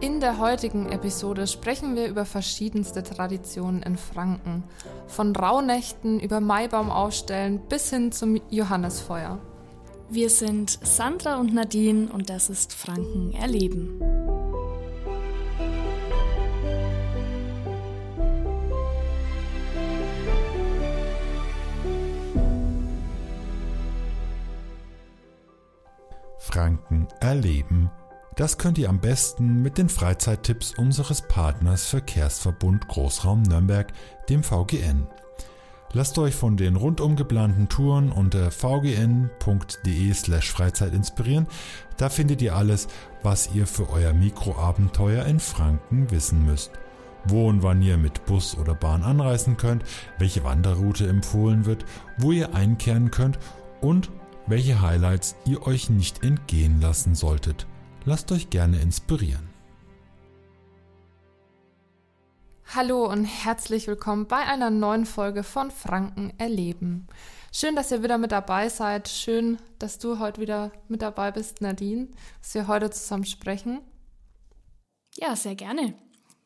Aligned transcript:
In 0.00 0.18
der 0.18 0.38
heutigen 0.38 0.90
Episode 0.90 1.46
sprechen 1.46 1.94
wir 1.94 2.08
über 2.08 2.24
verschiedenste 2.24 3.02
Traditionen 3.02 3.82
in 3.82 3.98
Franken. 3.98 4.64
Von 5.06 5.36
Rauhnächten 5.36 6.20
über 6.20 6.40
Maibaum 6.40 6.90
aufstellen 6.90 7.60
bis 7.68 7.90
hin 7.90 8.10
zum 8.10 8.40
Johannesfeuer. 8.48 9.38
Wir 10.08 10.30
sind 10.30 10.78
Sandra 10.82 11.36
und 11.36 11.52
Nadine 11.52 12.08
und 12.10 12.30
das 12.30 12.48
ist 12.48 12.72
Franken 12.72 13.34
erleben. 13.34 14.00
Franken 26.38 27.06
erleben. 27.20 27.90
Das 28.40 28.56
könnt 28.56 28.78
ihr 28.78 28.88
am 28.88 29.00
besten 29.00 29.60
mit 29.60 29.76
den 29.76 29.90
Freizeittipps 29.90 30.72
unseres 30.78 31.20
Partners 31.20 31.88
Verkehrsverbund 31.88 32.88
Großraum 32.88 33.42
Nürnberg, 33.42 33.92
dem 34.30 34.42
VGN. 34.42 35.06
Lasst 35.92 36.18
euch 36.18 36.34
von 36.34 36.56
den 36.56 36.76
rundum 36.76 37.16
geplanten 37.16 37.68
Touren 37.68 38.10
unter 38.10 38.50
vgn.de/slash 38.50 40.50
Freizeit 40.50 40.94
inspirieren. 40.94 41.48
Da 41.98 42.08
findet 42.08 42.40
ihr 42.40 42.56
alles, 42.56 42.88
was 43.22 43.50
ihr 43.52 43.66
für 43.66 43.90
euer 43.90 44.14
Mikroabenteuer 44.14 45.26
in 45.26 45.38
Franken 45.38 46.10
wissen 46.10 46.46
müsst. 46.46 46.70
Wo 47.26 47.46
und 47.46 47.62
wann 47.62 47.82
ihr 47.82 47.98
mit 47.98 48.24
Bus 48.24 48.56
oder 48.56 48.74
Bahn 48.74 49.02
anreisen 49.02 49.58
könnt, 49.58 49.84
welche 50.16 50.44
Wanderroute 50.44 51.06
empfohlen 51.06 51.66
wird, 51.66 51.84
wo 52.16 52.32
ihr 52.32 52.54
einkehren 52.54 53.10
könnt 53.10 53.38
und 53.82 54.10
welche 54.46 54.80
Highlights 54.80 55.36
ihr 55.44 55.66
euch 55.66 55.90
nicht 55.90 56.24
entgehen 56.24 56.80
lassen 56.80 57.14
solltet. 57.14 57.66
Lasst 58.10 58.32
euch 58.32 58.50
gerne 58.50 58.80
inspirieren. 58.80 59.48
Hallo 62.74 63.08
und 63.08 63.24
herzlich 63.24 63.86
willkommen 63.86 64.26
bei 64.26 64.38
einer 64.38 64.68
neuen 64.68 65.06
Folge 65.06 65.44
von 65.44 65.70
Franken 65.70 66.32
erleben. 66.36 67.06
Schön, 67.52 67.76
dass 67.76 67.92
ihr 67.92 68.02
wieder 68.02 68.18
mit 68.18 68.32
dabei 68.32 68.68
seid. 68.68 69.08
Schön, 69.08 69.58
dass 69.78 70.00
du 70.00 70.18
heute 70.18 70.40
wieder 70.40 70.72
mit 70.88 71.02
dabei 71.02 71.30
bist, 71.30 71.60
Nadine, 71.60 72.08
dass 72.42 72.52
wir 72.54 72.66
heute 72.66 72.90
zusammen 72.90 73.26
sprechen. 73.26 73.80
Ja, 75.14 75.36
sehr 75.36 75.54
gerne. 75.54 75.94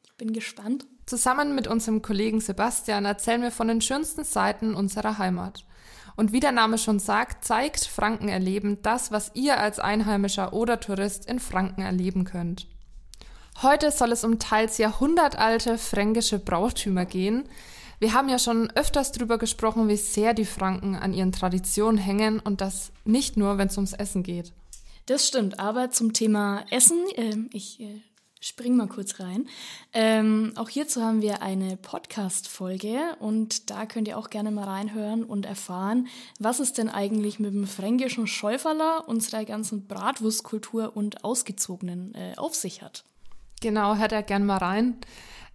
Ich 0.03 0.15
bin 0.19 0.35
gespannt. 0.35 0.85
Zusammen 1.07 1.55
mit 1.55 1.67
unserem 1.67 2.03
Kollegen 2.03 2.43
Sebastian 2.43 3.07
erzählen 3.07 3.41
wir 3.41 3.51
von 3.51 3.69
den 3.69 3.81
schönsten 3.81 4.25
Seiten 4.25 4.75
unserer 4.75 5.17
Heimat. 5.17 5.65
Und 6.17 6.33
wie 6.33 6.41
der 6.41 6.53
Name 6.53 6.79
schon 6.79 6.99
sagt, 6.99 7.45
zeigt 7.45 7.85
Franken 7.85 8.29
erleben 8.29 8.79
das, 8.83 9.11
was 9.11 9.33
ihr 9.35 9.59
als 9.59 9.79
Einheimischer 9.79 10.53
oder 10.53 10.81
Tourist 10.81 11.27
in 11.27 11.41
Franken 11.41 11.83
erleben 11.83 12.25
könnt. 12.25 12.67
Heute 13.63 13.91
soll 13.91 14.13
es 14.13 14.25
um 14.25 14.39
teils 14.39 14.79
jahrhundertalte 14.79 15.79
fränkische 15.79 16.39
Brauchtümer 16.39 17.05
gehen. 17.05 17.45
Wir 18.01 18.13
haben 18.13 18.29
ja 18.29 18.39
schon 18.39 18.71
öfters 18.73 19.13
darüber 19.13 19.39
gesprochen, 19.39 19.89
wie 19.89 19.97
sehr 19.97 20.35
die 20.35 20.45
Franken 20.45 20.97
an 20.97 21.13
ihren 21.13 21.33
Traditionen 21.33 21.99
hängen 21.99 22.41
und 22.41 22.61
das 22.61 22.93
nicht 23.05 23.37
nur, 23.37 23.59
wenn 23.59 23.69
es 23.69 23.77
ums 23.77 23.93
Essen 23.93 24.23
geht. 24.23 24.53
Das 25.07 25.27
stimmt, 25.29 25.61
aber 25.61 25.91
zum 25.91 26.13
Thema 26.13 26.65
Essen, 26.71 27.05
äh, 27.15 27.37
ich 27.53 27.81
äh, 27.81 28.01
spring 28.45 28.77
mal 28.77 28.89
kurz 28.89 29.21
rein. 29.21 29.49
Ähm, 29.93 30.53
auch 30.57 30.69
hierzu 30.69 31.03
haben 31.03 31.23
wir 31.23 31.41
eine 31.41 31.77
Podcast-Folge 31.79 33.17
und 33.19 33.71
da 33.71 33.87
könnt 33.87 34.07
ihr 34.07 34.19
auch 34.19 34.29
gerne 34.29 34.51
mal 34.51 34.65
reinhören 34.65 35.25
und 35.25 35.47
erfahren, 35.47 36.09
was 36.39 36.61
es 36.61 36.75
denn 36.75 36.91
eigentlich 36.91 37.39
mit 37.39 37.55
dem 37.55 37.67
fränkischen 37.67 38.27
Schäuferler, 38.27 39.09
unserer 39.09 39.45
ganzen 39.45 39.87
Bratwurstkultur 39.87 40.95
und 40.95 41.25
Ausgezogenen 41.25 42.15
äh, 42.15 42.35
auf 42.37 42.55
sich 42.55 42.83
hat. 42.83 43.05
Genau, 43.63 43.97
hört 43.97 44.13
er 44.13 44.23
gerne 44.23 44.45
mal 44.45 44.59
rein. 44.59 44.99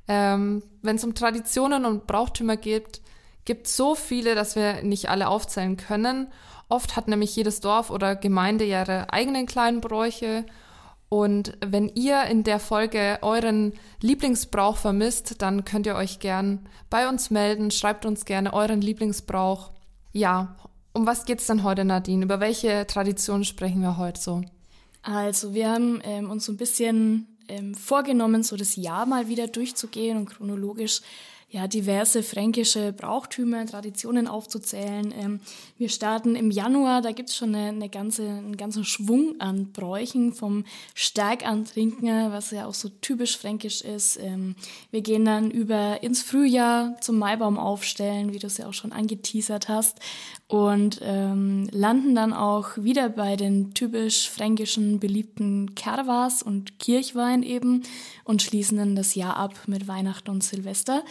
Ähm, 0.08 0.64
Wenn 0.82 0.96
es 0.96 1.04
um 1.04 1.14
Traditionen 1.14 1.86
und 1.86 2.08
Brauchtümer 2.08 2.58
geht, 2.58 3.02
gibt 3.46 3.68
es 3.68 3.78
so 3.78 3.94
viele, 3.94 4.34
dass 4.34 4.56
wir 4.56 4.82
nicht 4.82 5.10
alle 5.10 5.28
aufzählen 5.28 5.78
können. 5.78 6.28
Oft 6.70 6.96
hat 6.96 7.08
nämlich 7.08 7.36
jedes 7.36 7.62
Dorf 7.62 7.92
oder 7.92 8.16
Gemeinde 8.16 8.66
ihre 8.66 9.14
eigenen 9.14 9.46
kleinen 9.46 9.80
Bräuche 9.80 10.46
und 11.10 11.58
wenn 11.66 11.90
ihr 11.90 12.24
in 12.26 12.44
der 12.44 12.60
Folge 12.60 13.18
euren 13.24 13.74
Lieblingsbrauch 14.00 14.78
vermisst, 14.78 15.42
dann 15.42 15.66
könnt 15.66 15.88
ihr 15.88 15.96
euch 15.96 16.20
gern 16.20 16.68
bei 16.92 17.10
uns 17.10 17.32
melden. 17.32 17.72
Schreibt 17.72 18.06
uns 18.06 18.26
gerne 18.26 18.54
euren 18.54 18.80
Lieblingsbrauch. 18.80 19.72
Ja, 20.14 20.56
um 20.94 21.08
was 21.08 21.26
geht's 21.26 21.48
denn 21.48 21.64
heute, 21.64 21.84
Nadine? 21.84 22.24
Über 22.24 22.40
welche 22.40 22.86
Tradition 22.86 23.44
sprechen 23.44 23.82
wir 23.82 23.98
heute 23.98 24.22
so? 24.22 24.42
Also, 25.02 25.56
wir 25.56 25.70
haben 25.72 26.00
ähm, 26.04 26.30
uns 26.30 26.46
so 26.46 26.52
ein 26.52 26.58
bisschen 26.58 27.28
ähm, 27.48 27.74
vorgenommen, 27.74 28.44
so 28.44 28.56
das 28.56 28.76
Jahr 28.76 29.08
mal 29.08 29.28
wieder 29.28 29.48
durchzugehen 29.48 30.18
und 30.18 30.30
chronologisch 30.30 31.02
ja, 31.52 31.68
diverse 31.68 32.22
fränkische 32.22 32.94
Brauchtümer, 32.94 33.66
Traditionen 33.66 34.28
aufzuzählen. 34.28 35.12
Ähm, 35.18 35.40
wir 35.80 35.90
starten 35.90 36.36
im 36.36 36.52
Januar, 36.52 37.02
da 37.02 37.12
gibt's 37.12 37.36
schon 37.36 37.56
eine, 37.56 37.70
eine 37.70 37.90
ganze, 37.90 38.28
einen 38.28 38.56
ganzen 38.56 38.86
Schwung 38.86 39.36
an 39.40 39.72
Bräuchen, 39.72 40.34
vom 40.34 40.66
Stärkantrinken, 40.94 42.32
was 42.32 42.52
ja 42.52 42.68
auch 42.68 42.76
so 42.76 42.90
typisch 43.02 43.36
fränkisch 43.36 43.82
ist. 43.82 44.20
Ähm, 44.22 44.56
wir 44.92 45.02
gehen 45.02 45.26
dann 45.26 45.50
über 45.50 46.04
ins 46.04 46.22
Frühjahr 46.22 46.96
zum 47.02 47.18
Maibaum 47.18 47.58
aufstellen, 47.58 48.32
wie 48.32 48.40
du 48.40 48.46
es 48.46 48.58
ja 48.58 48.68
auch 48.68 48.74
schon 48.74 48.92
angeteasert 48.92 49.70
hast, 49.70 50.00
und 50.48 51.00
ähm, 51.04 51.68
landen 51.72 52.16
dann 52.16 52.34
auch 52.34 52.78
wieder 52.78 53.08
bei 53.10 53.36
den 53.36 53.74
typisch 53.76 54.30
fränkischen 54.30 55.00
beliebten 55.00 55.76
Kerwas 55.76 56.42
und 56.42 56.80
Kirchwein 56.80 57.44
eben 57.44 57.84
und 58.24 58.42
schließen 58.42 58.78
dann 58.78 58.96
das 58.96 59.14
Jahr 59.14 59.38
ab 59.38 59.54
mit 59.68 59.88
Weihnachten 59.88 60.32
und 60.32 60.44
Silvester. 60.44 61.04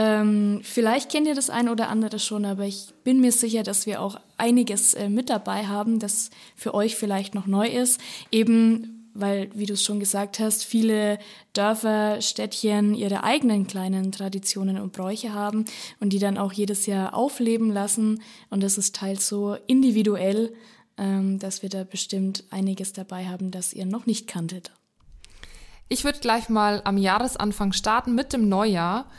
Ähm, 0.00 0.60
vielleicht 0.62 1.10
kennt 1.10 1.26
ihr 1.26 1.34
das 1.34 1.50
eine 1.50 1.72
oder 1.72 1.88
andere 1.88 2.20
schon, 2.20 2.44
aber 2.44 2.64
ich 2.64 2.94
bin 3.02 3.20
mir 3.20 3.32
sicher, 3.32 3.64
dass 3.64 3.84
wir 3.84 4.00
auch 4.00 4.20
einiges 4.36 4.94
äh, 4.94 5.08
mit 5.08 5.28
dabei 5.28 5.66
haben, 5.66 5.98
das 5.98 6.30
für 6.54 6.72
euch 6.72 6.94
vielleicht 6.94 7.34
noch 7.34 7.48
neu 7.48 7.66
ist. 7.66 8.00
Eben 8.30 8.94
weil, 9.12 9.50
wie 9.54 9.66
du 9.66 9.72
es 9.72 9.82
schon 9.82 9.98
gesagt 9.98 10.38
hast, 10.38 10.64
viele 10.64 11.18
Dörfer, 11.52 12.20
Städtchen 12.20 12.94
ihre 12.94 13.24
eigenen 13.24 13.66
kleinen 13.66 14.12
Traditionen 14.12 14.78
und 14.78 14.92
Bräuche 14.92 15.34
haben 15.34 15.64
und 15.98 16.12
die 16.12 16.20
dann 16.20 16.38
auch 16.38 16.52
jedes 16.52 16.86
Jahr 16.86 17.14
aufleben 17.14 17.72
lassen. 17.72 18.22
Und 18.50 18.62
das 18.62 18.78
ist 18.78 18.94
teils 18.94 19.26
so 19.26 19.56
individuell, 19.66 20.54
ähm, 20.96 21.40
dass 21.40 21.62
wir 21.62 21.70
da 21.70 21.82
bestimmt 21.82 22.44
einiges 22.50 22.92
dabei 22.92 23.26
haben, 23.26 23.50
das 23.50 23.72
ihr 23.72 23.86
noch 23.86 24.06
nicht 24.06 24.28
kanntet. 24.28 24.70
Ich 25.88 26.04
würde 26.04 26.20
gleich 26.20 26.48
mal 26.48 26.82
am 26.84 26.98
Jahresanfang 26.98 27.72
starten 27.72 28.14
mit 28.14 28.32
dem 28.32 28.48
Neujahr. 28.48 29.10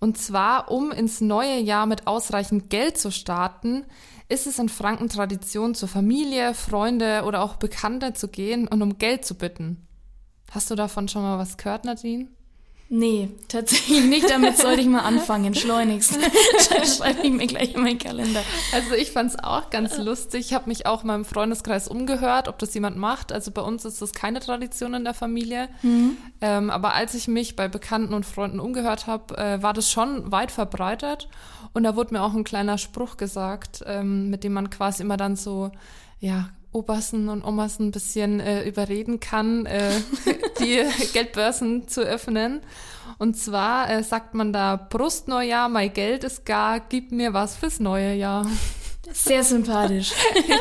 Und 0.00 0.16
zwar, 0.16 0.70
um 0.70 0.92
ins 0.92 1.20
neue 1.20 1.58
Jahr 1.58 1.86
mit 1.86 2.06
ausreichend 2.06 2.70
Geld 2.70 2.98
zu 2.98 3.10
starten, 3.10 3.84
ist 4.28 4.46
es 4.46 4.58
in 4.58 4.68
Franken 4.68 5.08
Tradition, 5.08 5.74
zur 5.74 5.88
Familie, 5.88 6.54
Freunde 6.54 7.24
oder 7.24 7.42
auch 7.42 7.56
Bekannte 7.56 8.12
zu 8.12 8.28
gehen 8.28 8.68
und 8.68 8.82
um 8.82 8.98
Geld 8.98 9.24
zu 9.24 9.34
bitten. 9.34 9.86
Hast 10.50 10.70
du 10.70 10.74
davon 10.74 11.08
schon 11.08 11.22
mal 11.22 11.38
was 11.38 11.56
gehört, 11.56 11.84
Nadine? 11.84 12.28
Nee, 12.90 13.28
tatsächlich 13.48 14.04
nicht. 14.04 14.30
Damit 14.30 14.56
sollte 14.56 14.80
ich 14.80 14.86
mal 14.86 15.00
anfangen, 15.04 15.54
schleunigst. 15.54 16.14
Schreibe 16.96 17.20
ich 17.22 17.32
mir 17.32 17.46
gleich 17.46 17.74
in 17.74 17.82
meinen 17.82 17.98
Kalender. 17.98 18.42
Also 18.72 18.94
ich 18.94 19.10
fand 19.10 19.30
es 19.30 19.38
auch 19.38 19.68
ganz 19.68 19.98
lustig. 19.98 20.46
Ich 20.46 20.54
habe 20.54 20.68
mich 20.68 20.86
auch 20.86 21.02
in 21.02 21.08
meinem 21.08 21.24
Freundeskreis 21.26 21.86
umgehört, 21.88 22.48
ob 22.48 22.58
das 22.58 22.72
jemand 22.72 22.96
macht. 22.96 23.30
Also 23.30 23.50
bei 23.50 23.60
uns 23.60 23.84
ist 23.84 24.00
das 24.00 24.12
keine 24.12 24.40
Tradition 24.40 24.94
in 24.94 25.04
der 25.04 25.12
Familie. 25.12 25.68
Mhm. 25.82 26.16
Ähm, 26.40 26.70
aber 26.70 26.94
als 26.94 27.12
ich 27.12 27.28
mich 27.28 27.56
bei 27.56 27.68
Bekannten 27.68 28.14
und 28.14 28.24
Freunden 28.24 28.58
umgehört 28.58 29.06
habe, 29.06 29.36
äh, 29.36 29.62
war 29.62 29.74
das 29.74 29.90
schon 29.90 30.32
weit 30.32 30.50
verbreitet. 30.50 31.28
Und 31.74 31.82
da 31.82 31.94
wurde 31.94 32.14
mir 32.14 32.22
auch 32.22 32.34
ein 32.34 32.44
kleiner 32.44 32.78
Spruch 32.78 33.18
gesagt, 33.18 33.84
ähm, 33.86 34.30
mit 34.30 34.44
dem 34.44 34.54
man 34.54 34.70
quasi 34.70 35.02
immer 35.02 35.18
dann 35.18 35.36
so, 35.36 35.70
ja, 36.20 36.48
Obersten 36.72 37.28
und 37.28 37.44
Omas 37.44 37.78
ein 37.78 37.90
bisschen 37.90 38.40
äh, 38.40 38.62
überreden 38.68 39.20
kann, 39.20 39.66
äh, 39.66 39.90
die 40.60 40.84
Geldbörsen 41.12 41.88
zu 41.88 42.02
öffnen. 42.02 42.60
Und 43.18 43.36
zwar 43.36 43.90
äh, 43.90 44.02
sagt 44.02 44.34
man 44.34 44.52
da 44.52 44.76
Brustneujahr, 44.76 45.68
mein 45.68 45.92
Geld 45.92 46.24
ist 46.24 46.44
gar, 46.44 46.80
gib 46.80 47.10
mir 47.10 47.32
was 47.32 47.56
fürs 47.56 47.80
neue 47.80 48.14
Jahr. 48.14 48.46
Sehr 49.12 49.42
sympathisch. 49.44 50.12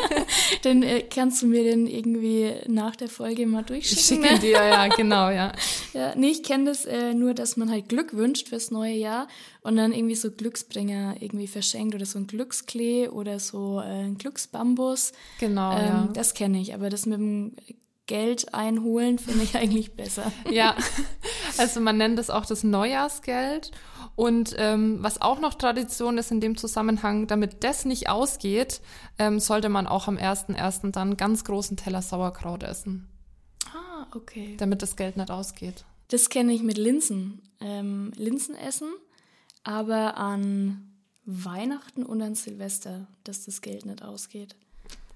dann 0.64 0.84
äh, 0.84 1.02
kannst 1.02 1.42
du 1.42 1.48
mir 1.48 1.64
den 1.64 1.88
irgendwie 1.88 2.54
nach 2.68 2.96
der 2.96 3.08
Folge 3.08 3.46
mal 3.46 3.64
durchschicken. 3.64 4.24
Ich 4.24 4.30
schicke 4.30 4.40
dir, 4.40 4.52
ja, 4.52 4.88
genau, 4.88 5.30
ja. 5.30 5.52
ja 5.94 6.14
nee, 6.16 6.30
ich 6.30 6.44
kenne 6.44 6.66
das 6.66 6.86
äh, 6.86 7.14
nur, 7.14 7.34
dass 7.34 7.58
man 7.58 7.70
halt 7.70 7.90
Glück 7.90 8.16
wünscht 8.16 8.50
fürs 8.50 8.72
neue 8.72 8.94
Jahr 8.94 9.28
und 9.62 9.76
dann 9.76 9.92
irgendwie 9.92 10.16
so 10.16 10.32
Glücksbringer 10.32 11.16
irgendwie 11.20 11.48
verschenkt 11.48 11.96
oder 11.96 12.06
so 12.06 12.20
ein 12.20 12.28
Glücksklee 12.28 13.10
oder 13.10 13.40
so 13.40 13.80
äh, 13.80 14.06
ein 14.06 14.18
Glücksbambus. 14.18 15.14
Genau, 15.40 15.72
ähm, 15.74 15.86
ja. 15.86 16.10
Das 16.14 16.34
kenne 16.34 16.60
ich, 16.60 16.74
aber 16.74 16.90
das 16.90 17.06
mit 17.06 17.20
dem 17.20 17.56
Geld 18.08 18.54
einholen 18.54 19.20
finde 19.20 19.44
ich 19.44 19.56
eigentlich 19.58 19.94
besser. 19.94 20.32
ja, 20.50 20.76
also 21.58 21.80
man 21.80 21.98
nennt 21.98 22.18
es 22.18 22.30
auch 22.30 22.46
das 22.46 22.64
Neujahrsgeld. 22.64 23.72
Und 24.18 24.56
ähm, 24.58 24.98
was 25.04 25.22
auch 25.22 25.40
noch 25.40 25.54
Tradition 25.54 26.18
ist 26.18 26.32
in 26.32 26.42
dem 26.42 26.58
Zusammenhang, 26.58 27.28
damit 27.28 27.64
das 27.64 27.86
nicht 27.86 28.10
ausgeht, 28.10 28.82
ähm, 29.20 29.40
sollte 29.40 29.70
man 29.70 29.86
auch 29.86 30.08
am 30.08 30.18
1.1. 30.18 30.90
dann 30.90 31.18
ganz 31.18 31.44
großen 31.44 31.78
Teller 31.78 32.02
Sauerkraut 32.02 32.64
essen. 32.64 33.08
Ah, 33.72 34.08
okay. 34.16 34.56
Damit 34.58 34.82
das 34.82 34.96
Geld 34.96 35.18
nicht 35.18 35.30
ausgeht. 35.30 35.86
Das 36.08 36.30
kenne 36.30 36.52
ich 36.52 36.64
mit 36.64 36.80
Linsen. 36.80 37.44
Ähm, 37.60 38.12
Linsen 38.16 38.56
essen, 38.56 38.90
aber 39.64 40.18
an 40.18 40.96
Weihnachten 41.26 42.04
und 42.04 42.20
an 42.24 42.34
Silvester, 42.34 43.06
dass 43.24 43.46
das 43.46 43.62
Geld 43.62 43.86
nicht 43.86 44.02
ausgeht. 44.02 44.56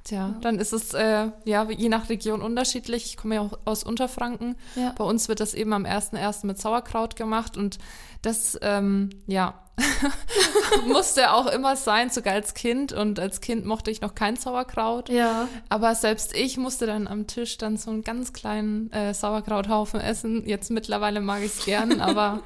Tja, 0.03 0.17
ja. 0.17 0.35
dann 0.41 0.57
ist 0.57 0.73
es 0.73 0.93
äh, 0.93 1.29
ja 1.45 1.69
je 1.69 1.89
nach 1.89 2.09
Region 2.09 2.41
unterschiedlich. 2.41 3.05
Ich 3.05 3.17
komme 3.17 3.35
ja 3.35 3.41
auch 3.41 3.59
aus 3.65 3.83
Unterfranken. 3.83 4.55
Ja. 4.75 4.93
Bei 4.97 5.03
uns 5.03 5.29
wird 5.29 5.39
das 5.39 5.53
eben 5.53 5.73
am 5.73 5.85
1.1. 5.85 6.45
mit 6.45 6.59
Sauerkraut 6.59 7.15
gemacht 7.15 7.57
und 7.57 7.77
das, 8.21 8.57
ähm, 8.61 9.09
ja, 9.27 9.61
musste 10.87 11.33
auch 11.33 11.47
immer 11.47 11.75
sein, 11.75 12.09
sogar 12.09 12.33
als 12.33 12.53
Kind. 12.53 12.93
Und 12.93 13.19
als 13.19 13.41
Kind 13.41 13.65
mochte 13.65 13.89
ich 13.89 14.01
noch 14.01 14.15
kein 14.15 14.35
Sauerkraut. 14.35 15.09
Ja. 15.09 15.47
Aber 15.69 15.95
selbst 15.95 16.35
ich 16.35 16.57
musste 16.57 16.85
dann 16.85 17.07
am 17.07 17.27
Tisch 17.27 17.57
dann 17.57 17.77
so 17.77 17.91
einen 17.91 18.03
ganz 18.03 18.33
kleinen 18.33 18.91
äh, 18.91 19.13
Sauerkrauthaufen 19.13 19.99
essen. 19.99 20.47
Jetzt 20.47 20.69
mittlerweile 20.69 21.21
mag 21.21 21.41
ich 21.41 21.57
es 21.57 21.65
gern, 21.65 21.99
aber 22.01 22.41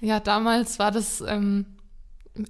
ja, 0.00 0.20
damals 0.20 0.78
war 0.78 0.90
das 0.90 1.22
ähm, 1.26 1.66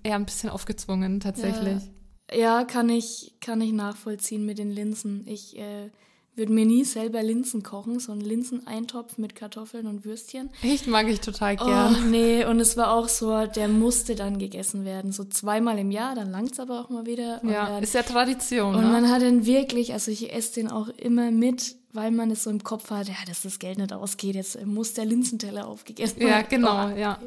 eher 0.02 0.16
ein 0.16 0.26
bisschen 0.26 0.50
aufgezwungen 0.50 1.20
tatsächlich. 1.20 1.82
Ja. 1.82 1.99
Ja, 2.32 2.64
kann 2.64 2.88
ich, 2.88 3.34
kann 3.40 3.60
ich 3.60 3.72
nachvollziehen 3.72 4.44
mit 4.44 4.58
den 4.58 4.70
Linsen. 4.70 5.24
Ich 5.26 5.58
äh, 5.58 5.90
würde 6.36 6.52
mir 6.52 6.64
nie 6.64 6.84
selber 6.84 7.22
Linsen 7.22 7.62
kochen, 7.62 8.00
so 8.00 8.12
einen 8.12 8.20
Linseneintopf 8.20 9.18
mit 9.18 9.34
Kartoffeln 9.34 9.86
und 9.86 10.04
Würstchen. 10.04 10.48
Echt 10.62 10.86
mag 10.86 11.08
ich 11.08 11.20
total 11.20 11.56
gern. 11.56 11.96
Oh, 11.98 12.04
nee, 12.06 12.44
und 12.44 12.60
es 12.60 12.76
war 12.76 12.92
auch 12.92 13.08
so, 13.08 13.46
der 13.46 13.68
musste 13.68 14.14
dann 14.14 14.38
gegessen 14.38 14.84
werden. 14.84 15.12
So 15.12 15.24
zweimal 15.24 15.78
im 15.78 15.90
Jahr, 15.90 16.14
dann 16.14 16.30
langt 16.30 16.52
es 16.52 16.60
aber 16.60 16.80
auch 16.80 16.88
mal 16.88 17.04
wieder. 17.04 17.40
ja, 17.44 17.66
dann, 17.66 17.82
ist 17.82 17.94
ja 17.94 18.02
Tradition. 18.02 18.74
Und 18.74 18.84
ne? 18.84 18.88
man 18.88 19.10
hat 19.10 19.22
ihn 19.22 19.44
wirklich, 19.44 19.92
also 19.92 20.10
ich 20.10 20.32
esse 20.32 20.54
den 20.54 20.70
auch 20.70 20.88
immer 20.88 21.30
mit, 21.30 21.76
weil 21.92 22.10
man 22.10 22.30
es 22.30 22.44
so 22.44 22.50
im 22.50 22.62
Kopf 22.62 22.90
hat, 22.90 23.08
ja, 23.08 23.14
dass 23.26 23.42
das 23.42 23.58
Geld 23.58 23.78
nicht 23.78 23.92
ausgeht, 23.92 24.36
jetzt 24.36 24.64
muss 24.64 24.94
der 24.94 25.04
Linsenteller 25.04 25.66
aufgegessen 25.66 26.20
werden. 26.20 26.30
Ja, 26.30 26.42
genau, 26.42 26.88
oh, 26.88 26.96
ja. 26.96 27.18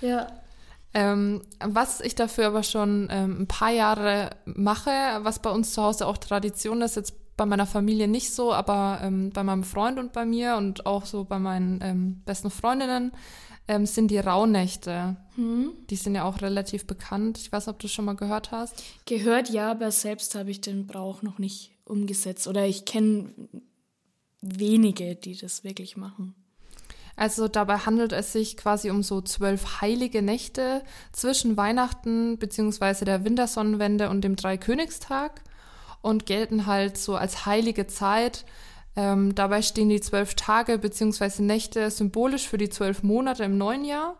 Ja. 0.00 0.26
Ähm, 0.94 1.42
was 1.60 2.00
ich 2.00 2.14
dafür 2.14 2.46
aber 2.46 2.62
schon 2.62 3.08
ähm, 3.10 3.42
ein 3.42 3.46
paar 3.46 3.70
Jahre 3.70 4.30
mache, 4.46 4.90
was 5.22 5.40
bei 5.40 5.50
uns 5.50 5.72
zu 5.74 5.82
Hause 5.82 6.06
auch 6.06 6.16
Tradition 6.16 6.80
ist, 6.80 6.96
jetzt 6.96 7.14
bei 7.36 7.46
meiner 7.46 7.66
Familie 7.66 8.08
nicht 8.08 8.32
so, 8.32 8.52
aber 8.52 9.00
ähm, 9.02 9.30
bei 9.30 9.44
meinem 9.44 9.64
Freund 9.64 9.98
und 9.98 10.12
bei 10.12 10.24
mir 10.24 10.56
und 10.56 10.86
auch 10.86 11.06
so 11.06 11.24
bei 11.24 11.38
meinen 11.38 11.80
ähm, 11.82 12.22
besten 12.24 12.50
Freundinnen 12.50 13.12
ähm, 13.68 13.86
sind 13.86 14.10
die 14.10 14.18
Rauhnächte. 14.18 15.16
Hm. 15.36 15.72
Die 15.88 15.96
sind 15.96 16.14
ja 16.14 16.24
auch 16.24 16.40
relativ 16.40 16.86
bekannt. 16.86 17.38
Ich 17.38 17.52
weiß 17.52 17.66
nicht, 17.66 17.74
ob 17.74 17.78
du 17.78 17.88
schon 17.88 18.06
mal 18.06 18.16
gehört 18.16 18.50
hast. 18.50 18.82
Gehört 19.06 19.50
ja, 19.50 19.70
aber 19.70 19.92
selbst 19.92 20.34
habe 20.34 20.50
ich 20.50 20.60
den 20.60 20.86
Brauch 20.86 21.22
noch 21.22 21.38
nicht 21.38 21.70
umgesetzt 21.84 22.48
oder 22.48 22.66
ich 22.66 22.84
kenne 22.86 23.30
wenige, 24.40 25.14
die 25.14 25.36
das 25.36 25.64
wirklich 25.64 25.96
machen. 25.96 26.34
Also 27.18 27.48
dabei 27.48 27.78
handelt 27.78 28.12
es 28.12 28.32
sich 28.32 28.56
quasi 28.56 28.90
um 28.90 29.02
so 29.02 29.20
zwölf 29.20 29.80
heilige 29.80 30.22
Nächte 30.22 30.82
zwischen 31.10 31.56
Weihnachten 31.56 32.38
bzw. 32.38 33.04
der 33.04 33.24
Wintersonnenwende 33.24 34.08
und 34.08 34.22
dem 34.22 34.36
Dreikönigstag 34.36 35.42
und 36.00 36.26
gelten 36.26 36.66
halt 36.66 36.96
so 36.96 37.16
als 37.16 37.44
heilige 37.44 37.88
Zeit. 37.88 38.44
Ähm, 38.94 39.34
dabei 39.34 39.62
stehen 39.62 39.88
die 39.88 40.00
zwölf 40.00 40.36
Tage 40.36 40.78
bzw. 40.78 41.42
Nächte 41.42 41.90
symbolisch 41.90 42.46
für 42.46 42.56
die 42.56 42.68
zwölf 42.68 43.02
Monate 43.02 43.42
im 43.42 43.58
neuen 43.58 43.84
Jahr. 43.84 44.14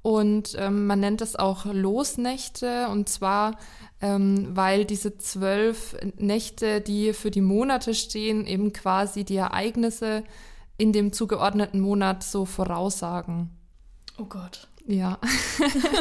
Und 0.00 0.56
ähm, 0.58 0.86
man 0.86 1.00
nennt 1.00 1.20
es 1.20 1.36
auch 1.36 1.66
Losnächte 1.66 2.88
und 2.88 3.10
zwar, 3.10 3.58
ähm, 4.00 4.48
weil 4.56 4.86
diese 4.86 5.18
zwölf 5.18 5.94
Nächte, 6.16 6.80
die 6.80 7.12
für 7.12 7.30
die 7.30 7.42
Monate 7.42 7.92
stehen, 7.92 8.46
eben 8.46 8.72
quasi 8.72 9.24
die 9.24 9.36
Ereignisse 9.36 10.24
in 10.80 10.92
dem 10.92 11.12
zugeordneten 11.12 11.80
Monat 11.80 12.24
so 12.24 12.46
voraussagen. 12.46 13.50
Oh 14.18 14.24
Gott. 14.24 14.68
Ja. 14.86 15.18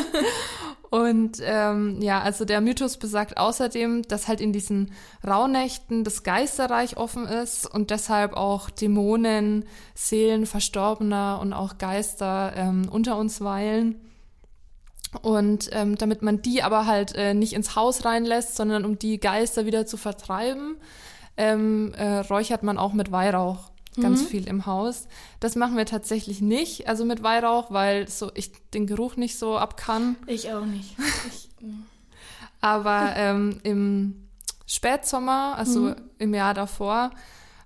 und 0.90 1.38
ähm, 1.42 2.02
ja, 2.02 2.22
also 2.22 2.46
der 2.46 2.62
Mythos 2.62 2.98
besagt 2.98 3.38
außerdem, 3.38 4.04
dass 4.04 4.28
halt 4.28 4.42
in 4.42 4.54
diesen 4.54 4.94
Rauhnächten 5.28 6.04
das 6.04 6.24
Geisterreich 6.24 6.98
offen 6.98 7.28
ist 7.28 7.66
und 7.72 7.92
deshalb 7.92 8.34
auch 8.34 8.70
Dämonen, 8.70 9.66
Seelen 9.96 10.46
Verstorbener 10.46 11.40
und 11.42 11.54
auch 11.54 11.78
Geister 11.78 12.54
ähm, 12.56 12.88
unter 12.90 13.18
uns 13.18 13.42
weilen. 13.42 14.02
Und 15.22 15.70
ähm, 15.74 15.98
damit 15.98 16.22
man 16.22 16.42
die 16.42 16.64
aber 16.64 16.86
halt 16.86 17.16
äh, 17.16 17.34
nicht 17.34 17.54
ins 17.54 17.76
Haus 17.76 18.06
reinlässt, 18.06 18.56
sondern 18.56 18.86
um 18.86 18.98
die 18.98 19.20
Geister 19.20 19.66
wieder 19.66 19.86
zu 19.86 19.98
vertreiben, 19.98 20.78
ähm, 21.36 21.94
äh, 21.96 22.20
räuchert 22.20 22.64
man 22.64 22.78
auch 22.78 22.94
mit 22.94 23.12
Weihrauch 23.12 23.69
ganz 24.02 24.22
mhm. 24.22 24.26
viel 24.26 24.48
im 24.48 24.66
Haus. 24.66 25.08
Das 25.40 25.56
machen 25.56 25.78
wir 25.78 25.86
tatsächlich 25.86 26.42
nicht, 26.42 26.88
also 26.88 27.06
mit 27.06 27.24
Weihrauch, 27.24 27.72
weil 27.72 28.08
so 28.08 28.32
ich 28.34 28.52
den 28.74 28.88
Geruch 28.88 29.16
nicht 29.16 29.38
so 29.38 29.58
ab 29.58 29.78
kann. 29.78 30.16
Ich 30.28 30.52
auch 30.52 30.66
nicht. 30.66 30.96
Ich. 31.28 31.50
Aber 32.62 33.14
ähm, 33.16 33.60
im 33.64 34.28
Spätsommer, 34.66 35.56
also 35.58 35.82
mhm. 35.82 35.96
im 36.18 36.34
Jahr 36.34 36.54
davor, 36.54 37.12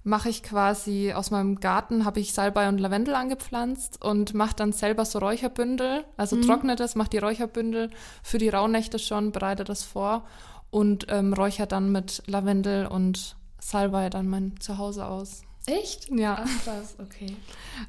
mache 0.04 0.30
ich 0.30 0.44
quasi 0.44 1.14
aus 1.14 1.32
meinem 1.32 1.60
Garten, 1.60 2.06
habe 2.06 2.20
ich 2.20 2.34
Salbei 2.34 2.68
und 2.68 2.78
Lavendel 2.78 3.16
angepflanzt 3.16 4.04
und 4.04 4.34
mache 4.34 4.56
dann 4.56 4.74
selber 4.74 5.06
so 5.06 5.20
Räucherbündel, 5.20 6.06
also 6.18 6.36
mhm. 6.36 6.42
trockne 6.42 6.76
das, 6.76 6.96
mache 6.96 7.10
die 7.10 7.20
Räucherbündel 7.20 7.90
für 8.22 8.38
die 8.38 8.50
Rauhnächte 8.50 9.00
schon, 9.00 9.32
bereite 9.32 9.64
das 9.64 9.84
vor 9.84 10.26
und 10.72 11.08
ähm, 11.10 11.34
räuchere 11.34 11.68
dann 11.68 11.92
mit 11.92 12.24
Lavendel 12.28 12.86
und 12.86 13.38
Salbei 13.60 14.10
dann 14.10 14.28
mein 14.28 14.60
Zuhause 14.60 15.06
aus. 15.06 15.44
Echt? 15.66 16.10
Ja. 16.10 16.44
Ach, 16.44 16.64
krass, 16.64 16.96
okay. 17.00 17.36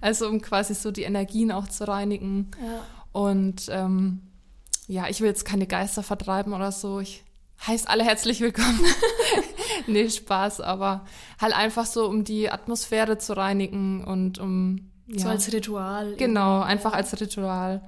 Also 0.00 0.28
um 0.28 0.40
quasi 0.40 0.74
so 0.74 0.90
die 0.90 1.02
Energien 1.02 1.50
auch 1.50 1.68
zu 1.68 1.86
reinigen. 1.88 2.50
Ja. 2.62 2.82
Und 3.12 3.68
ähm, 3.70 4.22
ja, 4.86 5.08
ich 5.08 5.20
will 5.20 5.28
jetzt 5.28 5.44
keine 5.44 5.66
Geister 5.66 6.02
vertreiben 6.02 6.52
oder 6.52 6.72
so. 6.72 7.00
Ich 7.00 7.24
heiße 7.66 7.88
alle 7.88 8.04
herzlich 8.04 8.40
willkommen. 8.40 8.80
nee, 9.86 10.08
Spaß, 10.08 10.60
aber 10.60 11.04
halt 11.40 11.56
einfach 11.56 11.86
so, 11.86 12.06
um 12.06 12.24
die 12.24 12.50
Atmosphäre 12.50 13.18
zu 13.18 13.36
reinigen 13.36 14.04
und 14.04 14.38
um. 14.38 14.90
Ja, 15.06 15.18
so 15.18 15.28
als 15.28 15.52
Ritual. 15.52 16.16
Genau, 16.16 16.62
einfach 16.62 16.94
als 16.94 17.20
Ritual. 17.20 17.82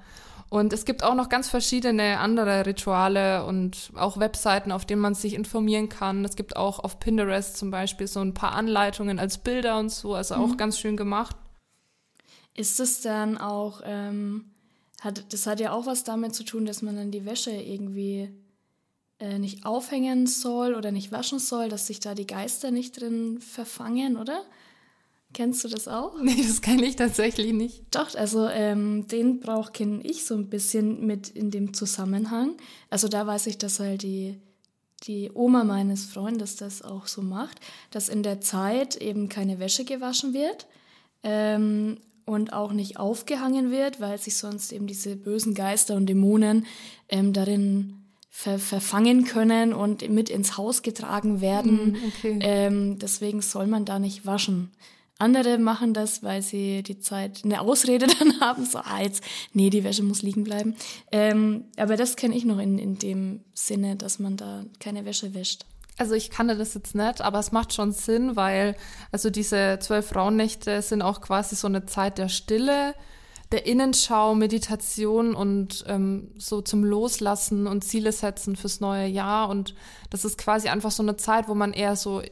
Und 0.49 0.73
es 0.73 0.85
gibt 0.85 1.03
auch 1.03 1.15
noch 1.15 1.29
ganz 1.29 1.49
verschiedene 1.49 2.21
andere 2.21 2.67
Rituale 2.67 3.45
und 3.45 3.91
auch 3.97 4.19
Webseiten, 4.19 4.71
auf 4.71 4.85
denen 4.85 5.01
man 5.01 5.15
sich 5.15 5.35
informieren 5.35 5.89
kann. 5.89 6.25
Es 6.25 6.37
gibt 6.37 6.57
auch 6.57 6.79
auf 6.79 7.01
Pinterest 7.01 7.57
zum 7.57 7.71
Beispiel 7.71 8.07
so 8.07 8.21
ein 8.21 8.33
paar 8.33 8.53
Anleitungen 8.53 9.19
als 9.19 9.39
Bilder 9.39 9.79
und 9.79 9.91
so, 9.91 10.15
also 10.15 10.37
auch 10.37 10.49
mhm. 10.49 10.57
ganz 10.57 10.79
schön 10.79 10.97
gemacht. 10.97 11.37
Ist 12.55 12.79
es 12.79 13.03
dann 13.03 13.39
auch, 13.39 13.83
ähm, 13.85 14.47
hat, 15.01 15.33
das 15.33 15.47
hat 15.47 15.59
ja 15.59 15.73
auch 15.73 15.87
was 15.87 16.05
damit 16.05 16.35
zu 16.35 16.45
tun, 16.45 16.65
dass 16.65 16.81
man 16.81 16.97
dann 16.97 17.11
die 17.11 17.27
Wäsche 17.27 17.51
irgendwie 17.51 18.31
äh, 19.19 19.39
nicht 19.39 19.67
aufhängen 19.67 20.27
soll 20.27 20.75
oder 20.75 20.93
nicht 20.93 21.11
waschen 21.11 21.39
soll, 21.41 21.69
dass 21.69 21.89
sich 21.89 22.01
da 22.01 22.15
die 22.15 22.27
Geister 22.27 22.71
nicht 22.71 23.01
drin 23.01 23.41
verfangen, 23.41 24.17
oder? 24.17 24.43
Kennst 25.37 25.63
du 25.65 25.69
das 25.69 25.87
auch? 25.87 26.15
Nee, 26.23 26.43
das 26.43 26.63
kenne 26.63 26.87
ich 26.87 26.97
tatsächlich 26.97 27.53
nicht. 27.53 27.83
Doch, 27.91 28.15
also 28.15 28.49
ähm, 28.49 29.07
den 29.07 29.39
Brauch 29.39 29.75
kenne 29.75 30.01
ich 30.03 30.25
so 30.25 30.35
ein 30.35 30.49
bisschen 30.49 31.05
mit 31.07 31.29
in 31.29 31.51
dem 31.51 31.75
Zusammenhang. 31.75 32.55
Also 32.89 33.07
da 33.07 33.27
weiß 33.27 33.47
ich, 33.49 33.59
dass 33.59 33.79
halt 33.79 34.03
die, 34.03 34.41
die 35.03 35.31
Oma 35.35 35.63
meines 35.65 36.07
Freundes 36.07 36.57
das 36.57 36.81
auch 36.81 37.07
so 37.07 37.21
macht, 37.21 37.61
dass 37.91 38.09
in 38.09 38.23
der 38.23 38.41
Zeit 38.41 38.97
eben 38.97 39.29
keine 39.29 39.59
Wäsche 39.59 39.85
gewaschen 39.85 40.33
wird 40.33 40.67
ähm, 41.23 41.99
und 42.25 42.55
auch 42.55 42.73
nicht 42.73 42.99
aufgehangen 42.99 43.71
wird, 43.71 44.01
weil 44.01 44.17
sich 44.17 44.39
sonst 44.39 44.73
eben 44.73 44.87
diese 44.87 45.17
bösen 45.17 45.53
Geister 45.53 45.97
und 45.97 46.07
Dämonen 46.07 46.65
ähm, 47.11 47.35
darin 47.35 48.07
ver 48.31 48.59
verfangen 48.59 49.27
können 49.27 49.75
und 49.75 50.09
mit 50.09 50.31
ins 50.31 50.57
Haus 50.57 50.81
getragen 50.81 51.43
werden. 51.43 51.93
Mm, 51.93 51.97
okay. 52.09 52.39
Ähm, 52.41 52.99
deswegen 52.99 53.43
soll 53.43 53.67
man 53.67 53.85
da 53.85 53.99
nicht 53.99 54.25
waschen. 54.25 54.71
Andere 55.19 55.59
machen 55.59 55.95
das, 55.95 56.23
weil 56.23 56.43
sie 56.43 56.83
die 56.83 56.99
Zeit, 56.99 57.43
eine 57.45 57.61
Ausrede 57.61 58.07
dann 58.19 58.41
haben, 58.41 58.65
so, 58.67 58.79
ah, 58.79 59.01
jetzt, 59.03 59.23
nee, 59.53 59.71
die 59.71 59.85
Wäsche 59.85 60.03
muss 60.03 60.23
liegen 60.23 60.45
bleiben. 60.45 60.75
Ähm, 61.11 61.65
aber 61.77 61.97
das 61.97 62.17
kenne 62.17 62.37
ich 62.37 62.45
noch 62.45 62.59
in, 62.59 62.79
in 62.79 62.99
dem 62.99 63.41
Sinne, 63.55 63.97
dass 63.97 64.19
man 64.19 64.37
da 64.37 64.65
keine 64.79 65.05
Wäsche 65.05 65.35
wäscht. 65.35 65.65
Also 65.99 66.15
ich 66.15 66.31
kannte 66.31 66.57
das 66.57 66.75
jetzt 66.75 66.95
nicht, 66.95 67.23
aber 67.23 67.39
es 67.39 67.53
macht 67.53 67.73
schon 67.73 67.93
Sinn, 67.93 68.37
weil 68.37 68.77
also 69.13 69.31
diese 69.31 69.79
zwölf 69.81 70.09
Frauennächte 70.09 70.83
sind 70.83 71.01
auch 71.01 71.23
quasi 71.23 71.57
so 71.57 71.69
eine 71.69 71.87
Zeit 71.87 72.19
der 72.19 72.29
Stille, 72.29 72.95
der 73.51 73.65
Innenschau, 73.65 74.35
Meditation 74.35 75.35
und 75.35 75.85
ähm, 75.87 76.33
so 76.37 76.61
zum 76.61 76.85
Loslassen 76.85 77.67
und 77.67 77.83
Ziele 77.83 78.13
setzen 78.13 78.57
fürs 78.57 78.81
neue 78.81 79.07
Jahr. 79.07 79.49
Und 79.49 79.75
das 80.11 80.27
ist 80.27 80.37
quasi 80.37 80.69
einfach 80.69 80.91
so 80.91 81.03
eine 81.03 81.17
Zeit, 81.17 81.49
wo 81.49 81.55
man 81.55 81.73
eher 81.73 81.97
so 81.97 82.23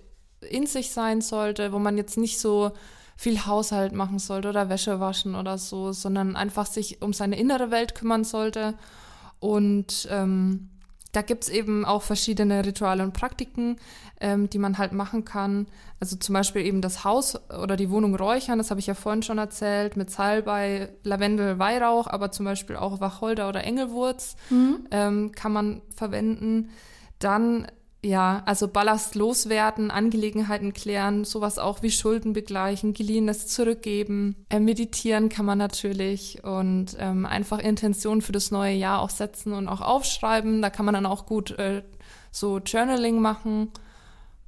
in 0.51 0.67
sich 0.67 0.91
sein 0.91 1.21
sollte, 1.21 1.73
wo 1.73 1.79
man 1.79 1.97
jetzt 1.97 2.17
nicht 2.17 2.39
so 2.39 2.73
viel 3.17 3.47
Haushalt 3.47 3.93
machen 3.93 4.19
sollte 4.19 4.49
oder 4.49 4.69
Wäsche 4.69 5.01
waschen 5.01 5.35
oder 5.35 5.59
so, 5.59 5.93
sondern 5.93 6.37
einfach 6.37 6.67
sich 6.67 7.01
um 7.03 7.13
seine 7.13 7.39
innere 7.39 7.71
Welt 7.71 7.95
kümmern 7.95 8.25
sollte. 8.25 8.75
Und 9.39 10.09
ähm, 10.11 10.71
da 11.15 11.23
gibt's 11.23 11.49
eben 11.49 11.85
auch 11.85 12.03
verschiedene 12.03 12.67
Rituale 12.67 13.05
und 13.05 13.13
Praktiken, 13.13 13.77
ähm, 14.21 14.51
die 14.51 14.59
man 14.59 14.79
halt 14.79 14.93
machen 14.93 15.25
kann. 15.25 15.67
Also 16.01 16.17
zum 16.17 16.33
Beispiel 16.33 16.63
eben 16.63 16.81
das 16.81 17.05
Haus 17.05 17.39
oder 17.51 17.77
die 17.77 17.91
Wohnung 17.91 18.17
räuchern, 18.17 18.59
das 18.59 18.71
habe 18.71 18.81
ich 18.81 18.87
ja 18.87 18.95
vorhin 18.95 19.23
schon 19.23 19.39
erzählt, 19.39 19.97
mit 19.97 20.11
Salbei, 20.11 20.89
Lavendel, 21.05 21.59
Weihrauch, 21.59 22.09
aber 22.09 22.33
zum 22.33 22.47
Beispiel 22.47 22.77
auch 22.77 23.01
Wacholder 23.01 23.49
oder 23.49 23.63
Engelwurz 23.63 24.35
mhm. 24.51 24.89
ähm, 24.91 25.33
kann 25.33 25.53
man 25.53 25.83
verwenden. 25.95 26.71
Dann 27.21 27.69
ja, 28.05 28.43
also 28.45 28.69
Ballast 28.69 29.15
loswerden, 29.15 29.91
Angelegenheiten 29.91 30.73
klären, 30.75 31.25
sowas 31.25 31.59
auch 31.59 31.83
wie 31.83 31.91
Schulden 31.91 32.33
begleichen, 32.33 32.93
geliehenes 32.93 33.47
zurückgeben. 33.47 34.37
Äh, 34.51 34.61
meditieren 34.61 35.29
kann 35.29 35.47
man 35.47 35.59
natürlich 35.59 36.45
und 36.45 36.97
ähm, 36.99 37.27
einfach 37.27 37.59
Intentionen 37.59 38.23
für 38.23 38.33
das 38.33 38.51
neue 38.51 38.75
Jahr 38.75 39.01
auch 39.01 39.11
setzen 39.11 39.53
und 39.53 39.69
auch 39.69 39.81
aufschreiben. 39.81 40.63
Da 40.63 40.71
kann 40.71 40.85
man 40.85 40.95
dann 40.95 41.07
auch 41.07 41.27
gut 41.27 41.53
äh, 41.53 41.83
so 42.31 42.59
Journaling 42.59 43.21
machen. 43.21 43.71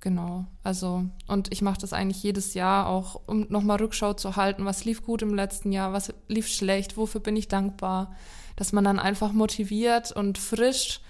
Genau, 0.01 0.45
also 0.63 1.05
und 1.27 1.53
ich 1.53 1.63
mache 1.63 1.81
das 1.81 1.93
eigentlich 1.93 2.23
jedes 2.23 2.55
Jahr 2.55 2.87
auch, 2.87 3.23
um 3.27 3.47
nochmal 3.49 3.79
Rückschau 3.79 4.13
zu 4.13 4.37
halten, 4.37 4.65
was 4.65 4.85
lief 4.85 5.03
gut 5.03 5.23
im 5.23 5.35
letzten 5.35 5.73
Jahr, 5.73 5.93
was 5.93 6.13
lief 6.29 6.47
schlecht, 6.47 6.97
wofür 6.97 7.21
bin 7.21 7.35
ich 7.35 7.49
dankbar, 7.49 8.15
dass 8.55 8.73
man 8.73 8.85
dann 8.85 9.01
einfach 9.01 9.33
motiviert 9.33 10.13
und 10.13 10.39
frisch 10.39 11.01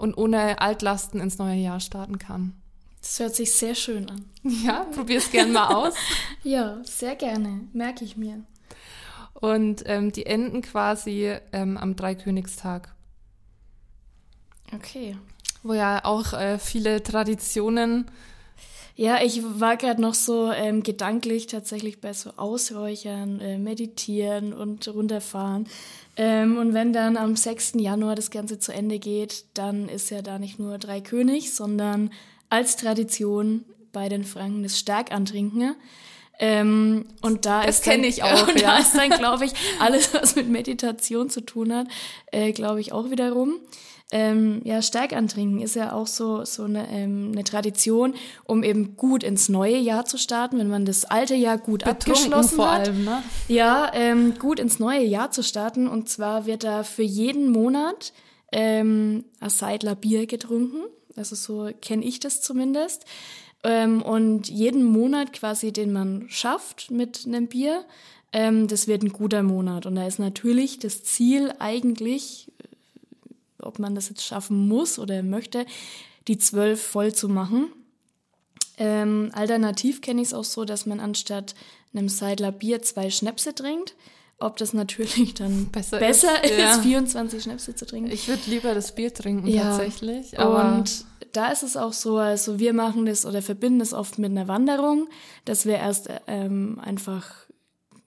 und 0.00 0.14
ohne 0.16 0.60
Altlasten 0.60 1.20
ins 1.20 1.38
neue 1.38 1.58
Jahr 1.58 1.78
starten 1.78 2.18
kann. 2.18 2.54
Das 3.02 3.20
hört 3.20 3.34
sich 3.34 3.52
sehr 3.52 3.74
schön 3.74 4.08
an. 4.10 4.24
Ja, 4.64 4.86
probier's 4.94 5.30
gern 5.30 5.52
mal 5.52 5.74
aus. 5.74 5.94
ja, 6.42 6.78
sehr 6.84 7.14
gerne, 7.14 7.60
merke 7.74 8.04
ich 8.04 8.16
mir. 8.16 8.42
Und 9.34 9.82
ähm, 9.86 10.12
die 10.12 10.24
enden 10.24 10.62
quasi 10.62 11.36
ähm, 11.52 11.76
am 11.76 11.96
Dreikönigstag. 11.96 12.94
Okay. 14.74 15.16
Wo 15.62 15.74
ja 15.74 16.04
auch 16.04 16.32
äh, 16.32 16.58
viele 16.58 17.02
Traditionen 17.02 18.10
ja, 19.00 19.22
ich 19.22 19.40
war 19.42 19.78
gerade 19.78 19.98
noch 19.98 20.12
so 20.12 20.52
ähm, 20.52 20.82
gedanklich 20.82 21.46
tatsächlich 21.46 22.02
bei 22.02 22.12
so 22.12 22.32
Ausräuchern, 22.36 23.40
äh, 23.40 23.56
Meditieren 23.56 24.52
und 24.52 24.86
runterfahren. 24.88 25.66
Ähm, 26.18 26.58
und 26.58 26.74
wenn 26.74 26.92
dann 26.92 27.16
am 27.16 27.34
6. 27.34 27.76
Januar 27.76 28.14
das 28.14 28.30
Ganze 28.30 28.58
zu 28.58 28.72
Ende 28.72 28.98
geht, 28.98 29.46
dann 29.54 29.88
ist 29.88 30.10
ja 30.10 30.20
da 30.20 30.38
nicht 30.38 30.58
nur 30.58 30.76
Drei 30.76 31.00
König, 31.00 31.54
sondern 31.54 32.10
als 32.50 32.76
Tradition 32.76 33.64
bei 33.90 34.10
den 34.10 34.22
Franken 34.22 34.64
das 34.64 34.78
Stärkantrinken. 34.78 35.76
Ähm, 36.38 37.06
und 37.22 37.46
da 37.46 37.64
das 37.64 37.80
kenne 37.80 38.06
ich 38.06 38.22
auch. 38.22 38.48
Äh, 38.48 38.60
ja. 38.60 38.72
Da 38.76 38.78
ist 38.80 38.94
dann, 38.94 39.08
glaube 39.08 39.46
ich, 39.46 39.52
alles, 39.78 40.12
was 40.12 40.36
mit 40.36 40.50
Meditation 40.50 41.30
zu 41.30 41.40
tun 41.40 41.74
hat, 41.74 41.86
äh, 42.32 42.52
glaube 42.52 42.82
ich 42.82 42.92
auch 42.92 43.10
wiederum. 43.10 43.60
Ähm, 44.12 44.60
ja, 44.64 44.82
stark 44.82 45.12
antrinken 45.12 45.60
ist 45.60 45.76
ja 45.76 45.92
auch 45.92 46.08
so, 46.08 46.44
so 46.44 46.64
eine, 46.64 46.88
ähm, 46.90 47.30
eine 47.32 47.44
Tradition, 47.44 48.14
um 48.44 48.64
eben 48.64 48.96
gut 48.96 49.22
ins 49.22 49.48
neue 49.48 49.76
Jahr 49.76 50.04
zu 50.04 50.18
starten, 50.18 50.58
wenn 50.58 50.68
man 50.68 50.84
das 50.84 51.04
alte 51.04 51.36
Jahr 51.36 51.58
gut 51.58 51.84
Betrunken 51.84 52.12
abgeschlossen 52.12 52.56
vor 52.56 52.72
hat. 52.72 52.88
Allem, 52.88 53.04
ne? 53.04 53.22
Ja, 53.46 53.90
ähm, 53.94 54.34
gut 54.38 54.58
ins 54.58 54.80
neue 54.80 55.04
Jahr 55.04 55.30
zu 55.30 55.44
starten. 55.44 55.86
Und 55.86 56.08
zwar 56.08 56.46
wird 56.46 56.64
da 56.64 56.82
für 56.82 57.04
jeden 57.04 57.50
Monat 57.50 58.12
ähm, 58.50 59.24
ein 59.38 59.50
Seidler 59.50 59.94
Bier 59.94 60.26
getrunken. 60.26 60.82
Also 61.16 61.36
so 61.36 61.70
kenne 61.80 62.04
ich 62.04 62.18
das 62.18 62.40
zumindest. 62.40 63.04
Ähm, 63.62 64.02
und 64.02 64.48
jeden 64.48 64.82
Monat 64.82 65.32
quasi, 65.32 65.72
den 65.72 65.92
man 65.92 66.24
schafft 66.28 66.90
mit 66.90 67.26
einem 67.26 67.46
Bier, 67.46 67.84
ähm, 68.32 68.66
das 68.66 68.88
wird 68.88 69.02
ein 69.02 69.12
guter 69.12 69.42
Monat. 69.42 69.86
Und 69.86 69.94
da 69.96 70.06
ist 70.06 70.18
natürlich 70.18 70.78
das 70.80 71.04
Ziel 71.04 71.52
eigentlich 71.58 72.50
ob 73.62 73.78
man 73.78 73.94
das 73.94 74.08
jetzt 74.08 74.24
schaffen 74.24 74.68
muss 74.68 74.98
oder 74.98 75.22
möchte, 75.22 75.66
die 76.28 76.38
zwölf 76.38 76.82
voll 76.82 77.14
zu 77.14 77.28
machen. 77.28 77.72
Ähm, 78.78 79.30
alternativ 79.34 80.00
kenne 80.00 80.22
ich 80.22 80.28
es 80.28 80.34
auch 80.34 80.44
so, 80.44 80.64
dass 80.64 80.86
man 80.86 81.00
anstatt 81.00 81.54
einem 81.92 82.08
Seidler 82.08 82.52
Bier 82.52 82.82
zwei 82.82 83.10
Schnäpse 83.10 83.54
trinkt. 83.54 83.94
Ob 84.38 84.56
das 84.56 84.72
natürlich 84.72 85.34
dann 85.34 85.66
besser, 85.66 85.98
besser 85.98 86.42
ist, 86.42 86.52
ist 86.52 86.58
ja. 86.58 86.78
24 86.82 87.42
Schnäpse 87.42 87.74
zu 87.74 87.84
trinken. 87.84 88.10
Ich 88.10 88.26
würde 88.28 88.42
lieber 88.46 88.74
das 88.74 88.94
Bier 88.94 89.12
trinken 89.12 89.46
ja. 89.46 89.64
tatsächlich. 89.64 90.38
und 90.38 91.04
da 91.32 91.48
ist 91.52 91.62
es 91.62 91.76
auch 91.76 91.92
so, 91.92 92.16
also 92.16 92.58
wir 92.58 92.72
machen 92.72 93.06
das 93.06 93.26
oder 93.26 93.42
verbinden 93.42 93.80
das 93.80 93.92
oft 93.92 94.18
mit 94.18 94.30
einer 94.30 94.48
Wanderung, 94.48 95.08
dass 95.44 95.66
wir 95.66 95.76
erst 95.76 96.08
ähm, 96.26 96.80
einfach 96.82 97.30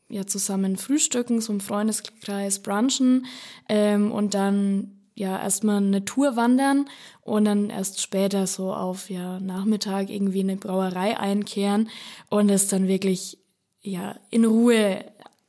ja 0.10 0.25
zusammen 0.25 0.77
frühstücken, 0.77 1.39
so 1.39 1.53
im 1.53 1.60
Freundeskreis 1.60 2.60
brunchen 2.60 3.25
ähm, 3.69 4.12
und 4.12 4.33
dann 4.33 5.02
ja 5.15 5.41
erstmal 5.41 5.77
eine 5.77 6.05
Tour 6.05 6.36
wandern 6.36 6.88
und 7.22 7.46
dann 7.46 7.70
erst 7.70 8.01
später 8.01 8.48
so 8.48 8.74
auf 8.74 9.10
ja 9.10 9.39
Nachmittag 9.39 10.10
irgendwie 10.10 10.41
eine 10.41 10.55
Brauerei 10.55 11.17
einkehren 11.17 11.89
und 12.29 12.50
es 12.50 12.67
dann 12.67 12.88
wirklich 12.88 13.38
ja 13.82 14.15
in 14.29 14.46
Ruhe 14.46 15.05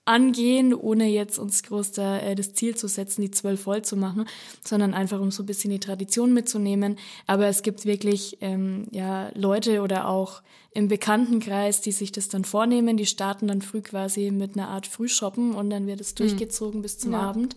angehen, 0.07 0.75
ohne 0.75 1.09
jetzt 1.09 1.39
uns 1.39 1.63
groß 1.63 1.93
da, 1.93 2.19
äh, 2.19 2.35
das 2.35 2.53
Ziel 2.53 2.77
zu 2.77 2.89
setzen, 2.89 3.23
die 3.23 3.31
zwölf 3.31 3.63
voll 3.63 3.83
zu 3.83 3.97
machen, 3.97 4.27
sondern 4.63 4.93
einfach 4.93 5.21
um 5.21 5.31
so 5.31 5.43
ein 5.43 5.47
bisschen 5.47 5.71
die 5.71 5.81
Tradition 5.81 6.35
mitzunehmen. 6.35 6.99
Aber 7.27 7.47
es 7.47 7.63
gibt 7.63 7.87
wirklich 7.87 8.39
ähm, 8.43 8.87
ja 8.91 9.31
Leute 9.35 9.81
oder 9.81 10.09
auch 10.09 10.43
im 10.73 10.89
Bekanntenkreis, 10.89 11.81
die 11.81 11.93
sich 11.93 12.13
das 12.13 12.29
dann 12.29 12.45
vornehmen, 12.45 12.97
die 12.97 13.07
starten 13.07 13.47
dann 13.47 13.63
früh 13.63 13.81
quasi 13.81 14.31
mit 14.31 14.57
einer 14.57 14.69
Art 14.69 14.87
Frühshoppen 14.87 15.55
und 15.55 15.71
dann 15.71 15.87
wird 15.87 16.01
es 16.01 16.11
hm. 16.11 16.17
durchgezogen 16.17 16.81
mhm. 16.81 16.83
bis 16.83 16.99
zum 16.99 17.13
ja. 17.13 17.21
Abend. 17.21 17.57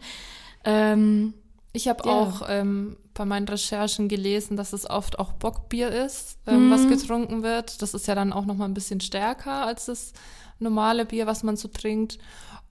Ähm, 0.64 1.34
ich 1.78 1.88
habe 1.88 2.10
ja. 2.10 2.12
auch 2.12 2.42
ähm, 2.50 2.98
bei 3.14 3.24
meinen 3.24 3.48
Recherchen 3.48 4.08
gelesen, 4.08 4.58
dass 4.58 4.74
es 4.74 4.90
oft 4.90 5.20
auch 5.20 5.34
Bockbier 5.34 5.90
ist, 5.90 6.40
ähm, 6.48 6.68
mhm. 6.68 6.72
was 6.72 6.88
getrunken 6.88 7.44
wird. 7.44 7.82
Das 7.82 7.94
ist 7.94 8.08
ja 8.08 8.16
dann 8.16 8.34
auch 8.34 8.46
noch 8.46 8.56
mal 8.56 8.66
ein 8.66 8.74
bisschen 8.74 9.00
stärker 9.00 9.66
als 9.66 9.86
das 9.86 10.14
normale 10.60 11.06
Bier, 11.06 11.28
was 11.28 11.44
man 11.44 11.56
so 11.56 11.68
trinkt. 11.68 12.18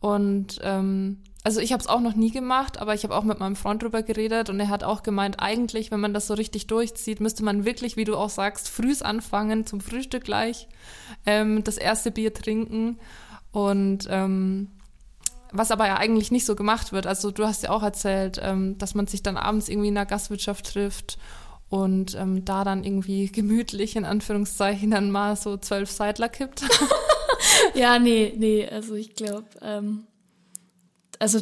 Und 0.01 0.59
ähm, 0.63 1.23
also 1.45 1.61
ich 1.61 1.73
habe 1.73 1.81
es 1.81 1.87
auch 1.87 2.01
noch 2.01 2.17
nie 2.17 2.33
gemacht, 2.33 2.79
aber 2.79 2.95
ich 2.95 3.05
habe 3.05 3.15
auch 3.15 3.23
mit 3.23 3.39
meinem 3.39 3.55
Freund 3.55 3.81
drüber 3.81 4.03
geredet 4.03 4.51
und 4.51 4.59
er 4.59 4.69
hat 4.69 4.83
auch 4.83 5.05
gemeint, 5.05 5.37
eigentlich, 5.39 5.93
wenn 5.93 6.01
man 6.01 6.13
das 6.13 6.27
so 6.27 6.35
richtig 6.35 6.67
durchzieht, 6.67 7.21
müsste 7.21 7.45
man 7.45 7.65
wirklich, 7.65 7.97
wie 7.97 8.05
du 8.05 8.17
auch 8.17 8.29
sagst, 8.29 8.69
frühs 8.69 9.03
anfangen, 9.03 9.67
zum 9.67 9.81
Frühstück 9.81 10.25
gleich, 10.25 10.67
ähm, 11.25 11.63
das 11.63 11.79
erste 11.79 12.11
Bier 12.11 12.35
trinken. 12.35 12.99
Und 13.53 14.09
ähm, 14.11 14.73
was 15.53 15.71
aber 15.71 15.87
ja 15.87 15.97
eigentlich 15.97 16.31
nicht 16.31 16.47
so 16.47 16.57
gemacht 16.57 16.93
wird. 16.93 17.07
Also 17.07 17.31
du 17.31 17.47
hast 17.47 17.63
ja 17.63 17.71
auch 17.71 17.83
erzählt, 17.83 18.41
ähm, 18.43 18.79
dass 18.79 18.95
man 18.95 19.07
sich 19.07 19.23
dann 19.23 19.37
abends 19.37 19.69
irgendwie 19.69 19.89
in 19.89 19.95
der 19.95 20.07
Gastwirtschaft 20.07 20.73
trifft 20.73 21.19
und 21.69 22.15
ähm, 22.15 22.45
da 22.45 22.65
dann 22.65 22.85
irgendwie 22.85 23.27
gemütlich 23.33 23.97
in 23.97 24.05
Anführungszeichen 24.05 24.91
dann 24.91 25.11
mal 25.11 25.37
so 25.37 25.57
zwölf 25.57 25.91
Seidler 25.91 26.29
kippt. 26.29 26.63
ja, 27.75 27.99
nee, 27.99 28.35
nee, 28.37 28.69
also 28.69 28.95
ich 28.95 29.15
glaube, 29.15 29.47
ähm, 29.63 30.07
also 31.19 31.41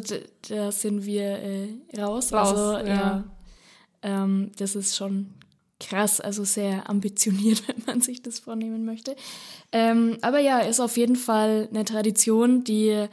da 0.48 0.72
sind 0.72 1.04
wir 1.04 1.38
äh, 1.38 1.68
raus. 1.98 2.32
raus. 2.32 2.48
Also 2.48 2.86
ja, 2.86 2.94
ja 2.94 3.24
ähm, 4.02 4.52
das 4.58 4.76
ist 4.76 4.96
schon 4.96 5.30
krass, 5.80 6.20
also 6.20 6.44
sehr 6.44 6.88
ambitioniert, 6.88 7.66
wenn 7.68 7.82
man 7.86 8.00
sich 8.00 8.22
das 8.22 8.38
vornehmen 8.38 8.84
möchte. 8.84 9.16
Ähm, 9.72 10.18
aber 10.22 10.38
ja, 10.38 10.60
ist 10.60 10.80
auf 10.80 10.96
jeden 10.96 11.16
Fall 11.16 11.68
eine 11.70 11.84
Tradition, 11.84 12.62
die 12.64 13.08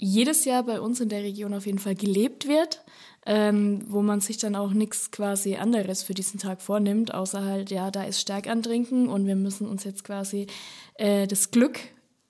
jedes 0.00 0.46
Jahr 0.46 0.62
bei 0.62 0.80
uns 0.80 1.00
in 1.00 1.10
der 1.10 1.22
Region 1.22 1.52
auf 1.52 1.66
jeden 1.66 1.78
Fall 1.78 1.94
gelebt 1.94 2.48
wird, 2.48 2.82
ähm, 3.26 3.82
wo 3.86 4.00
man 4.00 4.20
sich 4.20 4.38
dann 4.38 4.56
auch 4.56 4.70
nichts 4.70 5.10
quasi 5.10 5.56
anderes 5.56 6.02
für 6.02 6.14
diesen 6.14 6.40
Tag 6.40 6.62
vornimmt, 6.62 7.12
außer 7.12 7.44
halt, 7.44 7.70
ja, 7.70 7.90
da 7.90 8.04
ist 8.04 8.20
Stärk 8.20 8.48
antrinken 8.48 9.08
und 9.08 9.26
wir 9.26 9.36
müssen 9.36 9.68
uns 9.68 9.84
jetzt 9.84 10.04
quasi 10.04 10.46
äh, 10.94 11.26
das 11.26 11.50
Glück 11.50 11.78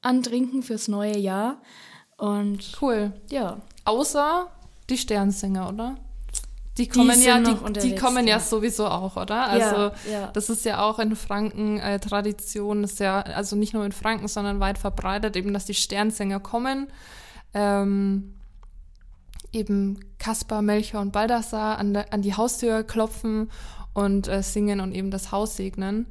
antrinken 0.02 0.62
fürs 0.62 0.88
neue 0.88 1.16
Jahr. 1.16 1.62
Und 2.16 2.76
cool. 2.82 3.12
Ja. 3.30 3.60
Außer 3.84 4.48
die 4.90 4.98
Sternsinger, 4.98 5.68
oder? 5.68 5.96
Die 6.76 6.88
kommen 6.88 7.18
die 7.18 7.26
ja, 7.26 7.38
die, 7.40 7.80
die 7.80 7.94
kommen 7.94 8.26
ja, 8.26 8.36
ja, 8.36 8.40
sowieso 8.40 8.86
auch, 8.86 9.16
oder? 9.16 9.46
Also 9.48 9.76
ja, 9.76 9.92
ja. 10.10 10.26
das 10.32 10.48
ist 10.48 10.64
ja 10.64 10.82
auch 10.82 10.98
in 10.98 11.14
Franken 11.14 11.78
äh, 11.78 12.00
Tradition, 12.00 12.84
ist 12.84 13.00
ja 13.00 13.20
also 13.20 13.54
nicht 13.54 13.74
nur 13.74 13.84
in 13.84 13.92
Franken, 13.92 14.28
sondern 14.28 14.60
weit 14.60 14.78
verbreitet, 14.78 15.36
eben, 15.36 15.52
dass 15.52 15.66
die 15.66 15.74
Sternsänger 15.74 16.40
kommen 16.40 16.88
ähm, 17.54 18.34
eben 19.52 20.00
Kaspar, 20.18 20.62
Melchior 20.62 21.02
und 21.02 21.12
Baldassar 21.12 21.78
an, 21.78 21.94
de, 21.94 22.04
an 22.10 22.22
die 22.22 22.34
Haustür 22.34 22.84
klopfen 22.84 23.50
und 23.94 24.28
äh, 24.28 24.42
singen 24.42 24.80
und 24.80 24.92
eben 24.92 25.10
das 25.10 25.32
Haus 25.32 25.56
segnen. 25.56 26.06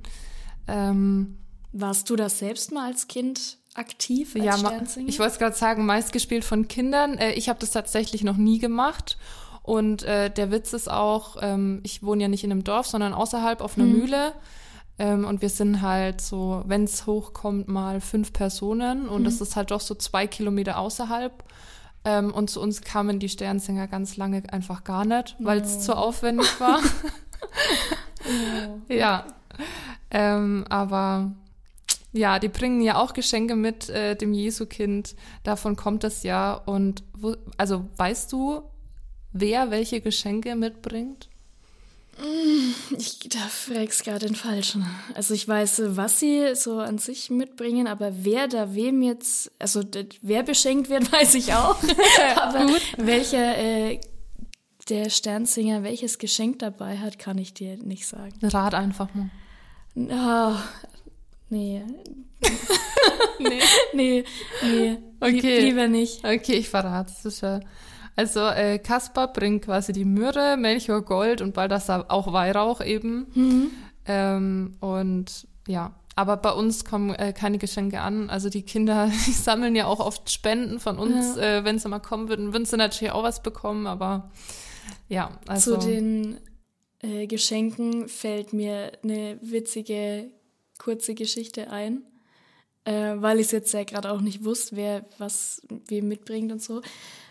Ähm, 0.67 1.37
Warst 1.71 2.09
du 2.09 2.15
das 2.15 2.39
selbst 2.39 2.71
mal 2.71 2.87
als 2.87 3.07
Kind 3.07 3.57
aktiv 3.75 4.35
als 4.35 4.43
ja, 4.43 4.57
Sternsinger? 4.57 5.07
ich 5.07 5.19
wollte 5.19 5.33
es 5.33 5.39
gerade 5.39 5.55
sagen, 5.55 5.85
meist 5.85 6.11
gespielt 6.11 6.43
von 6.43 6.67
Kindern. 6.67 7.17
Äh, 7.17 7.33
ich 7.33 7.49
habe 7.49 7.59
das 7.59 7.71
tatsächlich 7.71 8.23
noch 8.23 8.37
nie 8.37 8.59
gemacht. 8.59 9.17
Und 9.61 10.03
äh, 10.03 10.31
der 10.31 10.51
Witz 10.51 10.73
ist 10.73 10.89
auch, 10.89 11.37
ähm, 11.41 11.81
ich 11.83 12.01
wohne 12.01 12.23
ja 12.23 12.27
nicht 12.27 12.43
in 12.43 12.51
einem 12.51 12.63
Dorf, 12.63 12.87
sondern 12.87 13.13
außerhalb 13.13 13.61
auf 13.61 13.77
einer 13.77 13.85
mhm. 13.85 13.99
Mühle. 13.99 14.33
Ähm, 14.99 15.25
und 15.25 15.41
wir 15.41 15.49
sind 15.49 15.81
halt 15.81 16.19
so, 16.19 16.61
wenn 16.67 16.83
es 16.83 17.07
hochkommt, 17.07 17.69
mal 17.69 18.01
fünf 18.01 18.33
Personen. 18.33 19.07
Und 19.07 19.21
mhm. 19.21 19.25
das 19.25 19.41
ist 19.41 19.55
halt 19.55 19.71
doch 19.71 19.81
so 19.81 19.95
zwei 19.95 20.27
Kilometer 20.27 20.77
außerhalb. 20.77 21.43
Ähm, 22.03 22.33
und 22.33 22.49
zu 22.49 22.61
uns 22.61 22.81
kamen 22.81 23.19
die 23.19 23.29
Sternsinger 23.29 23.87
ganz 23.87 24.17
lange 24.17 24.43
einfach 24.51 24.83
gar 24.83 25.05
nicht, 25.05 25.35
weil 25.39 25.59
es 25.61 25.77
oh. 25.77 25.79
zu 25.79 25.97
aufwendig 25.97 26.59
war. 26.59 26.79
ja. 28.89 29.25
Ähm, 30.11 30.65
aber 30.69 31.31
ja, 32.11 32.39
die 32.39 32.49
bringen 32.49 32.81
ja 32.81 32.97
auch 32.97 33.13
Geschenke 33.13 33.55
mit 33.55 33.89
äh, 33.89 34.15
dem 34.15 34.33
Jesu-Kind. 34.33 35.15
Davon 35.43 35.75
kommt 35.75 36.03
es 36.03 36.23
ja. 36.23 36.53
Und 36.53 37.03
wo, 37.13 37.35
also 37.57 37.85
weißt 37.95 38.31
du, 38.31 38.63
wer 39.31 39.71
welche 39.71 40.01
Geschenke 40.01 40.55
mitbringt? 40.55 41.28
Ich 42.97 43.19
da 43.29 43.39
fragst 43.39 44.03
gerade 44.03 44.25
den 44.27 44.35
Falschen. 44.35 44.85
Also 45.13 45.33
ich 45.33 45.47
weiß, 45.47 45.81
was 45.95 46.19
sie 46.19 46.55
so 46.55 46.79
an 46.79 46.97
sich 46.97 47.29
mitbringen, 47.29 47.87
aber 47.87 48.11
wer 48.23 48.47
da 48.47 48.73
wem 48.75 49.01
jetzt, 49.01 49.51
also 49.59 49.83
wer 50.21 50.43
beschenkt 50.43 50.89
wird, 50.89 51.11
weiß 51.11 51.35
ich 51.35 51.53
auch. 51.53 51.77
aber 52.35 52.65
Gut. 52.65 52.81
welcher 52.97 53.57
äh, 53.57 53.99
der 54.89 55.09
Sternsinger 55.09 55.83
welches 55.83 56.17
Geschenk 56.17 56.59
dabei 56.59 56.97
hat, 56.97 57.19
kann 57.19 57.37
ich 57.37 57.53
dir 57.53 57.77
nicht 57.77 58.07
sagen. 58.07 58.33
Rat 58.41 58.73
einfach 58.73 59.07
mal. 59.13 59.29
Oh, 59.95 60.57
nee. 61.49 61.83
nee. 63.39 63.61
nee, 63.93 64.23
nee. 64.63 64.97
Okay. 65.19 65.59
Lieber 65.61 65.87
nicht. 65.87 66.23
Okay, 66.23 66.53
ich 66.53 66.69
verrate 66.69 67.11
es 67.11 67.23
sicher. 67.23 67.61
Also 68.19 68.41
äh, 68.41 68.79
Kaspar 68.79 69.31
bringt 69.31 69.63
quasi 69.63 69.93
die 69.93 70.03
Myrrhe, 70.03 70.57
Melchior 70.57 71.03
Gold 71.03 71.39
und 71.39 71.53
Baldassar 71.53 72.07
auch 72.09 72.33
Weihrauch 72.33 72.81
eben. 72.81 73.27
Mhm. 73.33 73.71
Ähm, 74.05 74.75
und 74.81 75.47
ja, 75.69 75.95
aber 76.17 76.35
bei 76.35 76.51
uns 76.51 76.83
kommen 76.83 77.15
äh, 77.15 77.31
keine 77.31 77.59
Geschenke 77.59 78.01
an. 78.01 78.29
Also 78.29 78.49
die 78.49 78.63
Kinder, 78.63 79.09
die 79.25 79.31
sammeln 79.31 79.73
ja 79.73 79.85
auch 79.85 80.01
oft 80.01 80.29
Spenden 80.29 80.81
von 80.81 80.99
uns. 80.99 81.37
Ja. 81.37 81.59
Äh, 81.59 81.63
Wenn 81.63 81.79
sie 81.79 81.87
mal 81.87 81.99
kommen 81.99 82.27
würden, 82.27 82.51
würden 82.51 82.65
sie 82.65 82.75
natürlich 82.75 83.13
auch 83.13 83.23
was 83.23 83.41
bekommen, 83.41 83.87
aber 83.87 84.29
ja, 85.07 85.39
also. 85.47 85.77
Zu 85.77 85.87
den 85.87 86.41
äh, 86.99 87.25
Geschenken 87.25 88.09
fällt 88.09 88.51
mir 88.51 88.91
eine 89.01 89.39
witzige, 89.41 90.29
kurze 90.77 91.13
Geschichte 91.15 91.71
ein. 91.71 92.03
Äh, 92.83 93.15
weil 93.21 93.39
ich 93.39 93.45
es 93.45 93.51
jetzt 93.51 93.73
ja 93.73 93.85
gerade 93.85 94.11
auch 94.11 94.19
nicht 94.19 94.43
wusste, 94.43 94.75
wer 94.75 95.05
was 95.19 95.61
wem 95.87 96.09
mitbringt 96.09 96.51
und 96.51 96.61
so. 96.61 96.81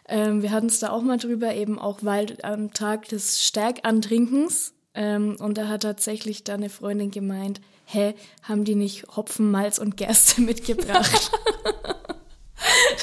Ähm, 0.09 0.43
wir 0.43 0.51
hatten 0.51 0.67
es 0.67 0.79
da 0.79 0.91
auch 0.91 1.03
mal 1.03 1.19
drüber, 1.19 1.55
eben 1.55 1.79
auch 1.79 1.99
weil 2.03 2.37
am 2.43 2.73
Tag 2.73 3.09
des 3.09 3.45
Stärkantrinkens. 3.45 4.75
Ähm, 4.95 5.37
und 5.39 5.59
da 5.59 5.69
hat 5.69 5.83
tatsächlich 5.83 6.45
da 6.45 6.55
eine 6.55 6.71
Freundin 6.71 7.11
gemeint, 7.11 7.61
hä, 7.85 8.15
haben 8.43 8.65
die 8.65 8.75
nicht 8.75 9.07
Hopfen, 9.17 9.51
Malz 9.51 9.79
und 9.79 9.97
Gerste 9.97 10.41
mitgebracht? 10.41 11.31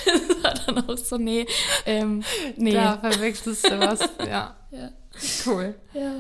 das 0.06 0.44
war 0.44 0.54
dann 0.66 0.90
auch 0.90 0.98
so, 0.98 1.18
nee, 1.18 1.46
ähm, 1.86 2.24
nee. 2.58 2.74
Da 2.74 2.98
verwechselst 2.98 3.70
du 3.70 3.80
was, 3.80 4.00
ja. 4.20 4.56
ja. 4.72 4.90
Cool. 5.46 5.76
Ja. 5.94 6.12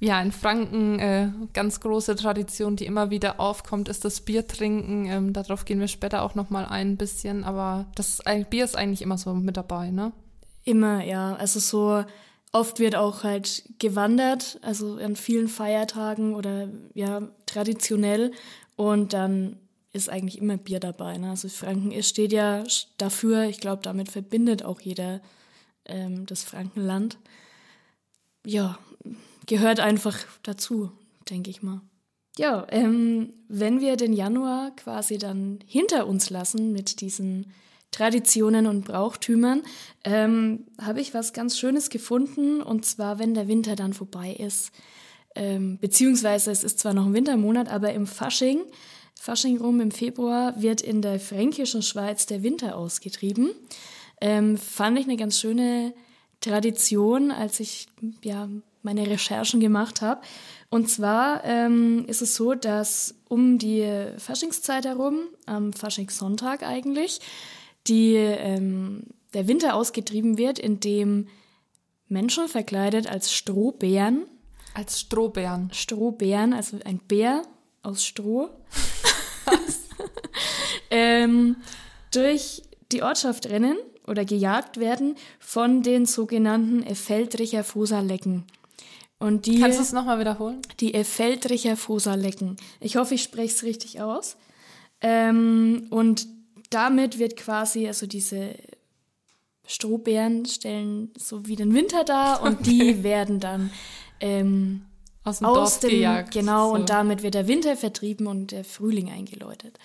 Ja, 0.00 0.20
in 0.20 0.32
Franken 0.32 0.98
äh, 0.98 1.30
ganz 1.54 1.80
große 1.80 2.16
Tradition, 2.16 2.76
die 2.76 2.84
immer 2.84 3.08
wieder 3.08 3.40
aufkommt, 3.40 3.88
ist 3.88 4.04
das 4.04 4.20
Biertrinken. 4.20 5.06
Ähm, 5.06 5.32
darauf 5.32 5.64
gehen 5.64 5.80
wir 5.80 5.88
später 5.88 6.22
auch 6.22 6.34
noch 6.34 6.50
mal 6.50 6.66
ein 6.66 6.98
bisschen, 6.98 7.44
aber 7.44 7.86
das 7.94 8.20
Bier 8.50 8.64
ist 8.64 8.76
eigentlich 8.76 9.00
immer 9.00 9.16
so 9.16 9.32
mit 9.32 9.56
dabei, 9.56 9.90
ne? 9.90 10.12
Immer, 10.64 11.04
ja. 11.04 11.36
Also 11.36 11.60
so 11.60 12.04
oft 12.52 12.78
wird 12.78 12.96
auch 12.96 13.24
halt 13.24 13.64
gewandert, 13.78 14.58
also 14.62 14.94
an 14.96 15.16
vielen 15.16 15.48
Feiertagen 15.48 16.34
oder 16.34 16.68
ja, 16.94 17.28
traditionell. 17.46 18.32
Und 18.76 19.12
dann 19.12 19.56
ist 19.92 20.08
eigentlich 20.08 20.38
immer 20.38 20.56
Bier 20.56 20.80
dabei. 20.80 21.18
Ne? 21.18 21.30
Also 21.30 21.48
Franken 21.48 22.02
steht 22.02 22.32
ja 22.32 22.64
dafür, 22.98 23.44
ich 23.44 23.60
glaube, 23.60 23.82
damit 23.82 24.10
verbindet 24.10 24.64
auch 24.64 24.80
jeder 24.80 25.20
ähm, 25.84 26.26
das 26.26 26.42
Frankenland. 26.42 27.18
Ja, 28.44 28.78
gehört 29.46 29.80
einfach 29.80 30.18
dazu, 30.42 30.90
denke 31.30 31.50
ich 31.50 31.62
mal. 31.62 31.80
Ja, 32.36 32.66
ähm, 32.70 33.32
wenn 33.48 33.80
wir 33.80 33.96
den 33.96 34.12
Januar 34.12 34.74
quasi 34.74 35.18
dann 35.18 35.60
hinter 35.66 36.06
uns 36.08 36.30
lassen 36.30 36.72
mit 36.72 37.00
diesen 37.00 37.52
Traditionen 37.94 38.66
und 38.66 38.84
Brauchtümern, 38.84 39.62
ähm, 40.02 40.66
habe 40.80 41.00
ich 41.00 41.14
was 41.14 41.32
ganz 41.32 41.56
Schönes 41.56 41.90
gefunden. 41.90 42.60
Und 42.60 42.84
zwar, 42.84 43.20
wenn 43.20 43.34
der 43.34 43.46
Winter 43.46 43.76
dann 43.76 43.92
vorbei 43.92 44.32
ist, 44.32 44.72
ähm, 45.36 45.78
beziehungsweise 45.80 46.50
es 46.50 46.64
ist 46.64 46.80
zwar 46.80 46.92
noch 46.92 47.06
ein 47.06 47.14
Wintermonat, 47.14 47.68
aber 47.68 47.92
im 47.92 48.06
Fasching, 48.06 48.62
Fasching 49.14 49.58
rum 49.58 49.80
im 49.80 49.92
Februar, 49.92 50.60
wird 50.60 50.80
in 50.80 51.02
der 51.02 51.20
fränkischen 51.20 51.82
Schweiz 51.82 52.26
der 52.26 52.42
Winter 52.42 52.76
ausgetrieben. 52.76 53.50
Ähm, 54.20 54.58
fand 54.58 54.98
ich 54.98 55.04
eine 55.04 55.16
ganz 55.16 55.38
schöne 55.38 55.94
Tradition, 56.40 57.30
als 57.30 57.60
ich 57.60 57.86
ja 58.22 58.48
meine 58.82 59.08
Recherchen 59.08 59.60
gemacht 59.60 60.02
habe. 60.02 60.20
Und 60.68 60.90
zwar 60.90 61.44
ähm, 61.44 62.04
ist 62.08 62.22
es 62.22 62.34
so, 62.34 62.54
dass 62.54 63.14
um 63.28 63.58
die 63.58 63.88
Faschingszeit 64.18 64.84
herum, 64.84 65.20
am 65.46 65.72
Faschingssonntag 65.72 66.64
eigentlich, 66.64 67.20
die, 67.86 68.14
ähm, 68.14 69.04
der 69.34 69.48
Winter 69.48 69.74
ausgetrieben 69.74 70.38
wird, 70.38 70.58
indem 70.58 71.28
Menschen 72.08 72.48
verkleidet 72.48 73.06
als 73.08 73.32
Strohbären. 73.32 74.26
Als 74.74 75.00
Strohbären. 75.00 75.70
Strohbären, 75.72 76.52
also 76.52 76.78
ein 76.84 76.98
Bär 76.98 77.42
aus 77.82 78.04
Stroh. 78.04 78.50
ähm, 80.90 81.56
durch 82.12 82.62
die 82.92 83.02
Ortschaft 83.02 83.46
rennen 83.46 83.76
oder 84.06 84.24
gejagt 84.24 84.78
werden 84.78 85.16
von 85.38 85.82
den 85.82 86.06
sogenannten 86.06 86.82
Effeldricher 86.82 87.64
Fosa-Lecken. 87.64 88.44
Und 89.18 89.46
die, 89.46 89.60
Kannst 89.60 89.78
du 89.78 89.82
es 89.82 89.92
nochmal 89.92 90.18
wiederholen? 90.18 90.60
Die 90.80 90.94
Effeldricher 90.94 91.76
Fosa-Lecken. 91.76 92.56
Ich 92.80 92.96
hoffe, 92.96 93.14
ich 93.14 93.22
spreche 93.22 93.54
es 93.54 93.62
richtig 93.62 94.00
aus. 94.00 94.36
Ähm, 95.00 95.86
und 95.90 96.26
damit 96.74 97.18
wird 97.18 97.36
quasi, 97.36 97.86
also 97.86 98.06
diese 98.06 98.54
Strohbären 99.66 100.44
stellen 100.46 101.12
so 101.16 101.46
wie 101.46 101.56
den 101.56 101.74
Winter 101.74 102.04
dar 102.04 102.42
und 102.42 102.60
okay. 102.60 102.62
die 102.64 103.02
werden 103.02 103.40
dann 103.40 103.70
ähm, 104.20 104.84
aus 105.22 105.38
dem, 105.38 105.46
aus 105.46 105.54
Dorf 105.54 105.80
dem 105.80 105.90
gejagt. 105.90 106.32
Genau, 106.32 106.70
so. 106.70 106.74
und 106.74 106.90
damit 106.90 107.22
wird 107.22 107.34
der 107.34 107.48
Winter 107.48 107.76
vertrieben 107.76 108.26
und 108.26 108.52
der 108.52 108.64
Frühling 108.64 109.10
eingeläutet. 109.10 109.78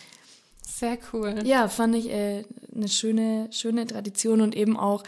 Sehr 0.65 0.97
cool. 1.11 1.35
Ja, 1.43 1.67
fand 1.67 1.95
ich 1.95 2.09
äh, 2.09 2.45
eine 2.73 2.87
schöne, 2.87 3.49
schöne 3.51 3.85
Tradition 3.85 4.41
und 4.41 4.55
eben 4.55 4.77
auch, 4.77 5.03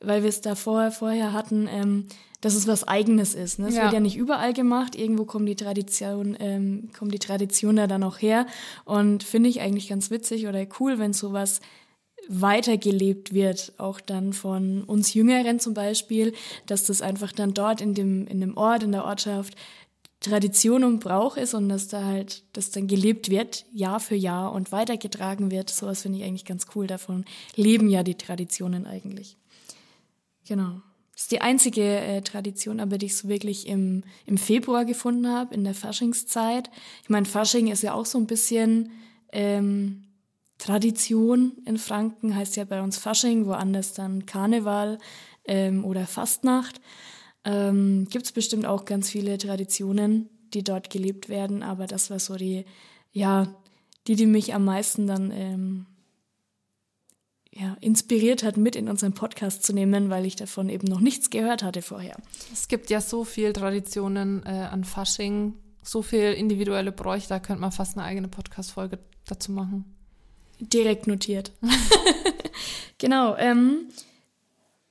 weil 0.00 0.22
wir 0.22 0.28
es 0.28 0.40
da 0.40 0.54
vorher, 0.54 0.90
vorher 0.90 1.32
hatten, 1.32 1.68
ähm, 1.68 2.08
dass 2.42 2.54
es 2.54 2.66
was 2.66 2.86
Eigenes 2.86 3.34
ist. 3.34 3.58
Ne? 3.58 3.68
Es 3.68 3.76
ja. 3.76 3.84
wird 3.84 3.94
ja 3.94 4.00
nicht 4.00 4.16
überall 4.16 4.52
gemacht. 4.52 4.94
Irgendwo 4.94 5.24
kommt 5.24 5.48
die 5.48 5.56
Tradition, 5.56 6.36
ähm, 6.38 6.90
kommt 6.96 7.14
die 7.14 7.18
Tradition 7.18 7.76
da 7.76 7.86
dann 7.86 8.02
auch 8.02 8.20
her. 8.20 8.46
Und 8.84 9.22
finde 9.22 9.48
ich 9.48 9.62
eigentlich 9.62 9.88
ganz 9.88 10.10
witzig 10.10 10.46
oder 10.46 10.66
cool, 10.78 10.98
wenn 10.98 11.14
sowas 11.14 11.60
weitergelebt 12.28 13.32
wird, 13.32 13.72
auch 13.78 14.00
dann 14.00 14.32
von 14.32 14.84
uns 14.84 15.14
Jüngeren 15.14 15.60
zum 15.60 15.74
Beispiel, 15.74 16.34
dass 16.66 16.84
das 16.84 17.00
einfach 17.00 17.32
dann 17.32 17.54
dort 17.54 17.80
in 17.80 17.94
dem, 17.94 18.26
in 18.26 18.40
dem 18.40 18.56
Ort, 18.56 18.82
in 18.82 18.92
der 18.92 19.04
Ortschaft 19.04 19.56
Tradition 20.20 20.84
und 20.84 21.00
Brauch 21.00 21.36
ist 21.36 21.54
und 21.54 21.68
dass 21.68 21.88
da 21.88 22.04
halt 22.04 22.44
das 22.52 22.70
dann 22.70 22.86
gelebt 22.86 23.28
wird, 23.28 23.66
Jahr 23.72 23.98
für 23.98 24.14
Jahr 24.14 24.52
und 24.52 24.70
weitergetragen 24.70 25.50
wird. 25.50 25.70
Sowas 25.70 26.02
finde 26.02 26.18
ich 26.18 26.24
eigentlich 26.24 26.44
ganz 26.44 26.66
cool. 26.74 26.86
Davon 26.86 27.24
leben 27.56 27.88
ja 27.88 28.04
die 28.04 28.14
Traditionen 28.14 28.86
eigentlich. 28.86 29.36
Genau. 30.46 30.80
Das 31.22 31.26
ist 31.26 31.32
die 31.34 31.40
einzige 31.40 32.00
äh, 32.00 32.20
Tradition, 32.20 32.80
aber 32.80 32.98
die 32.98 33.06
ich 33.06 33.16
so 33.16 33.28
wirklich 33.28 33.68
im, 33.68 34.02
im 34.26 34.38
Februar 34.38 34.84
gefunden 34.84 35.28
habe, 35.28 35.54
in 35.54 35.62
der 35.62 35.72
Faschingszeit. 35.72 36.68
Ich 37.04 37.10
meine, 37.10 37.26
Fasching 37.26 37.68
ist 37.68 37.84
ja 37.84 37.94
auch 37.94 38.06
so 38.06 38.18
ein 38.18 38.26
bisschen 38.26 38.90
ähm, 39.30 40.02
Tradition 40.58 41.52
in 41.64 41.78
Franken, 41.78 42.34
heißt 42.34 42.56
ja 42.56 42.64
bei 42.64 42.82
uns 42.82 42.98
Fasching, 42.98 43.46
woanders 43.46 43.92
dann 43.94 44.26
Karneval 44.26 44.98
ähm, 45.44 45.84
oder 45.84 46.08
Fastnacht. 46.08 46.80
Ähm, 47.44 48.08
Gibt 48.10 48.26
es 48.26 48.32
bestimmt 48.32 48.66
auch 48.66 48.84
ganz 48.84 49.08
viele 49.08 49.38
Traditionen, 49.38 50.28
die 50.54 50.64
dort 50.64 50.90
gelebt 50.90 51.28
werden, 51.28 51.62
aber 51.62 51.86
das 51.86 52.10
war 52.10 52.18
so 52.18 52.34
die, 52.34 52.64
ja, 53.12 53.46
die, 54.08 54.16
die 54.16 54.26
mich 54.26 54.56
am 54.56 54.64
meisten 54.64 55.06
dann 55.06 55.30
ähm, 55.30 55.86
ja, 57.54 57.76
inspiriert 57.80 58.42
hat, 58.42 58.56
mit 58.56 58.76
in 58.76 58.88
unseren 58.88 59.12
Podcast 59.12 59.62
zu 59.62 59.72
nehmen, 59.72 60.08
weil 60.08 60.24
ich 60.24 60.36
davon 60.36 60.68
eben 60.68 60.86
noch 60.88 61.00
nichts 61.00 61.30
gehört 61.30 61.62
hatte 61.62 61.82
vorher. 61.82 62.16
Es 62.52 62.66
gibt 62.66 62.88
ja 62.90 63.00
so 63.00 63.24
viel 63.24 63.52
Traditionen 63.52 64.42
äh, 64.46 64.68
an 64.70 64.84
Fasching, 64.84 65.54
so 65.82 66.00
viel 66.02 66.32
individuelle 66.32 66.92
Bräuche, 66.92 67.28
da 67.28 67.40
könnte 67.40 67.60
man 67.60 67.72
fast 67.72 67.96
eine 67.96 68.06
eigene 68.06 68.28
Podcast-Folge 68.28 68.98
dazu 69.26 69.52
machen. 69.52 69.84
Direkt 70.60 71.06
notiert. 71.06 71.52
genau. 72.98 73.36
Ähm, 73.36 73.88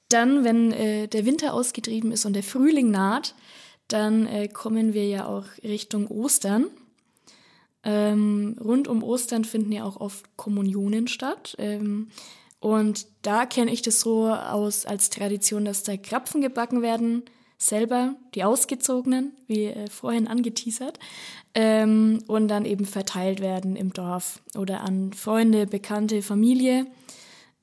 dann, 0.10 0.43
wenn 0.43 0.71
äh, 0.71 1.08
der 1.08 1.26
Winter 1.26 1.54
ausgetrieben 1.54 2.12
ist 2.12 2.26
und 2.26 2.34
der 2.34 2.43
Frühling 2.43 2.91
naht, 2.91 3.34
dann 3.88 4.28
äh, 4.28 4.47
kommen 4.47 4.93
wir 4.93 5.08
ja 5.08 5.26
auch 5.26 5.45
Richtung 5.63 6.08
Ostern. 6.08 6.67
Ähm, 7.84 8.58
rund 8.63 8.88
um 8.88 9.02
Ostern 9.02 9.45
finden 9.45 9.71
ja 9.71 9.84
auch 9.86 10.00
oft 10.00 10.26
Kommunionen 10.38 11.08
statt. 11.08 11.56
Ähm, 11.58 12.10
und 12.62 13.08
da 13.24 13.47
kenne 13.47 13.71
ich 13.71 13.82
das 13.82 14.00
so 14.00 14.28
aus 14.28 14.86
als 14.86 15.10
Tradition, 15.10 15.65
dass 15.65 15.82
da 15.82 15.97
Krapfen 15.97 16.41
gebacken 16.41 16.84
werden, 16.84 17.24
selber, 17.58 18.15
die 18.36 18.43
Ausgezogenen, 18.43 19.34
wie 19.47 19.65
äh, 19.65 19.89
vorhin 19.89 20.28
angeteasert, 20.28 21.00
ähm, 21.56 22.24
und 22.28 22.47
dann 22.47 22.65
eben 22.65 22.86
verteilt 22.86 23.41
werden 23.41 23.76
im 23.76 23.93
Dorf 23.93 24.41
oder 24.56 24.82
an 24.82 25.12
Freunde, 25.12 25.65
Bekannte, 25.65 26.21
Familie. 26.21 26.86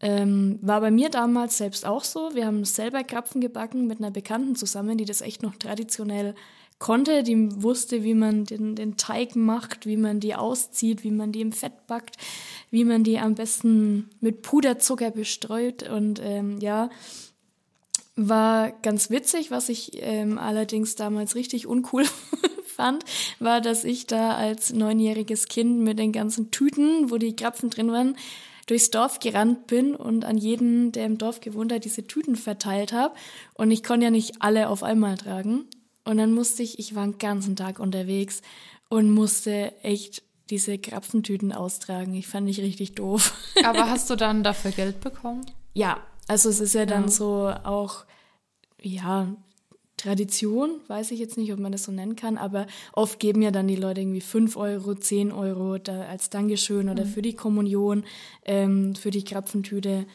Ähm, 0.00 0.58
war 0.62 0.80
bei 0.80 0.90
mir 0.90 1.10
damals 1.10 1.58
selbst 1.58 1.86
auch 1.86 2.04
so. 2.04 2.34
Wir 2.34 2.46
haben 2.46 2.64
selber 2.64 3.02
Krapfen 3.04 3.40
gebacken 3.40 3.86
mit 3.86 3.98
einer 3.98 4.10
Bekannten 4.10 4.56
zusammen, 4.56 4.98
die 4.98 5.04
das 5.04 5.20
echt 5.20 5.42
noch 5.42 5.56
traditionell 5.56 6.34
konnte, 6.78 7.22
die 7.22 7.62
wusste, 7.62 8.04
wie 8.04 8.14
man 8.14 8.44
den, 8.44 8.76
den 8.76 8.96
Teig 8.96 9.34
macht, 9.36 9.86
wie 9.86 9.96
man 9.96 10.20
die 10.20 10.34
auszieht, 10.34 11.02
wie 11.02 11.10
man 11.10 11.32
die 11.32 11.40
im 11.40 11.52
Fett 11.52 11.86
backt, 11.86 12.16
wie 12.70 12.84
man 12.84 13.04
die 13.04 13.18
am 13.18 13.34
besten 13.34 14.10
mit 14.20 14.42
Puderzucker 14.42 15.10
bestreut. 15.10 15.88
Und 15.88 16.20
ähm, 16.22 16.58
ja, 16.60 16.90
war 18.16 18.72
ganz 18.82 19.10
witzig, 19.10 19.50
was 19.50 19.68
ich 19.68 19.92
ähm, 20.02 20.38
allerdings 20.38 20.96
damals 20.96 21.34
richtig 21.34 21.66
uncool 21.66 22.04
fand, 22.64 23.04
war, 23.38 23.60
dass 23.60 23.84
ich 23.84 24.06
da 24.06 24.34
als 24.34 24.72
neunjähriges 24.72 25.46
Kind 25.46 25.80
mit 25.80 25.98
den 25.98 26.12
ganzen 26.12 26.50
Tüten, 26.50 27.10
wo 27.10 27.16
die 27.16 27.36
Krapfen 27.36 27.70
drin 27.70 27.92
waren, 27.92 28.16
durchs 28.66 28.90
Dorf 28.90 29.18
gerannt 29.20 29.66
bin 29.66 29.94
und 29.94 30.24
an 30.24 30.36
jeden, 30.36 30.92
der 30.92 31.06
im 31.06 31.16
Dorf 31.16 31.40
gewohnt 31.40 31.72
hat, 31.72 31.84
diese 31.84 32.06
Tüten 32.06 32.36
verteilt 32.36 32.92
habe. 32.92 33.14
Und 33.54 33.70
ich 33.70 33.82
konnte 33.82 34.04
ja 34.04 34.10
nicht 34.10 34.42
alle 34.42 34.68
auf 34.68 34.82
einmal 34.82 35.16
tragen. 35.16 35.66
Und 36.04 36.18
dann 36.18 36.32
musste 36.32 36.62
ich, 36.62 36.78
ich 36.78 36.94
war 36.94 37.04
den 37.04 37.18
ganzen 37.18 37.56
Tag 37.56 37.78
unterwegs 37.78 38.42
und 38.88 39.10
musste 39.10 39.72
echt 39.82 40.22
diese 40.50 40.78
Krapfentüten 40.78 41.52
austragen. 41.52 42.14
Ich 42.14 42.26
fand 42.26 42.48
ich 42.48 42.60
richtig 42.60 42.94
doof. 42.94 43.34
Aber 43.64 43.90
hast 43.90 44.10
du 44.10 44.16
dann 44.16 44.42
dafür 44.42 44.70
Geld 44.70 45.00
bekommen? 45.00 45.44
Ja, 45.74 45.98
also 46.26 46.48
es 46.48 46.60
ist 46.60 46.74
ja 46.74 46.86
dann 46.86 47.04
ja. 47.04 47.08
so 47.08 47.52
auch, 47.64 48.04
ja, 48.80 49.28
Tradition, 49.98 50.80
weiß 50.86 51.10
ich 51.10 51.18
jetzt 51.18 51.36
nicht, 51.36 51.52
ob 51.52 51.58
man 51.58 51.72
das 51.72 51.84
so 51.84 51.92
nennen 51.92 52.16
kann, 52.16 52.38
aber 52.38 52.66
oft 52.92 53.18
geben 53.18 53.42
ja 53.42 53.50
dann 53.50 53.66
die 53.66 53.76
Leute 53.76 54.00
irgendwie 54.00 54.20
5 54.20 54.56
Euro, 54.56 54.94
10 54.94 55.32
Euro 55.32 55.78
da 55.78 56.02
als 56.02 56.30
Dankeschön 56.30 56.88
oder 56.88 57.04
mhm. 57.04 57.08
für 57.08 57.22
die 57.22 57.34
Kommunion, 57.34 58.04
ähm, 58.44 58.94
für 58.94 59.10
die 59.10 59.24
Krapfentüte. 59.24 60.06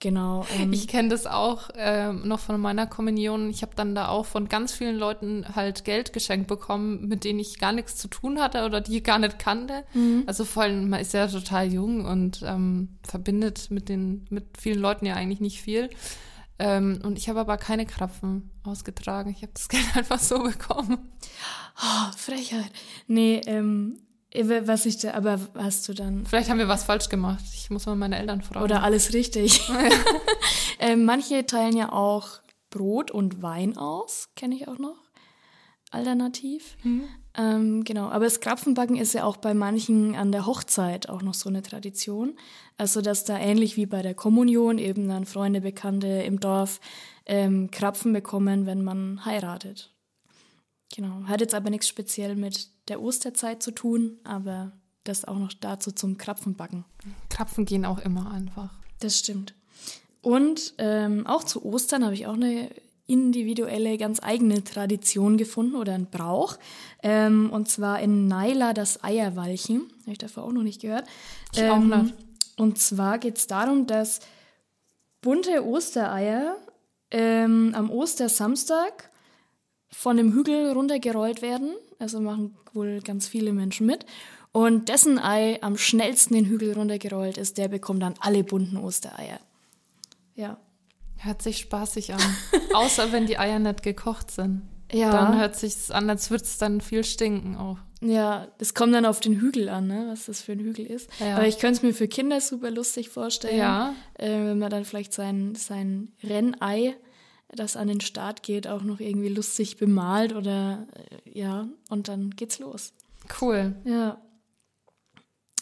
Genau. 0.00 0.46
Ähm. 0.58 0.72
Ich 0.72 0.88
kenne 0.88 1.10
das 1.10 1.26
auch 1.26 1.68
ähm, 1.76 2.26
noch 2.26 2.40
von 2.40 2.58
meiner 2.58 2.86
Kommunion. 2.86 3.50
Ich 3.50 3.60
habe 3.60 3.74
dann 3.76 3.94
da 3.94 4.08
auch 4.08 4.24
von 4.24 4.48
ganz 4.48 4.72
vielen 4.72 4.96
Leuten 4.96 5.44
halt 5.54 5.84
Geld 5.84 6.14
geschenkt 6.14 6.48
bekommen, 6.48 7.06
mit 7.06 7.22
denen 7.22 7.38
ich 7.38 7.58
gar 7.58 7.72
nichts 7.72 7.96
zu 7.96 8.08
tun 8.08 8.40
hatte 8.40 8.64
oder 8.64 8.80
die 8.80 8.96
ich 8.96 9.04
gar 9.04 9.18
nicht 9.18 9.38
kannte. 9.38 9.84
Mhm. 9.92 10.24
Also 10.26 10.46
vor 10.46 10.62
allem, 10.62 10.88
man 10.88 11.00
ist 11.00 11.12
ja 11.12 11.26
total 11.26 11.70
jung 11.70 12.06
und 12.06 12.42
ähm, 12.42 12.96
verbindet 13.02 13.70
mit 13.70 13.90
den 13.90 14.24
mit 14.30 14.56
vielen 14.58 14.80
Leuten 14.80 15.04
ja 15.04 15.14
eigentlich 15.14 15.40
nicht 15.40 15.60
viel. 15.60 15.90
Ähm, 16.58 17.00
und 17.04 17.18
ich 17.18 17.28
habe 17.28 17.40
aber 17.40 17.58
keine 17.58 17.84
Krapfen 17.84 18.50
ausgetragen. 18.62 19.30
Ich 19.30 19.42
habe 19.42 19.52
das 19.52 19.68
Geld 19.68 19.84
einfach 19.94 20.18
so 20.18 20.42
bekommen. 20.42 21.10
Oh, 21.76 22.12
Frechheit. 22.16 22.70
Nee, 23.06 23.42
ähm, 23.46 23.98
was 24.32 24.86
ich 24.86 24.98
da, 24.98 25.14
aber 25.14 25.40
hast 25.56 25.88
du 25.88 25.94
dann. 25.94 26.24
Vielleicht 26.26 26.50
haben 26.50 26.58
wir 26.58 26.68
was 26.68 26.84
falsch 26.84 27.08
gemacht. 27.08 27.42
Ich 27.52 27.70
muss 27.70 27.86
mal 27.86 27.96
meine 27.96 28.18
Eltern 28.18 28.42
fragen. 28.42 28.64
Oder 28.64 28.82
alles 28.82 29.12
richtig. 29.12 29.68
äh, 30.78 30.96
manche 30.96 31.46
teilen 31.46 31.76
ja 31.76 31.92
auch 31.92 32.40
Brot 32.70 33.10
und 33.10 33.42
Wein 33.42 33.76
aus, 33.76 34.28
kenne 34.36 34.54
ich 34.54 34.68
auch 34.68 34.78
noch. 34.78 34.96
Alternativ. 35.90 36.76
Mhm. 36.84 37.08
Ähm, 37.36 37.84
genau, 37.84 38.08
aber 38.08 38.24
das 38.24 38.40
Krapfenbacken 38.40 38.96
ist 38.96 39.12
ja 39.12 39.24
auch 39.24 39.36
bei 39.36 39.54
manchen 39.54 40.14
an 40.14 40.30
der 40.30 40.46
Hochzeit 40.46 41.08
auch 41.08 41.22
noch 41.22 41.34
so 41.34 41.48
eine 41.48 41.62
Tradition. 41.62 42.36
Also, 42.76 43.00
dass 43.00 43.24
da 43.24 43.38
ähnlich 43.38 43.76
wie 43.76 43.86
bei 43.86 44.02
der 44.02 44.14
Kommunion 44.14 44.78
eben 44.78 45.08
dann 45.08 45.26
Freunde, 45.26 45.60
Bekannte 45.60 46.06
im 46.06 46.38
Dorf 46.38 46.80
ähm, 47.26 47.70
Krapfen 47.70 48.12
bekommen, 48.12 48.66
wenn 48.66 48.82
man 48.82 49.24
heiratet. 49.24 49.92
Genau, 50.94 51.24
hat 51.26 51.40
jetzt 51.40 51.54
aber 51.54 51.70
nichts 51.70 51.88
speziell 51.88 52.34
mit 52.34 52.68
der 52.88 53.02
Osterzeit 53.02 53.62
zu 53.62 53.70
tun, 53.70 54.18
aber 54.24 54.72
das 55.04 55.24
auch 55.24 55.38
noch 55.38 55.52
dazu 55.52 55.92
zum 55.92 56.18
Krapfenbacken. 56.18 56.84
Krapfen 57.28 57.64
gehen 57.64 57.84
auch 57.84 57.98
immer 57.98 58.30
einfach. 58.30 58.70
Das 59.00 59.18
stimmt. 59.18 59.54
Und 60.22 60.74
ähm, 60.78 61.26
auch 61.26 61.44
zu 61.44 61.64
Ostern 61.64 62.04
habe 62.04 62.14
ich 62.14 62.26
auch 62.26 62.34
eine 62.34 62.70
individuelle, 63.06 63.98
ganz 63.98 64.22
eigene 64.22 64.62
Tradition 64.62 65.36
gefunden 65.36 65.74
oder 65.74 65.94
ein 65.94 66.10
Brauch. 66.10 66.58
Ähm, 67.02 67.50
und 67.50 67.68
zwar 67.68 68.00
in 68.00 68.28
Naila 68.28 68.72
das 68.72 69.02
Eierwalchen. 69.02 69.90
Habe 70.02 70.12
ich 70.12 70.18
davor 70.18 70.44
auch 70.44 70.52
noch 70.52 70.62
nicht 70.62 70.80
gehört. 70.80 71.06
Ich 71.52 71.60
ähm, 71.60 71.92
auch 71.92 72.02
nicht. 72.02 72.14
Und 72.56 72.78
zwar 72.78 73.18
geht 73.18 73.38
es 73.38 73.46
darum, 73.46 73.86
dass 73.86 74.20
bunte 75.22 75.66
Ostereier 75.66 76.56
ähm, 77.10 77.72
am 77.74 77.90
Ostersamstag 77.90 79.10
von 79.90 80.16
dem 80.16 80.32
Hügel 80.32 80.70
runtergerollt 80.72 81.42
werden. 81.42 81.70
Also 82.00 82.20
machen 82.20 82.56
wohl 82.72 83.00
ganz 83.02 83.28
viele 83.28 83.52
Menschen 83.52 83.86
mit. 83.86 84.06
Und 84.52 84.88
dessen 84.88 85.18
Ei 85.18 85.58
am 85.62 85.76
schnellsten 85.76 86.34
den 86.34 86.46
Hügel 86.46 86.72
runtergerollt 86.72 87.38
ist, 87.38 87.56
der 87.58 87.68
bekommt 87.68 88.02
dann 88.02 88.14
alle 88.18 88.42
bunten 88.42 88.78
Ostereier. 88.78 89.38
Ja. 90.34 90.56
Hört 91.18 91.42
sich 91.42 91.58
spaßig 91.58 92.14
an. 92.14 92.20
Außer 92.74 93.12
wenn 93.12 93.26
die 93.26 93.38
Eier 93.38 93.58
nicht 93.58 93.82
gekocht 93.82 94.30
sind. 94.30 94.62
Ja. 94.90 95.12
Dann 95.12 95.38
hört 95.38 95.54
sich 95.54 95.94
an, 95.94 96.10
als 96.10 96.30
würde 96.30 96.44
es 96.44 96.58
dann 96.58 96.80
viel 96.80 97.04
stinken 97.04 97.56
auch. 97.56 97.78
Ja, 98.00 98.48
das 98.58 98.74
kommt 98.74 98.94
dann 98.94 99.04
auf 99.04 99.20
den 99.20 99.40
Hügel 99.40 99.68
an, 99.68 99.86
ne? 99.86 100.06
was 100.10 100.24
das 100.24 100.40
für 100.40 100.52
ein 100.52 100.58
Hügel 100.58 100.86
ist. 100.86 101.10
Ja. 101.20 101.36
Aber 101.36 101.46
ich 101.46 101.58
könnte 101.58 101.76
es 101.76 101.82
mir 101.82 101.92
für 101.92 102.08
Kinder 102.08 102.40
super 102.40 102.70
lustig 102.70 103.10
vorstellen, 103.10 103.58
ja. 103.58 103.94
äh, 104.14 104.30
wenn 104.30 104.58
man 104.58 104.70
dann 104.70 104.86
vielleicht 104.86 105.12
sein, 105.12 105.54
sein 105.54 106.10
Rennei 106.24 106.96
das 107.54 107.76
an 107.76 107.88
den 107.88 108.00
Start 108.00 108.42
geht, 108.42 108.66
auch 108.66 108.82
noch 108.82 109.00
irgendwie 109.00 109.28
lustig 109.28 109.76
bemalt 109.76 110.34
oder 110.34 110.86
äh, 111.24 111.38
ja, 111.38 111.68
und 111.88 112.08
dann 112.08 112.30
geht's 112.30 112.58
los. 112.58 112.92
Cool. 113.40 113.74
Ja. 113.84 114.20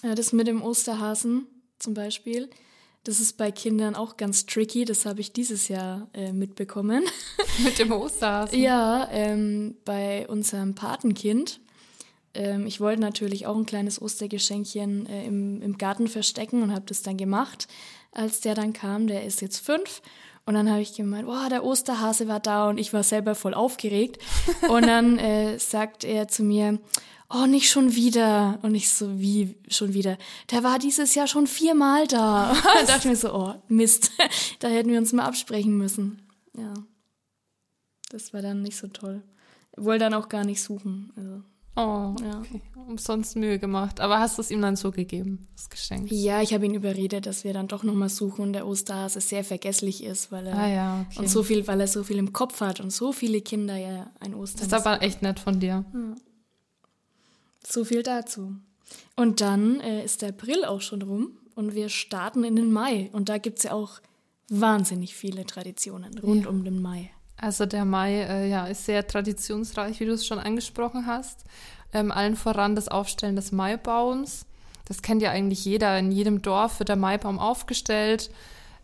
ja. 0.02 0.14
Das 0.14 0.32
mit 0.32 0.46
dem 0.46 0.62
Osterhasen 0.62 1.46
zum 1.78 1.94
Beispiel, 1.94 2.50
das 3.04 3.20
ist 3.20 3.38
bei 3.38 3.50
Kindern 3.50 3.94
auch 3.94 4.16
ganz 4.16 4.46
tricky. 4.46 4.84
Das 4.84 5.06
habe 5.06 5.20
ich 5.20 5.32
dieses 5.32 5.68
Jahr 5.68 6.08
äh, 6.12 6.32
mitbekommen. 6.32 7.04
mit 7.64 7.78
dem 7.78 7.92
Osterhasen? 7.92 8.58
Ja, 8.58 9.08
ähm, 9.10 9.76
bei 9.84 10.28
unserem 10.28 10.74
Patenkind. 10.74 11.60
Ähm, 12.34 12.66
ich 12.66 12.80
wollte 12.80 13.00
natürlich 13.00 13.46
auch 13.46 13.56
ein 13.56 13.66
kleines 13.66 14.02
Ostergeschenkchen 14.02 15.06
äh, 15.06 15.24
im, 15.24 15.62
im 15.62 15.78
Garten 15.78 16.08
verstecken 16.08 16.62
und 16.62 16.72
habe 16.72 16.84
das 16.86 17.02
dann 17.02 17.16
gemacht. 17.16 17.66
Als 18.12 18.40
der 18.40 18.54
dann 18.54 18.72
kam, 18.72 19.06
der 19.06 19.24
ist 19.24 19.40
jetzt 19.40 19.58
fünf 19.58 20.02
und 20.48 20.54
dann 20.54 20.70
habe 20.70 20.80
ich 20.80 20.94
gemeint, 20.94 21.28
oh, 21.28 21.48
der 21.50 21.62
Osterhase 21.62 22.26
war 22.26 22.40
da 22.40 22.70
und 22.70 22.78
ich 22.78 22.94
war 22.94 23.02
selber 23.02 23.34
voll 23.34 23.52
aufgeregt. 23.52 24.16
Und 24.70 24.86
dann 24.86 25.18
äh, 25.18 25.58
sagt 25.58 26.04
er 26.04 26.26
zu 26.28 26.42
mir, 26.42 26.78
oh, 27.28 27.44
nicht 27.44 27.68
schon 27.68 27.94
wieder. 27.94 28.58
Und 28.62 28.74
ich 28.74 28.88
so, 28.88 29.20
wie 29.20 29.56
schon 29.68 29.92
wieder? 29.92 30.16
Der 30.50 30.64
war 30.64 30.78
dieses 30.78 31.14
Jahr 31.14 31.26
schon 31.26 31.46
viermal 31.46 32.06
da. 32.06 32.56
da 32.78 32.86
dachte 32.86 33.00
ich 33.00 33.04
mir 33.04 33.16
so, 33.16 33.34
oh, 33.34 33.54
Mist, 33.68 34.10
da 34.60 34.68
hätten 34.68 34.88
wir 34.88 34.96
uns 34.96 35.12
mal 35.12 35.26
absprechen 35.26 35.76
müssen. 35.76 36.22
Ja. 36.56 36.72
Das 38.08 38.32
war 38.32 38.40
dann 38.40 38.62
nicht 38.62 38.78
so 38.78 38.86
toll. 38.86 39.22
Wollte 39.76 40.04
dann 40.04 40.14
auch 40.14 40.30
gar 40.30 40.46
nicht 40.46 40.62
suchen. 40.62 41.12
Also. 41.14 41.42
Oh, 41.78 42.16
ja. 42.24 42.40
okay. 42.40 42.60
Umsonst 42.88 43.36
Mühe 43.36 43.60
gemacht. 43.60 44.00
Aber 44.00 44.18
hast 44.18 44.36
du 44.36 44.42
es 44.42 44.50
ihm 44.50 44.60
dann 44.60 44.74
so 44.74 44.90
gegeben, 44.90 45.46
das 45.54 45.70
Geschenk? 45.70 46.10
Ja, 46.10 46.42
ich 46.42 46.52
habe 46.52 46.66
ihn 46.66 46.74
überredet, 46.74 47.26
dass 47.26 47.44
wir 47.44 47.52
dann 47.52 47.68
doch 47.68 47.84
nochmal 47.84 48.08
suchen 48.08 48.42
und 48.42 48.52
der 48.52 48.66
Osterhase 48.66 49.20
sehr 49.20 49.44
vergesslich 49.44 50.02
ist, 50.02 50.32
weil 50.32 50.48
er 50.48 50.58
ah, 50.58 50.68
ja, 50.68 51.06
okay. 51.08 51.20
und 51.20 51.28
so 51.28 51.44
viel, 51.44 51.68
weil 51.68 51.80
er 51.80 51.86
so 51.86 52.02
viel 52.02 52.18
im 52.18 52.32
Kopf 52.32 52.60
hat 52.60 52.80
und 52.80 52.90
so 52.90 53.12
viele 53.12 53.40
Kinder 53.42 53.76
ja 53.76 54.10
ein 54.18 54.34
Osterhase. 54.34 54.70
Das 54.70 54.80
ist 54.80 54.86
aber 54.86 55.02
echt 55.02 55.22
nett 55.22 55.38
von 55.38 55.60
dir. 55.60 55.84
Ja. 55.92 56.14
So 57.64 57.84
viel 57.84 58.02
dazu. 58.02 58.54
Und 59.14 59.40
dann 59.40 59.80
äh, 59.80 60.04
ist 60.04 60.22
der 60.22 60.30
April 60.30 60.64
auch 60.64 60.80
schon 60.80 61.02
rum 61.02 61.32
und 61.54 61.74
wir 61.74 61.90
starten 61.90 62.42
in 62.42 62.56
den 62.56 62.72
Mai. 62.72 63.10
Und 63.12 63.28
da 63.28 63.38
gibt 63.38 63.58
es 63.58 63.64
ja 63.64 63.72
auch 63.72 64.00
wahnsinnig 64.48 65.14
viele 65.14 65.44
Traditionen 65.46 66.18
rund 66.18 66.44
ja. 66.44 66.50
um 66.50 66.64
den 66.64 66.82
Mai. 66.82 67.10
Also 67.40 67.66
der 67.66 67.84
Mai 67.84 68.22
äh, 68.22 68.48
ja, 68.48 68.66
ist 68.66 68.84
sehr 68.84 69.06
traditionsreich, 69.06 70.00
wie 70.00 70.06
du 70.06 70.12
es 70.12 70.26
schon 70.26 70.40
angesprochen 70.40 71.06
hast. 71.06 71.44
Ähm, 71.92 72.10
allen 72.10 72.36
voran 72.36 72.74
das 72.74 72.88
Aufstellen 72.88 73.36
des 73.36 73.52
Maibaums. 73.52 74.44
Das 74.84 75.02
kennt 75.02 75.22
ja 75.22 75.30
eigentlich 75.30 75.64
jeder. 75.64 75.98
In 75.98 76.10
jedem 76.10 76.42
Dorf 76.42 76.80
wird 76.80 76.88
der 76.88 76.96
Maibaum 76.96 77.38
aufgestellt. 77.38 78.30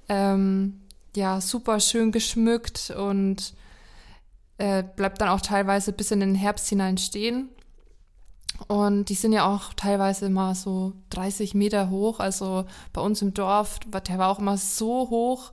Ähm, 0.08 0.80
ja, 1.16 1.40
super 1.40 1.80
schön 1.80 2.12
geschmückt 2.12 2.90
und 2.96 3.54
äh, 4.58 4.82
bleibt 4.82 5.20
dann 5.20 5.28
auch 5.28 5.40
teilweise 5.40 5.92
bis 5.92 6.10
in 6.10 6.20
den 6.20 6.34
Herbst 6.34 6.68
hinein 6.68 6.98
stehen. 6.98 7.48
Und 8.68 9.08
die 9.08 9.14
sind 9.14 9.32
ja 9.32 9.52
auch 9.52 9.74
teilweise 9.74 10.26
immer 10.26 10.54
so 10.54 10.92
30 11.10 11.54
Meter 11.54 11.90
hoch. 11.90 12.20
Also 12.20 12.66
bei 12.92 13.00
uns 13.00 13.20
im 13.20 13.34
Dorf, 13.34 13.80
der 13.80 14.18
war 14.18 14.28
auch 14.28 14.38
immer 14.38 14.56
so 14.56 15.10
hoch 15.10 15.50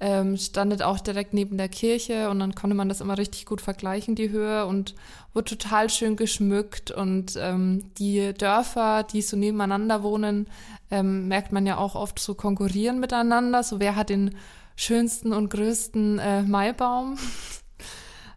ähm, 0.00 0.36
standet 0.36 0.82
auch 0.82 1.00
direkt 1.00 1.34
neben 1.34 1.56
der 1.56 1.68
Kirche 1.68 2.28
und 2.28 2.40
dann 2.40 2.54
konnte 2.54 2.76
man 2.76 2.88
das 2.88 3.00
immer 3.00 3.16
richtig 3.16 3.46
gut 3.46 3.60
vergleichen, 3.60 4.14
die 4.14 4.30
Höhe 4.30 4.66
und 4.66 4.94
wurde 5.32 5.56
total 5.56 5.88
schön 5.88 6.16
geschmückt 6.16 6.90
und 6.90 7.36
ähm, 7.38 7.90
die 7.98 8.34
Dörfer, 8.34 9.04
die 9.04 9.22
so 9.22 9.36
nebeneinander 9.36 10.02
wohnen, 10.02 10.48
ähm, 10.90 11.28
merkt 11.28 11.52
man 11.52 11.66
ja 11.66 11.78
auch 11.78 11.94
oft 11.94 12.18
so 12.18 12.34
konkurrieren 12.34 13.00
miteinander, 13.00 13.62
so 13.62 13.80
wer 13.80 13.96
hat 13.96 14.10
den 14.10 14.36
schönsten 14.76 15.32
und 15.32 15.50
größten 15.50 16.18
äh, 16.18 16.42
Maibaum. 16.42 17.18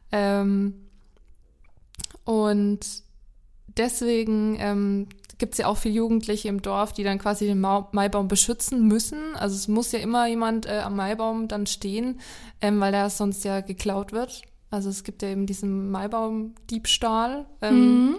Ähm, 0.10 0.88
und 2.24 2.80
deswegen 3.67 4.56
ähm, 4.58 5.08
gibt 5.38 5.54
es 5.54 5.60
ja 5.60 5.67
auch 5.67 5.78
viele 5.78 5.95
Jugendliche 5.95 6.47
im 6.47 6.62
Dorf, 6.62 6.93
die 6.93 7.04
dann 7.04 7.19
quasi 7.19 7.45
den 7.45 7.60
Ma 7.60 7.88
Maibaum 7.91 8.28
beschützen 8.28 8.88
müssen. 8.88 9.36
Also 9.36 9.56
es 9.56 9.67
muss 9.67 9.91
ja 9.91 10.00
immer 10.00 10.28
jemand 10.28 10.65
äh, 10.65 10.80
am 10.80 10.95
Maibaum 10.95 11.47
dann 11.47 11.67
stehen, 11.67 12.19
ähm, 12.62 12.80
weil 12.80 12.91
der 12.91 13.10
sonst 13.10 13.43
ja 13.43 13.62
geklaut 13.62 14.12
wird. 14.12 14.41
Also 14.69 14.89
es 14.89 15.04
gibt 15.04 15.21
ja 15.21 15.30
eben 15.30 15.45
diesen 15.45 15.91
Maibaumdiebstahl, 15.91 17.45
ähm, 17.62 18.06
mhm. 18.06 18.15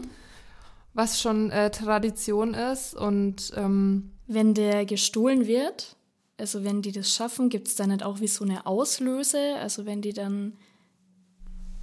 was 0.94 1.20
schon 1.20 1.50
äh, 1.50 1.70
Tradition 1.70 2.54
ist. 2.54 2.94
Und 2.94 3.52
ähm, 3.56 4.12
wenn 4.26 4.54
der 4.54 4.86
gestohlen 4.86 5.46
wird, 5.46 5.96
also 6.38 6.64
wenn 6.64 6.82
die 6.82 6.92
das 6.92 7.12
schaffen, 7.12 7.48
gibt 7.48 7.68
es 7.68 7.74
dann 7.74 7.90
nicht 7.90 8.04
auch 8.04 8.20
wie 8.20 8.28
so 8.28 8.44
eine 8.44 8.64
Auslöse? 8.64 9.56
Also 9.60 9.86
wenn 9.86 10.00
die 10.02 10.12
dann 10.12 10.54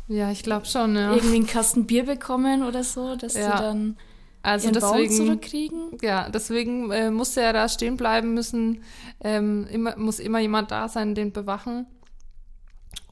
ja, 0.07 0.31
ich 0.31 0.43
glaube 0.43 0.67
schon, 0.67 0.95
ja. 0.95 1.13
Irgendwie 1.15 1.37
einen 1.37 1.47
Kasten 1.47 1.87
Bier 1.87 2.05
bekommen 2.05 2.63
oder 2.63 2.83
so, 2.83 3.15
dass 3.15 3.33
ja. 3.33 3.57
sie 3.57 3.63
dann 3.63 3.97
also 4.45 4.67
ihren 4.67 4.73
deswegen, 4.73 5.17
Baum 5.17 5.27
zurückkriegen. 5.27 5.97
Ja, 6.01 6.29
deswegen 6.29 6.91
äh, 6.91 7.11
muss 7.11 7.35
er 7.35 7.53
da 7.53 7.67
stehen 7.67 7.97
bleiben 7.97 8.33
müssen, 8.33 8.83
ähm, 9.23 9.67
immer, 9.71 9.97
muss 9.97 10.19
immer 10.19 10.39
jemand 10.39 10.71
da 10.71 10.87
sein, 10.87 11.15
den 11.15 11.31
bewachen. 11.31 11.87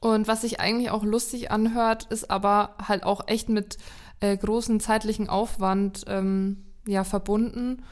Und 0.00 0.28
was 0.28 0.42
sich 0.42 0.60
eigentlich 0.60 0.90
auch 0.90 1.02
lustig 1.02 1.50
anhört, 1.50 2.04
ist 2.10 2.30
aber 2.30 2.74
halt 2.86 3.04
auch 3.04 3.26
echt 3.26 3.48
mit 3.48 3.78
äh, 4.20 4.36
großen 4.36 4.80
zeitlichen 4.80 5.28
Aufwand 5.28 6.04
ähm, 6.08 6.64
ja 6.86 7.04
verbunden. 7.04 7.82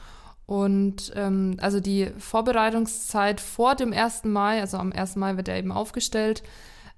Und 0.45 1.11
ähm, 1.15 1.57
also 1.59 1.79
die 1.79 2.11
Vorbereitungszeit 2.17 3.41
vor 3.41 3.75
dem 3.75 3.93
1. 3.93 4.25
Mai, 4.25 4.61
also 4.61 4.77
am 4.77 4.91
1. 4.91 5.15
Mai 5.15 5.37
wird 5.37 5.47
er 5.47 5.57
eben 5.57 5.71
aufgestellt, 5.71 6.43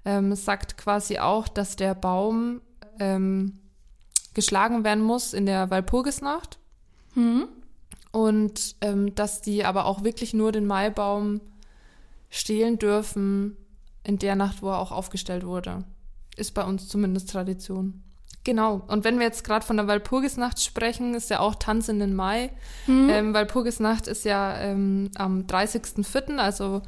ähm, 0.04 0.34
sagt 0.34 0.76
quasi 0.76 1.18
auch, 1.18 1.48
dass 1.48 1.76
der 1.76 1.94
Baum 1.94 2.60
ähm, 2.98 3.58
geschlagen 4.36 4.84
werden 4.84 5.02
muss 5.02 5.32
in 5.32 5.46
der 5.46 5.70
Walpurgisnacht. 5.70 6.58
Mhm. 7.16 7.48
Und 8.12 8.76
ähm, 8.82 9.14
dass 9.16 9.40
die 9.40 9.64
aber 9.64 9.86
auch 9.86 10.04
wirklich 10.04 10.32
nur 10.32 10.52
den 10.52 10.66
Maibaum 10.66 11.40
stehlen 12.30 12.78
dürfen 12.78 13.56
in 14.04 14.18
der 14.18 14.36
Nacht, 14.36 14.62
wo 14.62 14.68
er 14.68 14.78
auch 14.78 14.92
aufgestellt 14.92 15.44
wurde. 15.44 15.84
Ist 16.36 16.54
bei 16.54 16.62
uns 16.62 16.86
zumindest 16.86 17.30
Tradition. 17.30 18.02
Genau. 18.44 18.82
Und 18.86 19.04
wenn 19.04 19.18
wir 19.18 19.26
jetzt 19.26 19.42
gerade 19.42 19.66
von 19.66 19.76
der 19.76 19.88
Walpurgisnacht 19.88 20.62
sprechen, 20.62 21.14
ist 21.14 21.30
ja 21.30 21.40
auch 21.40 21.56
Tanz 21.56 21.88
in 21.88 21.98
den 21.98 22.14
Mai. 22.14 22.52
Mhm. 22.86 23.08
Ähm, 23.10 23.34
Walpurgisnacht 23.34 24.06
ist 24.06 24.24
ja 24.24 24.56
ähm, 24.60 25.10
am 25.16 25.46
30.04., 25.46 26.36
also 26.36 26.82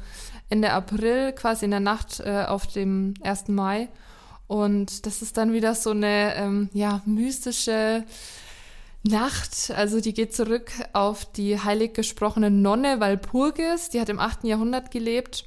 Ende 0.49 0.71
April, 0.71 1.33
quasi 1.33 1.65
in 1.65 1.71
der 1.71 1.79
Nacht 1.81 2.21
äh, 2.21 2.45
auf 2.47 2.67
dem 2.67 3.15
1. 3.23 3.49
Mai. 3.49 3.89
Und 4.49 5.05
das 5.05 5.21
ist 5.21 5.37
dann 5.37 5.53
wieder 5.53 5.75
so 5.75 5.91
eine 5.91 6.35
ähm, 6.35 6.69
ja, 6.73 7.03
mystische 7.05 8.03
Nacht. 9.03 9.69
Also 9.75 10.01
die 10.01 10.11
geht 10.11 10.35
zurück 10.35 10.71
auf 10.91 11.23
die 11.31 11.59
heilig 11.59 11.93
gesprochene 11.93 12.49
Nonne 12.49 12.99
Walpurgis. 12.99 13.89
Die 13.89 14.01
hat 14.01 14.09
im 14.09 14.19
8. 14.19 14.45
Jahrhundert 14.45 14.89
gelebt. 14.89 15.45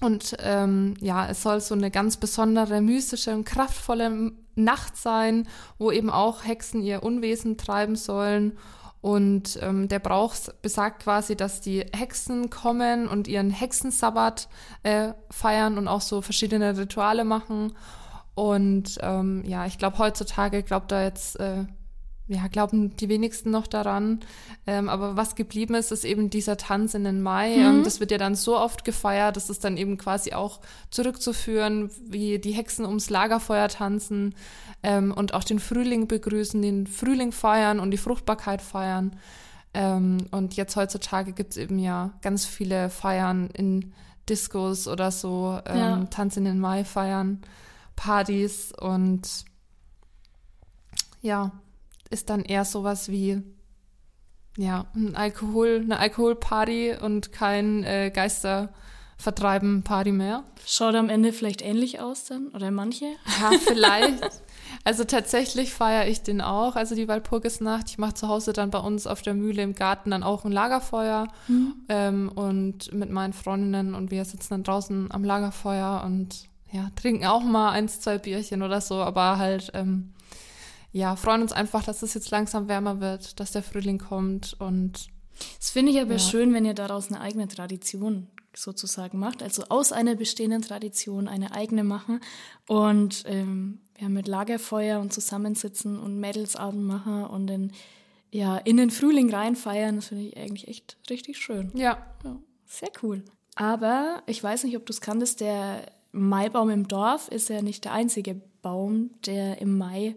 Und 0.00 0.36
ähm, 0.38 0.94
ja, 1.00 1.28
es 1.28 1.42
soll 1.42 1.60
so 1.60 1.74
eine 1.74 1.90
ganz 1.90 2.16
besondere, 2.16 2.80
mystische 2.80 3.34
und 3.34 3.44
kraftvolle 3.44 4.34
Nacht 4.54 4.96
sein, 4.96 5.48
wo 5.76 5.90
eben 5.90 6.10
auch 6.10 6.44
Hexen 6.44 6.82
ihr 6.82 7.02
Unwesen 7.02 7.58
treiben 7.58 7.96
sollen. 7.96 8.56
Und 9.00 9.58
ähm, 9.62 9.88
der 9.88 9.98
Brauch 9.98 10.34
besagt 10.60 11.04
quasi, 11.04 11.34
dass 11.34 11.60
die 11.60 11.86
Hexen 11.96 12.50
kommen 12.50 13.08
und 13.08 13.28
ihren 13.28 13.50
Hexensabbat 13.50 14.48
äh, 14.82 15.12
feiern 15.30 15.78
und 15.78 15.88
auch 15.88 16.02
so 16.02 16.20
verschiedene 16.20 16.76
Rituale 16.76 17.24
machen. 17.24 17.72
Und 18.34 18.98
ähm, 19.00 19.42
ja, 19.46 19.66
ich 19.66 19.78
glaube, 19.78 19.98
heutzutage 19.98 20.62
glaubt 20.62 20.92
da 20.92 21.02
jetzt 21.02 21.40
äh, 21.40 21.64
ja, 22.30 22.46
glauben 22.46 22.96
die 22.96 23.08
wenigsten 23.08 23.50
noch 23.50 23.66
daran. 23.66 24.20
Ähm, 24.64 24.88
aber 24.88 25.16
was 25.16 25.34
geblieben 25.34 25.74
ist, 25.74 25.90
ist 25.90 26.04
eben 26.04 26.30
dieser 26.30 26.56
Tanz 26.56 26.94
in 26.94 27.02
den 27.02 27.22
Mai. 27.22 27.56
Mhm. 27.56 27.82
Das 27.82 27.98
wird 27.98 28.12
ja 28.12 28.18
dann 28.18 28.36
so 28.36 28.56
oft 28.56 28.84
gefeiert, 28.84 29.34
dass 29.34 29.50
es 29.50 29.58
dann 29.58 29.76
eben 29.76 29.98
quasi 29.98 30.32
auch 30.32 30.60
zurückzuführen, 30.90 31.90
wie 32.06 32.38
die 32.38 32.52
Hexen 32.52 32.86
ums 32.86 33.10
Lagerfeuer 33.10 33.66
tanzen 33.66 34.36
ähm, 34.84 35.12
und 35.12 35.34
auch 35.34 35.42
den 35.42 35.58
Frühling 35.58 36.06
begrüßen, 36.06 36.62
den 36.62 36.86
Frühling 36.86 37.32
feiern 37.32 37.80
und 37.80 37.90
die 37.90 37.98
Fruchtbarkeit 37.98 38.62
feiern. 38.62 39.16
Ähm, 39.74 40.18
und 40.30 40.54
jetzt 40.54 40.76
heutzutage 40.76 41.32
gibt 41.32 41.52
es 41.52 41.56
eben 41.56 41.80
ja 41.80 42.12
ganz 42.22 42.46
viele 42.46 42.90
Feiern 42.90 43.50
in 43.50 43.92
Discos 44.28 44.86
oder 44.86 45.10
so, 45.10 45.58
ähm, 45.66 45.78
ja. 45.78 46.04
Tanz 46.10 46.36
in 46.36 46.44
den 46.44 46.60
Mai 46.60 46.84
feiern, 46.84 47.40
Partys 47.96 48.72
und 48.78 49.44
ja, 51.22 51.50
ist 52.10 52.28
dann 52.28 52.44
eher 52.44 52.64
sowas 52.64 53.08
wie 53.08 53.42
ja, 54.56 54.86
ein 54.94 55.14
Alkohol, 55.14 55.80
eine 55.82 55.98
Alkoholparty 55.98 56.96
und 57.00 57.32
kein 57.32 57.84
äh, 57.84 58.10
Geistervertreiben-Party 58.12 60.12
mehr. 60.12 60.44
Schaut 60.66 60.96
am 60.96 61.08
Ende 61.08 61.32
vielleicht 61.32 61.62
ähnlich 61.62 62.00
aus 62.00 62.24
dann? 62.24 62.48
Oder 62.48 62.70
manche? 62.70 63.06
Ja, 63.40 63.52
vielleicht. 63.66 64.42
also 64.84 65.04
tatsächlich 65.04 65.72
feiere 65.72 66.08
ich 66.08 66.22
den 66.22 66.40
auch, 66.40 66.76
also 66.76 66.94
die 66.94 67.08
Walpurgisnacht. 67.08 67.90
Ich 67.90 67.98
mache 67.98 68.14
zu 68.14 68.28
Hause 68.28 68.52
dann 68.52 68.70
bei 68.70 68.80
uns 68.80 69.06
auf 69.06 69.22
der 69.22 69.34
Mühle 69.34 69.62
im 69.62 69.74
Garten 69.74 70.10
dann 70.10 70.24
auch 70.24 70.44
ein 70.44 70.52
Lagerfeuer 70.52 71.28
mhm. 71.46 71.74
ähm, 71.88 72.32
und 72.34 72.92
mit 72.92 73.10
meinen 73.10 73.32
Freundinnen 73.32 73.94
und 73.94 74.10
wir 74.10 74.24
sitzen 74.24 74.48
dann 74.50 74.64
draußen 74.64 75.12
am 75.12 75.24
Lagerfeuer 75.24 76.02
und 76.04 76.48
ja, 76.72 76.90
trinken 76.96 77.26
auch 77.26 77.42
mal 77.42 77.70
eins, 77.70 78.00
zwei 78.00 78.18
Bierchen 78.18 78.62
oder 78.62 78.80
so, 78.80 78.96
aber 78.96 79.38
halt 79.38 79.70
ähm, 79.74 80.12
ja, 80.92 81.16
freuen 81.16 81.42
uns 81.42 81.52
einfach, 81.52 81.84
dass 81.84 82.02
es 82.02 82.14
jetzt 82.14 82.30
langsam 82.30 82.68
wärmer 82.68 83.00
wird, 83.00 83.38
dass 83.40 83.52
der 83.52 83.62
Frühling 83.62 83.98
kommt 83.98 84.56
und 84.58 85.08
das 85.58 85.70
finde 85.70 85.92
ich 85.92 86.00
aber 86.00 86.12
ja. 86.12 86.18
schön, 86.18 86.52
wenn 86.52 86.64
ihr 86.64 86.74
daraus 86.74 87.08
eine 87.08 87.20
eigene 87.20 87.48
Tradition 87.48 88.26
sozusagen 88.54 89.18
macht. 89.18 89.42
Also 89.42 89.64
aus 89.68 89.92
einer 89.92 90.14
bestehenden 90.14 90.62
Tradition 90.62 91.28
eine 91.28 91.54
eigene 91.54 91.84
machen 91.84 92.20
und 92.68 93.24
ähm, 93.26 93.80
ja, 93.98 94.08
mit 94.08 94.28
Lagerfeuer 94.28 95.00
und 95.00 95.12
zusammensitzen 95.12 95.98
und 95.98 96.18
Mädelsabend 96.18 96.84
machen 96.84 97.24
und 97.24 97.46
dann 97.46 97.72
ja, 98.32 98.56
in 98.58 98.76
den 98.76 98.90
Frühling 98.90 99.32
reinfeiern. 99.32 99.96
Das 99.96 100.08
finde 100.08 100.24
ich 100.24 100.36
eigentlich 100.36 100.68
echt 100.68 100.96
richtig 101.08 101.38
schön. 101.38 101.70
Ja. 101.74 101.98
ja. 102.24 102.36
Sehr 102.66 102.90
cool. 103.02 103.24
Aber 103.56 104.22
ich 104.26 104.42
weiß 104.42 104.64
nicht, 104.64 104.76
ob 104.76 104.86
du 104.86 104.92
es 104.92 105.00
kanntest, 105.00 105.40
der 105.40 105.86
Maibaum 106.12 106.70
im 106.70 106.88
Dorf 106.88 107.28
ist 107.28 107.48
ja 107.48 107.62
nicht 107.62 107.84
der 107.84 107.92
einzige 107.92 108.40
Baum, 108.62 109.10
der 109.26 109.60
im 109.60 109.76
Mai 109.76 110.16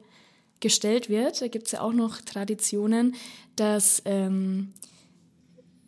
gestellt 0.64 1.10
wird. 1.10 1.42
Da 1.42 1.48
gibt 1.48 1.68
es 1.68 1.74
ja 1.74 1.82
auch 1.82 1.94
noch 1.94 2.22
Traditionen, 2.22 3.14
dass 3.56 4.02
ähm, 4.06 4.74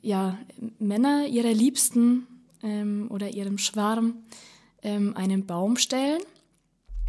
ja, 0.02 0.38
Männer 0.78 1.26
ihrer 1.26 1.54
Liebsten 1.54 2.28
ähm, 2.62 3.08
oder 3.10 3.30
ihrem 3.30 3.58
Schwarm 3.58 4.18
ähm, 4.84 5.18
einen 5.18 5.48
Baum 5.48 5.78
stellen. 5.78 6.22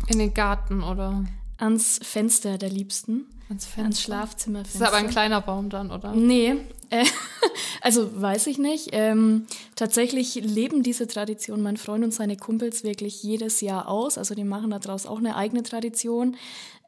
In 0.08 0.18
den 0.18 0.32
Garten 0.32 0.82
oder? 0.82 1.26
Ans 1.58 2.00
Fenster 2.02 2.56
der 2.56 2.70
Liebsten. 2.70 3.26
Ans, 3.48 3.64
Fenster. 3.64 3.82
ans 3.82 4.02
Schlafzimmerfenster. 4.02 4.78
Das 4.78 4.88
ist 4.88 4.94
aber 4.94 5.04
ein 5.04 5.10
kleiner 5.10 5.40
Baum 5.40 5.68
dann, 5.68 5.90
oder? 5.90 6.14
Nee, 6.14 6.56
äh, 6.90 7.04
also 7.80 8.20
weiß 8.20 8.46
ich 8.46 8.58
nicht. 8.58 8.90
Ähm, 8.92 9.46
tatsächlich 9.74 10.34
leben 10.36 10.82
diese 10.82 11.06
Tradition 11.06 11.62
mein 11.62 11.76
Freund 11.76 12.04
und 12.04 12.12
seine 12.12 12.36
Kumpels 12.36 12.84
wirklich 12.84 13.22
jedes 13.22 13.60
Jahr 13.60 13.88
aus. 13.88 14.18
Also 14.18 14.34
die 14.34 14.44
machen 14.44 14.70
daraus 14.70 15.06
auch 15.06 15.18
eine 15.18 15.36
eigene 15.36 15.62
Tradition. 15.62 16.36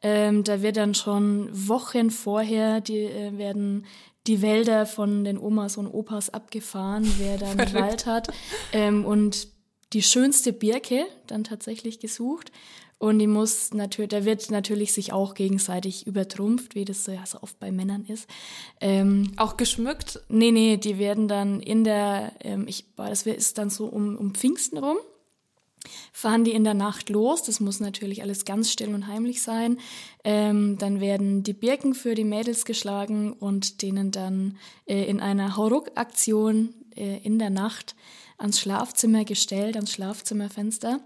Ähm, 0.01 0.43
da 0.43 0.61
wird 0.61 0.77
dann 0.77 0.95
schon 0.95 1.49
Wochen 1.51 2.11
vorher, 2.11 2.81
die 2.81 3.03
äh, 3.03 3.37
werden 3.37 3.85
die 4.27 4.41
Wälder 4.41 4.85
von 4.85 5.23
den 5.23 5.37
Omas 5.37 5.77
und 5.77 5.87
Opas 5.87 6.29
abgefahren, 6.29 7.11
wer 7.17 7.37
da 7.37 7.51
einen 7.51 7.73
Wald 7.73 8.05
hat. 8.05 8.29
Ähm, 8.71 9.05
und 9.05 9.47
die 9.93 10.03
schönste 10.03 10.53
Birke 10.53 11.05
dann 11.27 11.43
tatsächlich 11.43 11.99
gesucht. 11.99 12.51
Und 12.99 13.19
die 13.19 13.27
muss 13.27 13.73
natürlich, 13.73 14.09
da 14.09 14.25
wird 14.25 14.51
natürlich 14.51 14.91
sich 14.91 15.13
auch 15.13 15.33
gegenseitig 15.33 16.05
übertrumpft, 16.05 16.75
wie 16.75 16.83
das 16.83 17.05
so, 17.05 17.13
ja, 17.13 17.25
so 17.25 17.41
oft 17.41 17.57
bei 17.57 17.71
Männern 17.71 18.05
ist. 18.05 18.29
Ähm, 18.81 19.31
auch 19.37 19.55
geschmückt? 19.55 20.19
Nee, 20.27 20.51
nee, 20.51 20.75
die 20.75 20.99
werden 20.99 21.29
dann 21.29 21.61
in 21.61 21.85
der, 21.85 22.33
ähm, 22.41 22.67
ich, 22.67 22.85
das 22.97 23.25
ist 23.25 23.57
dann 23.57 23.69
so 23.69 23.85
um, 23.85 24.17
um 24.17 24.35
Pfingsten 24.35 24.77
rum 24.77 24.97
fahren 26.11 26.43
die 26.43 26.51
in 26.51 26.63
der 26.63 26.73
Nacht 26.73 27.09
los. 27.09 27.43
Das 27.43 27.59
muss 27.59 27.79
natürlich 27.79 28.21
alles 28.21 28.45
ganz 28.45 28.71
still 28.71 28.93
und 28.93 29.07
heimlich 29.07 29.41
sein. 29.41 29.79
Ähm, 30.23 30.77
dann 30.77 30.99
werden 30.99 31.43
die 31.43 31.53
Birken 31.53 31.93
für 31.93 32.15
die 32.15 32.23
Mädels 32.23 32.65
geschlagen 32.65 33.33
und 33.33 33.81
denen 33.81 34.11
dann 34.11 34.57
äh, 34.85 35.05
in 35.05 35.19
einer 35.19 35.55
Hauruck-Aktion 35.55 36.73
äh, 36.95 37.17
in 37.23 37.39
der 37.39 37.49
Nacht 37.49 37.95
ans 38.37 38.59
Schlafzimmer 38.59 39.25
gestellt, 39.25 39.75
ans 39.75 39.91
Schlafzimmerfenster. 39.91 40.99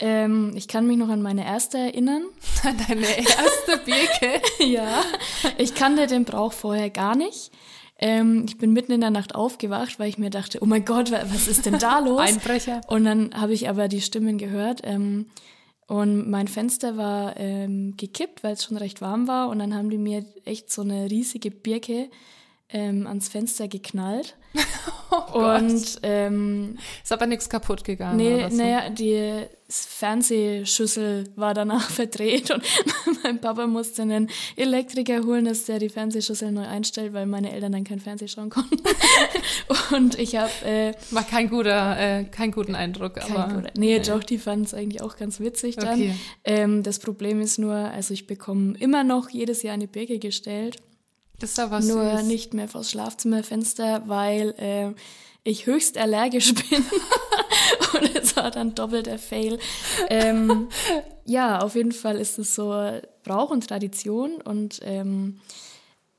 Ähm, 0.00 0.52
ich 0.54 0.68
kann 0.68 0.86
mich 0.86 0.96
noch 0.96 1.08
an 1.08 1.22
meine 1.22 1.44
erste 1.44 1.78
erinnern. 1.78 2.22
Deine 2.88 3.06
erste 3.18 3.78
Birke? 3.84 4.40
ja, 4.64 5.02
ich 5.56 5.74
kannte 5.74 6.06
den 6.06 6.24
Brauch 6.24 6.52
vorher 6.52 6.90
gar 6.90 7.16
nicht. 7.16 7.50
Ähm, 7.98 8.44
ich 8.46 8.58
bin 8.58 8.72
mitten 8.72 8.92
in 8.92 9.00
der 9.00 9.10
Nacht 9.10 9.34
aufgewacht, 9.34 9.98
weil 9.98 10.08
ich 10.08 10.18
mir 10.18 10.30
dachte, 10.30 10.58
oh 10.62 10.66
mein 10.66 10.84
Gott, 10.84 11.10
was 11.10 11.48
ist 11.48 11.66
denn 11.66 11.78
da 11.78 11.98
los? 12.04 12.20
Einbrecher. 12.20 12.80
Und 12.86 13.04
dann 13.04 13.34
habe 13.34 13.52
ich 13.52 13.68
aber 13.68 13.88
die 13.88 14.00
Stimmen 14.00 14.38
gehört. 14.38 14.80
Ähm, 14.84 15.26
Und 15.88 16.28
mein 16.28 16.48
Fenster 16.48 16.96
war 16.96 17.36
ähm, 17.38 17.94
gekippt, 17.96 18.44
weil 18.44 18.52
es 18.52 18.64
schon 18.64 18.76
recht 18.76 19.00
warm 19.00 19.26
war. 19.26 19.48
Und 19.48 19.58
dann 19.58 19.74
haben 19.74 19.88
die 19.90 19.98
mir 19.98 20.24
echt 20.44 20.70
so 20.70 20.82
eine 20.82 21.10
riesige 21.10 21.50
Birke 21.50 22.10
ähm, 22.68 23.06
ans 23.06 23.28
Fenster 23.30 23.68
geknallt. 23.68 24.36
oh 25.10 25.38
und 25.38 26.00
ähm, 26.02 26.78
ist 27.02 27.12
aber 27.12 27.26
nichts 27.26 27.48
kaputt 27.48 27.84
gegangen. 27.84 28.16
Nee, 28.16 28.48
so. 28.48 28.56
naja, 28.56 28.90
die 28.90 29.46
Fernsehschüssel 29.70 31.30
war 31.36 31.52
danach 31.52 31.90
verdreht 31.90 32.50
und 32.50 32.62
mein 33.22 33.40
Papa 33.40 33.66
musste 33.66 34.02
einen 34.02 34.30
Elektriker 34.56 35.24
holen, 35.24 35.44
dass 35.44 35.66
der 35.66 35.78
die 35.78 35.90
Fernsehschüssel 35.90 36.52
neu 36.52 36.66
einstellt, 36.66 37.12
weil 37.12 37.26
meine 37.26 37.52
Eltern 37.52 37.72
dann 37.72 37.84
kein 37.84 38.00
Fernsehen 38.00 38.28
schauen 38.28 38.48
konnten. 38.48 38.78
und 39.94 40.18
ich 40.18 40.36
habe 40.36 40.50
äh, 40.64 40.94
war 41.10 41.24
kein 41.24 41.50
guter, 41.50 41.98
äh, 41.98 42.24
keinen 42.24 42.52
guten 42.52 42.74
Eindruck, 42.74 43.14
kein 43.16 43.36
aber 43.36 43.54
guter. 43.54 43.70
Nee, 43.76 43.98
nee, 43.98 44.00
doch, 44.00 44.24
die 44.24 44.38
fanden 44.38 44.64
es 44.64 44.72
eigentlich 44.72 45.02
auch 45.02 45.16
ganz 45.16 45.38
witzig 45.40 45.76
dann. 45.76 46.00
Okay. 46.00 46.14
Ähm, 46.44 46.82
das 46.82 46.98
Problem 46.98 47.40
ist 47.40 47.58
nur, 47.58 47.74
also 47.74 48.14
ich 48.14 48.26
bekomme 48.26 48.76
immer 48.78 49.04
noch 49.04 49.28
jedes 49.28 49.62
Jahr 49.62 49.74
eine 49.74 49.86
Birke 49.86 50.18
gestellt. 50.18 50.78
Das 51.38 51.50
ist 51.50 51.58
aber 51.60 51.80
Nur 51.80 52.18
süß. 52.18 52.26
nicht 52.26 52.54
mehr 52.54 52.68
vors 52.68 52.90
Schlafzimmerfenster, 52.90 54.02
weil 54.06 54.54
äh, 54.58 54.94
ich 55.44 55.66
höchst 55.66 55.96
allergisch 55.96 56.52
bin. 56.70 56.84
und 57.94 58.16
es 58.16 58.36
war 58.36 58.50
dann 58.50 58.74
doppelt 58.74 59.06
der 59.06 59.18
Fail. 59.18 59.58
Ähm, 60.08 60.68
ja, 61.24 61.60
auf 61.60 61.74
jeden 61.74 61.92
Fall 61.92 62.18
ist 62.18 62.38
es 62.38 62.54
so 62.54 62.72
Brauch 63.22 63.50
und 63.50 63.68
Tradition. 63.68 64.40
Und 64.42 64.80
ähm, 64.82 65.40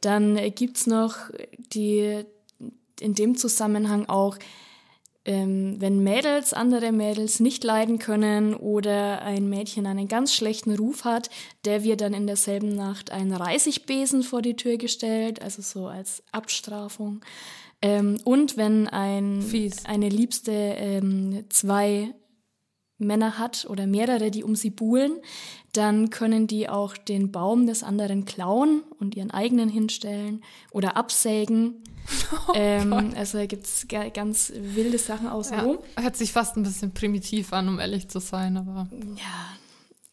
dann 0.02 0.36
gibt's 0.56 0.88
noch 0.88 1.18
die 1.74 2.24
in 3.00 3.14
dem 3.14 3.38
Zusammenhang 3.38 4.08
auch 4.08 4.38
ähm, 5.30 5.80
wenn 5.80 6.04
Mädels 6.04 6.54
andere 6.54 6.92
Mädels 6.92 7.40
nicht 7.40 7.64
leiden 7.64 8.00
können 8.00 8.56
oder 8.56 9.22
ein 9.22 9.48
Mädchen 9.48 9.86
einen 9.86 10.08
ganz 10.08 10.34
schlechten 10.34 10.76
Ruf 10.76 11.06
hat, 11.06 11.30
der 11.66 11.84
wird 11.84 12.02
dann 12.02 12.16
in 12.16 12.26
derselben 12.26 12.76
Nacht 12.76 13.12
ein 13.12 13.32
Reisigbesen 13.32 14.24
vor 14.24 14.42
die 14.42 14.56
Tür 14.56 14.78
gestellt, 14.78 15.44
also 15.44 15.62
so 15.62 15.86
als 15.86 16.24
Abstrafung. 16.32 17.22
Ähm, 17.84 18.18
und 18.24 18.58
wenn 18.58 18.88
ein, 18.88 19.46
eine 19.84 20.10
Liebste 20.10 20.52
ähm, 20.52 21.46
zwei 21.50 22.12
Männer 22.98 23.38
hat 23.38 23.68
oder 23.70 23.86
mehrere, 23.86 24.32
die 24.32 24.44
um 24.44 24.56
sie 24.56 24.72
buhlen, 24.72 25.12
dann 25.74 26.10
können 26.10 26.48
die 26.48 26.68
auch 26.70 26.98
den 26.98 27.32
Baum 27.32 27.68
des 27.68 27.84
anderen 27.84 28.26
klauen 28.26 28.82
und 29.00 29.16
ihren 29.16 29.30
eigenen 29.30 29.70
hinstellen 29.70 30.44
oder 30.72 30.98
absägen. 30.98 31.84
Oh 32.48 32.54
ähm, 32.54 33.14
also 33.16 33.40
da 33.40 33.46
gibt 33.48 33.66
es 33.66 33.88
ganz 33.88 34.52
wilde 34.56 34.98
Sachen 34.98 35.28
außenrum. 35.28 35.80
Ja, 35.98 36.04
hört 36.04 36.16
sich 36.16 36.32
fast 36.32 36.58
ein 36.58 36.64
bisschen 36.64 36.94
primitiv 36.94 37.54
an, 37.54 37.68
um 37.68 37.80
ehrlich 37.80 38.08
zu 38.08 38.20
sein, 38.20 38.58
aber. 38.58 38.88
Ja, 39.16 39.58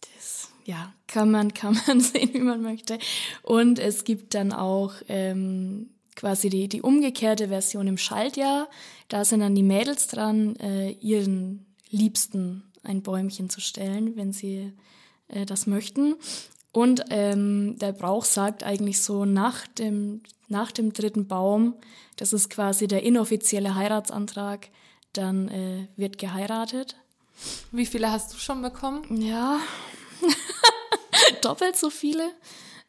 das 0.00 0.48
ja, 0.64 0.92
kann 1.06 1.30
man, 1.30 1.52
kann 1.52 1.78
man 1.86 2.00
sehen, 2.00 2.30
wie 2.32 2.40
man 2.40 2.62
möchte. 2.62 2.98
Und 3.42 3.78
es 3.78 4.04
gibt 4.04 4.34
dann 4.34 4.52
auch 4.52 4.94
ähm, 5.08 5.90
quasi 6.14 6.48
die, 6.48 6.68
die 6.68 6.82
umgekehrte 6.82 7.48
Version 7.48 7.86
im 7.86 7.98
Schaltjahr. 7.98 8.68
Da 9.08 9.24
sind 9.24 9.40
dann 9.40 9.54
die 9.54 9.62
Mädels 9.62 10.08
dran, 10.08 10.56
äh, 10.56 10.90
ihren 10.92 11.66
Liebsten 11.90 12.64
ein 12.82 13.02
Bäumchen 13.02 13.50
zu 13.50 13.60
stellen, 13.60 14.16
wenn 14.16 14.32
sie 14.32 14.72
äh, 15.28 15.46
das 15.46 15.66
möchten. 15.66 16.16
Und 16.76 17.04
ähm, 17.08 17.78
der 17.78 17.92
Brauch 17.92 18.26
sagt 18.26 18.62
eigentlich 18.62 19.00
so 19.00 19.24
nach 19.24 19.66
dem, 19.66 20.20
nach 20.48 20.70
dem 20.70 20.92
dritten 20.92 21.26
Baum, 21.26 21.74
das 22.16 22.34
ist 22.34 22.50
quasi 22.50 22.86
der 22.86 23.02
inoffizielle 23.02 23.76
Heiratsantrag, 23.76 24.68
dann 25.14 25.48
äh, 25.48 25.88
wird 25.96 26.18
geheiratet. 26.18 26.94
Wie 27.72 27.86
viele 27.86 28.12
hast 28.12 28.34
du 28.34 28.36
schon 28.36 28.60
bekommen? 28.60 29.22
Ja, 29.22 29.58
doppelt 31.40 31.78
so 31.78 31.88
viele. 31.88 32.30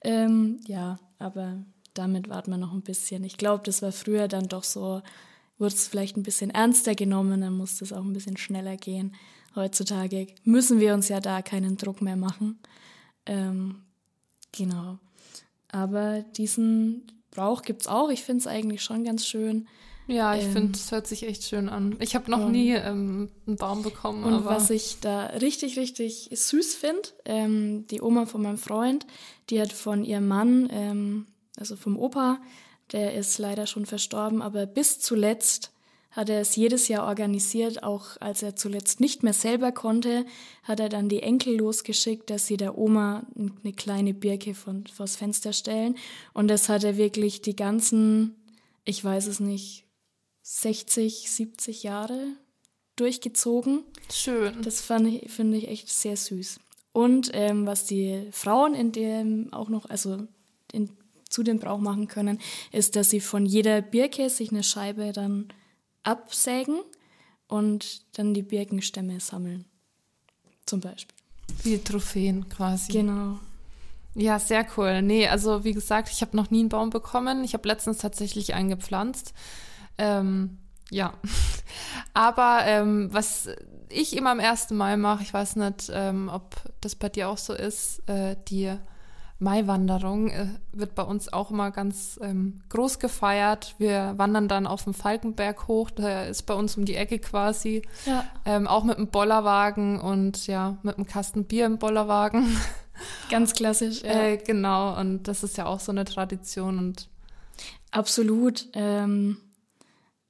Ähm, 0.02 0.60
ja, 0.68 1.00
aber 1.18 1.56
damit 1.94 2.28
warten 2.28 2.52
wir 2.52 2.58
noch 2.58 2.74
ein 2.74 2.82
bisschen. 2.82 3.24
Ich 3.24 3.38
glaube, 3.38 3.64
das 3.64 3.82
war 3.82 3.94
früher 3.94 4.28
dann 4.28 4.50
doch 4.50 4.66
so, 4.66 5.02
wurde 5.60 5.76
es 5.76 5.88
vielleicht 5.88 6.18
ein 6.18 6.24
bisschen 6.24 6.50
ernster 6.50 6.94
genommen, 6.94 7.40
dann 7.40 7.56
musste 7.56 7.86
es 7.86 7.94
auch 7.94 8.04
ein 8.04 8.12
bisschen 8.12 8.36
schneller 8.36 8.76
gehen. 8.76 9.16
Heutzutage 9.56 10.28
müssen 10.44 10.82
wir 10.82 10.94
uns 10.94 11.08
ja 11.08 11.22
da 11.22 11.42
keinen 11.42 11.78
Druck 11.78 12.02
mehr 12.02 12.18
machen. 12.18 12.60
Ähm, 13.28 13.84
genau. 14.52 14.98
Aber 15.70 16.22
diesen 16.36 17.04
Brauch 17.32 17.62
gibt 17.62 17.82
es 17.82 17.88
auch. 17.88 18.10
Ich 18.10 18.24
finde 18.24 18.42
es 18.42 18.48
eigentlich 18.48 18.84
schon 18.84 19.04
ganz 19.04 19.28
schön. 19.28 19.68
Ja, 20.08 20.36
ich 20.36 20.46
ähm, 20.46 20.54
finde, 20.54 20.72
es 20.74 20.92
hört 20.92 21.06
sich 21.06 21.24
echt 21.24 21.44
schön 21.44 21.68
an. 21.68 21.98
Ich 22.00 22.16
habe 22.16 22.32
noch 22.32 22.46
und, 22.46 22.54
nie 22.54 22.72
ähm, 22.72 23.30
einen 23.46 23.58
Baum 23.58 23.84
bekommen. 23.84 24.24
Und 24.24 24.46
was 24.46 24.70
ich 24.70 25.00
da 25.02 25.26
richtig, 25.26 25.78
richtig 25.78 26.30
süß 26.32 26.76
finde, 26.76 27.10
ähm, 27.26 27.86
die 27.88 28.02
Oma 28.02 28.26
von 28.26 28.42
meinem 28.42 28.58
Freund, 28.58 29.06
die 29.50 29.62
hat 29.62 29.74
von 29.74 30.06
ihrem 30.06 30.28
Mann, 30.28 30.70
ähm, 30.72 31.26
also 31.58 31.76
vom 31.76 32.00
Opa, 32.00 32.40
der 32.94 33.16
ist 33.16 33.38
leider 33.38 33.68
schon 33.68 33.86
verstorben, 33.86 34.42
aber 34.42 34.66
bis 34.66 35.00
zuletzt 35.00 35.72
hat 36.18 36.30
er 36.30 36.42
es 36.42 36.56
jedes 36.56 36.88
Jahr 36.88 37.06
organisiert, 37.06 37.84
auch 37.84 38.20
als 38.20 38.42
er 38.42 38.56
zuletzt 38.56 39.00
nicht 39.00 39.22
mehr 39.22 39.34
selber 39.34 39.72
konnte, 39.72 40.26
hat 40.64 40.80
er 40.80 40.90
dann 40.90 41.10
die 41.10 41.22
Enkel 41.22 41.58
losgeschickt, 41.58 42.32
dass 42.32 42.48
sie 42.48 42.58
der 42.58 42.76
Oma 42.76 43.28
eine 43.38 43.74
kleine 43.74 44.16
Birke 44.16 44.56
von, 44.56 44.88
vors 44.88 45.16
Fenster 45.16 45.54
stellen. 45.54 45.96
Und 46.34 46.48
das 46.48 46.70
hat 46.70 46.84
er 46.84 46.98
wirklich 46.98 47.44
die 47.44 47.56
ganzen, 47.56 48.36
ich 48.84 49.04
weiß 49.04 49.28
es 49.28 49.40
nicht, 49.40 49.86
60, 50.42 51.30
70 51.30 51.84
Jahre 51.84 52.20
durchgezogen. 52.96 53.84
Schön. 54.12 54.60
Das 54.64 54.90
ich, 54.90 55.32
finde 55.32 55.58
ich 55.58 55.68
echt 55.68 55.88
sehr 55.88 56.18
süß. 56.18 56.60
Und 56.94 57.30
ähm, 57.34 57.68
was 57.68 57.86
die 57.86 58.28
Frauen 58.32 58.74
in 58.74 58.92
dem 58.92 59.54
auch 59.54 59.70
noch, 59.70 59.88
also 59.88 60.18
in, 60.72 60.90
zu 61.30 61.44
dem 61.44 61.60
Brauch 61.60 61.78
machen 61.78 62.08
können, 62.08 62.40
ist, 62.72 62.96
dass 62.96 63.12
sie 63.12 63.20
von 63.20 63.46
jeder 63.46 63.84
Birke 63.84 64.32
sich 64.32 64.50
eine 64.50 64.64
Scheibe 64.64 65.12
dann 65.12 65.50
absägen 66.08 66.82
und 67.48 68.18
dann 68.18 68.34
die 68.34 68.42
Birkenstämme 68.42 69.20
sammeln. 69.20 69.66
Zum 70.66 70.80
Beispiel. 70.80 71.16
Wie 71.64 71.78
Trophäen 71.78 72.50
quasi. 72.50 72.92
Genau. 72.92 73.40
Ja, 74.16 74.40
sehr 74.40 74.66
cool. 74.76 75.02
Nee, 75.02 75.28
also 75.28 75.64
wie 75.64 75.74
gesagt, 75.74 76.10
ich 76.12 76.22
habe 76.22 76.36
noch 76.36 76.50
nie 76.50 76.62
einen 76.62 76.70
Baum 76.70 76.90
bekommen. 76.90 77.44
Ich 77.44 77.54
habe 77.54 77.68
letztens 77.68 78.00
tatsächlich 78.00 78.54
einen 78.54 78.70
gepflanzt. 78.70 79.34
Ähm, 79.98 80.58
ja. 80.90 81.14
Aber 82.14 82.62
ähm, 82.66 83.10
was 83.12 83.50
ich 83.90 84.16
immer 84.18 84.32
am 84.32 84.40
1. 84.40 84.72
Mai 84.72 84.98
mache, 84.98 85.24
ich 85.24 85.34
weiß 85.34 85.58
nicht, 85.58 85.92
ähm, 85.94 86.30
ob 86.34 86.56
das 86.82 86.96
bei 86.96 87.10
dir 87.10 87.30
auch 87.30 87.38
so 87.38 87.54
ist, 87.54 88.08
äh, 88.10 88.36
die 88.48 88.76
Maiwanderung 89.40 90.30
äh, 90.30 90.48
wird 90.72 90.96
bei 90.96 91.04
uns 91.04 91.32
auch 91.32 91.52
immer 91.52 91.72
ganz 91.72 92.20
ähm, 92.24 92.62
groß 92.70 93.00
gefeiert. 93.00 93.76
Wir 93.78 94.14
wandern 94.18 94.48
dann 94.48 94.66
auf 94.66 94.84
dem 94.84 94.94
Falkenberg 94.94 95.68
hoch, 95.68 95.92
der 95.92 96.28
ist 96.28 96.44
bei 96.44 96.54
uns 96.54 96.76
um 96.76 96.86
die 96.86 96.96
Ecke 96.96 97.20
quasi. 97.20 97.84
Ja. 98.06 98.26
Ähm, 98.46 98.68
auch 98.68 98.84
mit 98.84 98.98
einem 98.98 99.08
Bollerwagen 99.08 100.00
und 100.00 100.48
ja, 100.48 100.78
mit 100.82 100.98
einem 100.98 101.06
Kasten 101.06 101.46
Bier 101.46 101.68
im 101.68 101.78
Bollerwagen. 101.78 102.58
Ganz 103.30 103.54
klassisch. 103.54 104.02
Ja. 104.02 104.24
Äh, 104.24 104.38
genau, 104.38 105.00
und 105.00 105.28
das 105.28 105.44
ist 105.44 105.58
ja 105.58 105.68
auch 105.68 105.80
so 105.80 105.92
eine 105.92 106.06
Tradition 106.06 106.80
und 106.80 107.10
Absolut. 107.92 108.68
Ähm, 108.74 109.38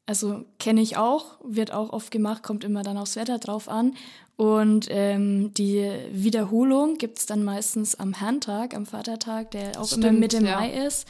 also 0.08 0.46
kenne 0.58 0.82
ich 0.82 0.98
auch, 0.98 1.38
wird 1.44 1.72
auch 1.72 1.92
oft 1.92 2.12
gemacht, 2.12 2.42
kommt 2.42 2.64
immer 2.64 2.82
dann 2.82 2.98
aufs 2.98 3.18
Wetter 3.18 3.38
drauf 3.38 3.70
an. 3.70 3.94
Und 4.38 4.88
ähm, 4.90 5.54
die 5.54 5.92
Wiederholung 6.12 6.98
gibt's 6.98 7.26
dann 7.26 7.44
meistens 7.44 7.96
am 7.96 8.14
Herrntag, 8.14 8.74
am 8.74 8.86
Vatertag, 8.86 9.52
der 9.52 9.80
auch 9.80 9.88
Stimmt, 9.88 10.06
immer 10.06 10.20
Mitte 10.20 10.38
ja. 10.38 10.60
Mai 10.60 10.72
ist. 10.72 11.08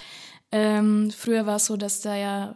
Ähm, 0.51 1.11
früher 1.11 1.45
war 1.45 1.57
es 1.57 1.65
so, 1.65 1.77
dass 1.77 2.01
da 2.01 2.15
ja 2.15 2.55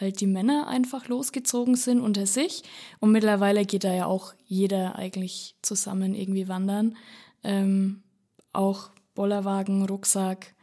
halt 0.00 0.20
die 0.20 0.26
Männer 0.26 0.66
einfach 0.68 1.08
losgezogen 1.08 1.76
sind 1.76 2.00
unter 2.00 2.26
sich. 2.26 2.62
Und 2.98 3.12
mittlerweile 3.12 3.66
geht 3.66 3.84
da 3.84 3.92
ja 3.92 4.06
auch 4.06 4.32
jeder 4.46 4.96
eigentlich 4.96 5.56
zusammen 5.60 6.14
irgendwie 6.14 6.48
wandern. 6.48 6.96
Ähm, 7.44 8.02
auch 8.54 8.90
Bollerwagen, 9.14 9.84
Rucksack, 9.84 10.54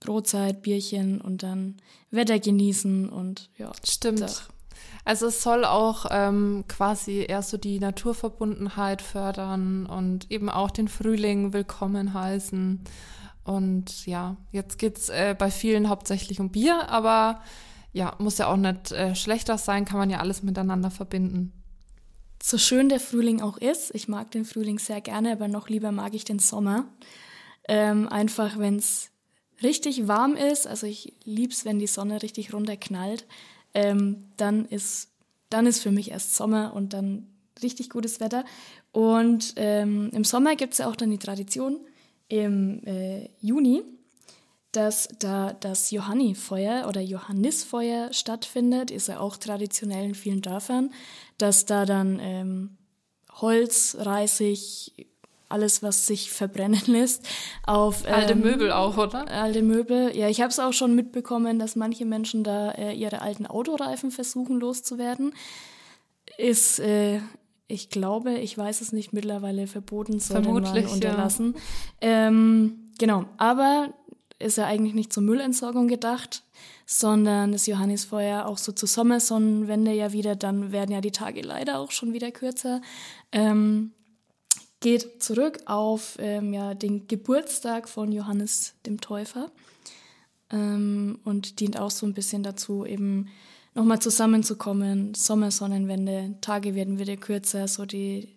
Brotzeit, 0.00 0.62
Bierchen 0.62 1.20
und 1.20 1.42
dann 1.42 1.76
Wetter 2.10 2.38
genießen 2.38 3.08
und 3.10 3.50
ja. 3.58 3.72
Stimmt. 3.84 4.48
Also 5.04 5.26
es 5.26 5.42
soll 5.42 5.64
auch 5.64 6.06
ähm, 6.10 6.64
quasi 6.68 7.24
eher 7.26 7.42
so 7.42 7.56
die 7.56 7.80
Naturverbundenheit 7.80 9.02
fördern 9.02 9.86
und 9.86 10.30
eben 10.30 10.50
auch 10.50 10.70
den 10.70 10.88
Frühling 10.88 11.52
willkommen 11.52 12.14
heißen. 12.14 12.84
Und 13.44 14.06
ja, 14.06 14.36
jetzt 14.52 14.78
geht's 14.78 15.08
äh, 15.08 15.34
bei 15.38 15.50
vielen 15.50 15.88
hauptsächlich 15.88 16.40
um 16.40 16.50
Bier, 16.50 16.90
aber 16.90 17.40
ja, 17.92 18.14
muss 18.18 18.36
ja 18.38 18.48
auch 18.48 18.56
nicht 18.56 18.92
äh, 18.92 19.14
schlechter 19.14 19.56
sein, 19.56 19.86
kann 19.86 19.98
man 19.98 20.10
ja 20.10 20.18
alles 20.18 20.42
miteinander 20.42 20.90
verbinden. 20.90 21.52
So 22.42 22.58
schön 22.58 22.88
der 22.88 23.00
Frühling 23.00 23.40
auch 23.40 23.56
ist, 23.56 23.94
ich 23.94 24.06
mag 24.06 24.30
den 24.30 24.44
Frühling 24.44 24.78
sehr 24.78 25.00
gerne, 25.00 25.32
aber 25.32 25.48
noch 25.48 25.68
lieber 25.68 25.90
mag 25.90 26.14
ich 26.14 26.24
den 26.24 26.38
Sommer. 26.38 26.84
Ähm, 27.66 28.08
einfach, 28.08 28.58
wenn 28.58 28.76
es 28.76 29.10
richtig 29.62 30.06
warm 30.06 30.36
ist, 30.36 30.66
also 30.66 30.86
ich 30.86 31.14
lieb's, 31.24 31.64
wenn 31.64 31.78
die 31.78 31.86
Sonne 31.86 32.22
richtig 32.22 32.52
runterknallt 32.52 33.26
ähm, 33.78 34.24
dann 34.36 34.64
ist 34.64 35.08
dann 35.50 35.66
ist 35.66 35.80
für 35.82 35.90
mich 35.90 36.10
erst 36.10 36.34
Sommer 36.34 36.74
und 36.74 36.92
dann 36.92 37.26
richtig 37.62 37.90
gutes 37.90 38.20
Wetter. 38.20 38.44
Und 38.92 39.54
ähm, 39.56 40.10
im 40.12 40.24
Sommer 40.24 40.56
gibt 40.56 40.72
es 40.72 40.78
ja 40.78 40.88
auch 40.88 40.96
dann 40.96 41.10
die 41.10 41.18
Tradition 41.18 41.80
im 42.28 42.84
äh, 42.84 43.30
Juni, 43.40 43.82
dass 44.72 45.08
da 45.18 45.54
das 45.54 45.90
Johannifeuer 45.90 46.86
oder 46.86 47.00
Johannisfeuer 47.00 48.12
stattfindet, 48.12 48.90
ist 48.90 49.08
ja 49.08 49.20
auch 49.20 49.38
traditionell 49.38 50.04
in 50.04 50.14
vielen 50.14 50.42
Dörfern, 50.42 50.90
dass 51.38 51.64
da 51.64 51.86
dann 51.86 52.18
ähm, 52.20 52.76
Holz, 53.40 53.96
Reisig, 53.98 55.08
alles, 55.48 55.82
was 55.82 56.06
sich 56.06 56.30
verbrennen 56.30 56.82
lässt, 56.86 57.28
auf 57.64 58.04
ähm, 58.06 58.14
alte 58.14 58.34
Möbel 58.34 58.72
auch, 58.72 58.96
oder? 58.96 59.28
Alte 59.28 59.62
Möbel. 59.62 60.16
Ja, 60.16 60.28
ich 60.28 60.40
habe 60.40 60.50
es 60.50 60.58
auch 60.58 60.72
schon 60.72 60.94
mitbekommen, 60.94 61.58
dass 61.58 61.76
manche 61.76 62.04
Menschen 62.04 62.44
da 62.44 62.70
äh, 62.72 62.92
ihre 62.92 63.22
alten 63.22 63.46
Autoreifen 63.46 64.10
versuchen 64.10 64.60
loszuwerden. 64.60 65.34
Ist, 66.36 66.78
äh, 66.80 67.20
ich 67.66 67.90
glaube, 67.90 68.34
ich 68.34 68.56
weiß 68.56 68.80
es 68.80 68.92
nicht, 68.92 69.12
mittlerweile 69.12 69.66
verboten, 69.66 70.20
sondern 70.20 70.62
man 70.62 70.86
unterlassen. 70.86 71.54
Ja. 72.02 72.28
Ähm, 72.28 72.92
genau, 72.98 73.24
aber 73.36 73.92
ist 74.38 74.58
ja 74.58 74.66
eigentlich 74.66 74.94
nicht 74.94 75.12
zur 75.12 75.22
Müllentsorgung 75.22 75.88
gedacht, 75.88 76.44
sondern 76.86 77.52
das 77.52 77.66
Johannisfeuer 77.66 78.46
auch 78.46 78.58
so 78.58 78.72
zur 78.72 78.88
Sommersonnenwende 78.88 79.92
ja 79.92 80.12
wieder, 80.12 80.36
dann 80.36 80.72
werden 80.72 80.92
ja 80.92 81.00
die 81.00 81.10
Tage 81.10 81.42
leider 81.42 81.78
auch 81.78 81.90
schon 81.90 82.12
wieder 82.12 82.30
kürzer. 82.30 82.80
Ähm, 83.32 83.92
geht 84.80 85.22
zurück 85.22 85.58
auf 85.66 86.16
ähm, 86.18 86.52
ja, 86.52 86.74
den 86.74 87.08
Geburtstag 87.08 87.88
von 87.88 88.12
Johannes 88.12 88.74
dem 88.86 89.00
Täufer 89.00 89.50
ähm, 90.50 91.18
und 91.24 91.60
dient 91.60 91.78
auch 91.78 91.90
so 91.90 92.06
ein 92.06 92.14
bisschen 92.14 92.42
dazu, 92.42 92.84
eben 92.84 93.28
nochmal 93.74 94.00
zusammenzukommen. 94.00 95.14
Sommersonnenwende, 95.14 96.36
Tage 96.40 96.74
werden 96.74 96.98
wieder 96.98 97.16
kürzer, 97.16 97.68
so 97.68 97.86
die, 97.86 98.36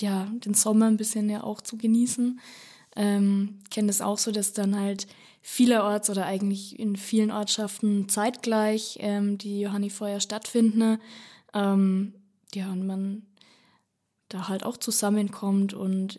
ja, 0.00 0.26
den 0.44 0.54
Sommer 0.54 0.86
ein 0.86 0.96
bisschen 0.96 1.28
ja 1.30 1.42
auch 1.42 1.60
zu 1.60 1.76
genießen. 1.76 2.40
Ähm, 2.94 3.60
kenne 3.70 3.86
das 3.86 4.02
auch 4.02 4.18
so, 4.18 4.32
dass 4.32 4.52
dann 4.52 4.78
halt 4.78 5.06
vielerorts 5.40 6.10
oder 6.10 6.26
eigentlich 6.26 6.78
in 6.78 6.96
vielen 6.96 7.30
Ortschaften 7.30 8.08
zeitgleich 8.08 8.98
ähm, 9.00 9.38
die 9.38 9.60
Johannifeuer 9.60 10.20
stattfinden. 10.20 10.98
Ähm, 11.54 12.14
ja, 12.54 12.70
und 12.70 12.86
man 12.86 13.22
da 14.32 14.48
halt 14.48 14.64
auch 14.64 14.76
zusammenkommt 14.76 15.74
und 15.74 16.18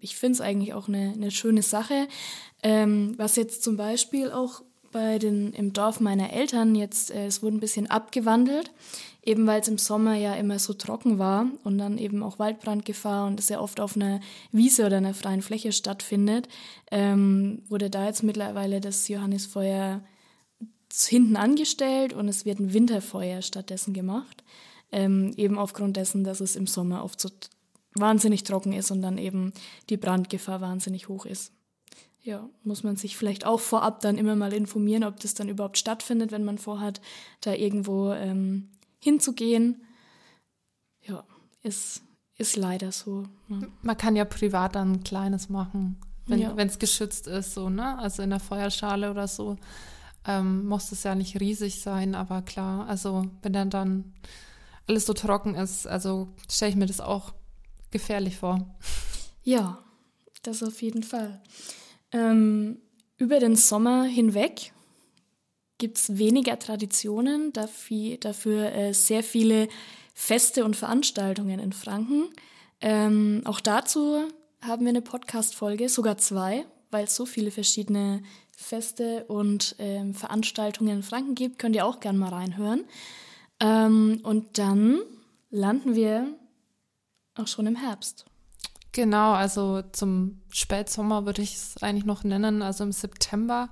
ich 0.00 0.16
finde 0.16 0.34
es 0.34 0.40
eigentlich 0.40 0.74
auch 0.74 0.88
eine, 0.88 1.12
eine 1.14 1.30
schöne 1.30 1.62
Sache. 1.62 2.08
Ähm, 2.62 3.14
was 3.16 3.36
jetzt 3.36 3.62
zum 3.62 3.76
Beispiel 3.76 4.30
auch 4.30 4.62
bei 4.90 5.18
den 5.18 5.52
im 5.52 5.72
Dorf 5.72 6.00
meiner 6.00 6.32
Eltern 6.32 6.74
jetzt, 6.74 7.10
äh, 7.10 7.26
es 7.26 7.42
wurde 7.42 7.56
ein 7.56 7.60
bisschen 7.60 7.90
abgewandelt 7.90 8.70
eben 9.24 9.46
weil 9.46 9.60
es 9.60 9.68
im 9.68 9.78
Sommer 9.78 10.16
ja 10.16 10.34
immer 10.34 10.58
so 10.58 10.74
trocken 10.74 11.18
war 11.18 11.46
und 11.64 11.78
dann 11.78 11.98
eben 11.98 12.22
auch 12.22 12.38
Waldbrandgefahr 12.38 13.26
und 13.26 13.38
es 13.38 13.48
ja 13.48 13.60
oft 13.60 13.80
auf 13.80 13.96
einer 13.96 14.20
Wiese 14.50 14.84
oder 14.84 14.96
einer 14.96 15.14
freien 15.14 15.42
Fläche 15.42 15.72
stattfindet, 15.72 16.48
ähm, 16.90 17.62
wurde 17.68 17.88
da 17.88 18.06
jetzt 18.06 18.22
mittlerweile 18.22 18.80
das 18.80 19.06
Johannisfeuer 19.08 20.02
hinten 21.06 21.36
angestellt 21.36 22.12
und 22.12 22.28
es 22.28 22.44
wird 22.44 22.58
ein 22.58 22.74
Winterfeuer 22.74 23.42
stattdessen 23.42 23.94
gemacht. 23.94 24.42
Ähm, 24.92 25.32
eben 25.36 25.58
aufgrund 25.58 25.96
dessen, 25.96 26.22
dass 26.22 26.40
es 26.40 26.54
im 26.54 26.66
Sommer 26.66 27.02
oft 27.02 27.20
so 27.20 27.30
wahnsinnig 27.94 28.44
trocken 28.44 28.72
ist 28.72 28.90
und 28.90 29.02
dann 29.02 29.18
eben 29.18 29.52
die 29.88 29.96
Brandgefahr 29.96 30.60
wahnsinnig 30.60 31.08
hoch 31.08 31.26
ist. 31.26 31.52
Ja, 32.22 32.48
muss 32.62 32.84
man 32.84 32.96
sich 32.96 33.16
vielleicht 33.16 33.44
auch 33.44 33.58
vorab 33.58 34.00
dann 34.00 34.16
immer 34.16 34.36
mal 34.36 34.52
informieren, 34.52 35.02
ob 35.02 35.18
das 35.18 35.34
dann 35.34 35.48
überhaupt 35.48 35.76
stattfindet, 35.76 36.30
wenn 36.30 36.44
man 36.44 36.56
vorhat, 36.56 37.00
da 37.40 37.52
irgendwo 37.52 38.12
ähm, 38.12 38.70
hinzugehen. 39.00 39.82
Ja, 41.00 41.24
ist, 41.62 42.02
ist 42.36 42.56
leider 42.56 42.92
so. 42.92 43.24
Ne? 43.48 43.68
Man 43.82 43.96
kann 43.96 44.14
ja 44.14 44.24
privat 44.24 44.76
dann 44.76 44.92
ein 44.92 45.04
kleines 45.04 45.48
machen, 45.48 46.00
wenn 46.26 46.38
ja. 46.38 46.54
es 46.56 46.78
geschützt 46.78 47.26
ist, 47.26 47.54
so, 47.54 47.68
ne? 47.68 47.98
Also 47.98 48.22
in 48.22 48.30
der 48.30 48.40
Feuerschale 48.40 49.10
oder 49.10 49.26
so. 49.26 49.56
Ähm, 50.24 50.66
muss 50.66 50.92
es 50.92 51.02
ja 51.02 51.16
nicht 51.16 51.40
riesig 51.40 51.80
sein, 51.80 52.14
aber 52.14 52.42
klar, 52.42 52.86
also 52.86 53.26
wenn 53.42 53.52
dann 53.52 53.70
dann 53.70 54.12
alles 54.86 55.06
so 55.06 55.12
trocken 55.12 55.54
ist, 55.54 55.86
also 55.86 56.28
stelle 56.50 56.70
ich 56.70 56.76
mir 56.76 56.86
das 56.86 57.00
auch 57.00 57.34
gefährlich 57.90 58.36
vor. 58.36 58.74
Ja, 59.42 59.82
das 60.42 60.62
auf 60.62 60.82
jeden 60.82 61.02
Fall. 61.02 61.40
Ähm, 62.10 62.78
über 63.16 63.38
den 63.38 63.56
Sommer 63.56 64.04
hinweg 64.04 64.72
gibt 65.78 65.98
es 65.98 66.18
weniger 66.18 66.58
Traditionen, 66.58 67.52
dafür, 67.52 68.16
dafür 68.18 68.72
äh, 68.72 68.94
sehr 68.94 69.22
viele 69.22 69.68
Feste 70.14 70.64
und 70.64 70.76
Veranstaltungen 70.76 71.58
in 71.58 71.72
Franken. 71.72 72.28
Ähm, 72.80 73.42
auch 73.44 73.60
dazu 73.60 74.28
haben 74.60 74.82
wir 74.82 74.90
eine 74.90 75.02
Podcast-Folge, 75.02 75.88
sogar 75.88 76.18
zwei, 76.18 76.66
weil 76.90 77.04
es 77.04 77.16
so 77.16 77.26
viele 77.26 77.50
verschiedene 77.50 78.22
Feste 78.56 79.24
und 79.24 79.74
ähm, 79.78 80.14
Veranstaltungen 80.14 80.98
in 80.98 81.02
Franken 81.02 81.34
gibt. 81.34 81.58
Könnt 81.58 81.74
ihr 81.74 81.86
auch 81.86 82.00
gerne 82.00 82.18
mal 82.18 82.28
reinhören. 82.28 82.84
Ähm, 83.62 84.20
und 84.24 84.58
dann 84.58 85.00
landen 85.50 85.94
wir 85.94 86.26
auch 87.36 87.46
schon 87.46 87.66
im 87.66 87.76
Herbst. 87.76 88.26
Genau, 88.90 89.32
also 89.32 89.82
zum 89.92 90.42
Spätsommer 90.50 91.24
würde 91.24 91.42
ich 91.42 91.54
es 91.54 91.82
eigentlich 91.82 92.04
noch 92.04 92.24
nennen, 92.24 92.60
also 92.60 92.84
im 92.84 92.92
September. 92.92 93.70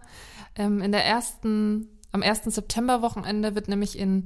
Ähm, 0.55 0.81
in 0.81 0.93
der 0.93 1.05
ersten 1.05 1.89
am 2.13 2.23
1. 2.23 2.45
September-Wochenende 2.45 3.55
wird 3.55 3.69
nämlich 3.69 3.99
in 3.99 4.25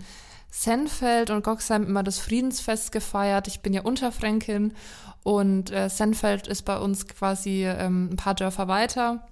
Senfeld 0.50 1.30
und 1.30 1.42
Goxheim 1.44 1.84
immer 1.84 2.02
das 2.02 2.18
Friedensfest 2.18 2.92
gefeiert. 2.92 3.48
Ich 3.48 3.60
bin 3.60 3.72
ja 3.72 3.82
Unterfränkin 3.82 4.74
und 5.22 5.70
äh, 5.72 5.88
Senfeld 5.88 6.46
ist 6.46 6.62
bei 6.62 6.78
uns 6.78 7.08
quasi 7.08 7.64
ähm, 7.66 8.10
ein 8.12 8.16
paar 8.16 8.34
Dörfer 8.34 8.68
weiter. 8.68 9.26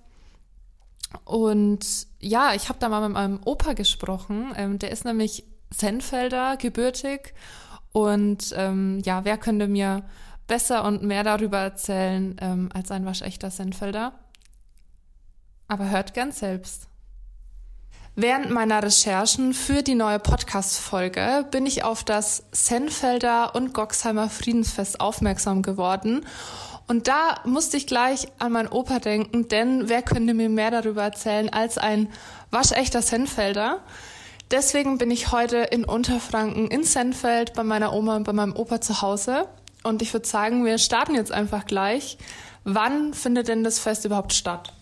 Und 1.25 2.09
ja, 2.19 2.55
ich 2.55 2.69
habe 2.69 2.79
da 2.79 2.89
mal 2.89 3.03
mit 3.03 3.13
meinem 3.13 3.41
Opa 3.45 3.75
gesprochen. 3.75 4.53
Ähm, 4.57 4.79
der 4.79 4.91
ist 4.91 5.05
nämlich 5.05 5.45
Senfelder, 5.73 6.57
gebürtig. 6.57 7.35
Und 7.93 8.55
ähm, 8.57 9.01
ja, 9.05 9.25
wer 9.25 9.39
könnte 9.39 9.69
mir 9.69 10.05
besser 10.47 10.85
und 10.85 11.03
mehr 11.03 11.25
darüber 11.25 11.59
erzählen 11.59 12.37
ähm, 12.41 12.69
als 12.73 12.91
ein 12.91 13.05
waschechter 13.05 13.51
Senfelder? 13.51 14.13
Aber 15.69 15.91
hört 15.91 16.15
gern 16.15 16.33
selbst. 16.33 16.89
Während 18.15 18.51
meiner 18.51 18.83
Recherchen 18.83 19.55
für 19.55 19.83
die 19.83 19.95
neue 19.95 20.19
Podcast-Folge 20.19 21.47
bin 21.51 21.65
ich 21.65 21.83
auf 21.83 22.05
das 22.05 22.45
Senfelder 22.53 23.55
und 23.55 23.73
Goxheimer 23.73 24.29
Friedensfest 24.29 25.01
aufmerksam 25.01 25.63
geworden. 25.63 26.27
Und 26.89 27.09
da 27.09 27.37
musste 27.47 27.79
ich 27.79 27.87
gleich 27.87 28.29
an 28.39 28.53
meinen 28.53 28.69
Opa 28.69 28.99
denken, 28.99 29.49
denn 29.49 29.89
wer 29.89 30.03
könnte 30.03 30.35
mir 30.35 30.51
mehr 30.51 30.71
darüber 30.71 31.05
erzählen 31.05 31.49
als 31.49 31.79
ein 31.79 32.13
waschechter 32.51 33.01
Senfelder? 33.01 33.81
Deswegen 34.53 34.99
bin 34.99 35.11
ich 35.11 35.33
heute 35.33 35.57
in 35.57 35.85
Unterfranken 35.85 36.69
in 36.69 36.85
Senfeld 36.85 37.55
bei 37.55 37.65
meiner 37.65 37.95
Oma 37.95 38.17
und 38.17 38.25
bei 38.25 38.35
meinem 38.35 38.55
Opa 38.55 38.83
zu 38.83 39.01
Hause. 39.01 39.49
Und 39.83 40.03
ich 40.03 40.13
würde 40.13 40.29
sagen, 40.29 40.67
wir 40.67 40.77
starten 40.77 41.15
jetzt 41.15 41.33
einfach 41.33 41.65
gleich. 41.65 42.19
Wann 42.63 43.15
findet 43.15 43.49
denn 43.49 43.65
das 43.65 43.79
Fest 43.79 44.05
überhaupt 44.05 44.35
statt? 44.35 44.75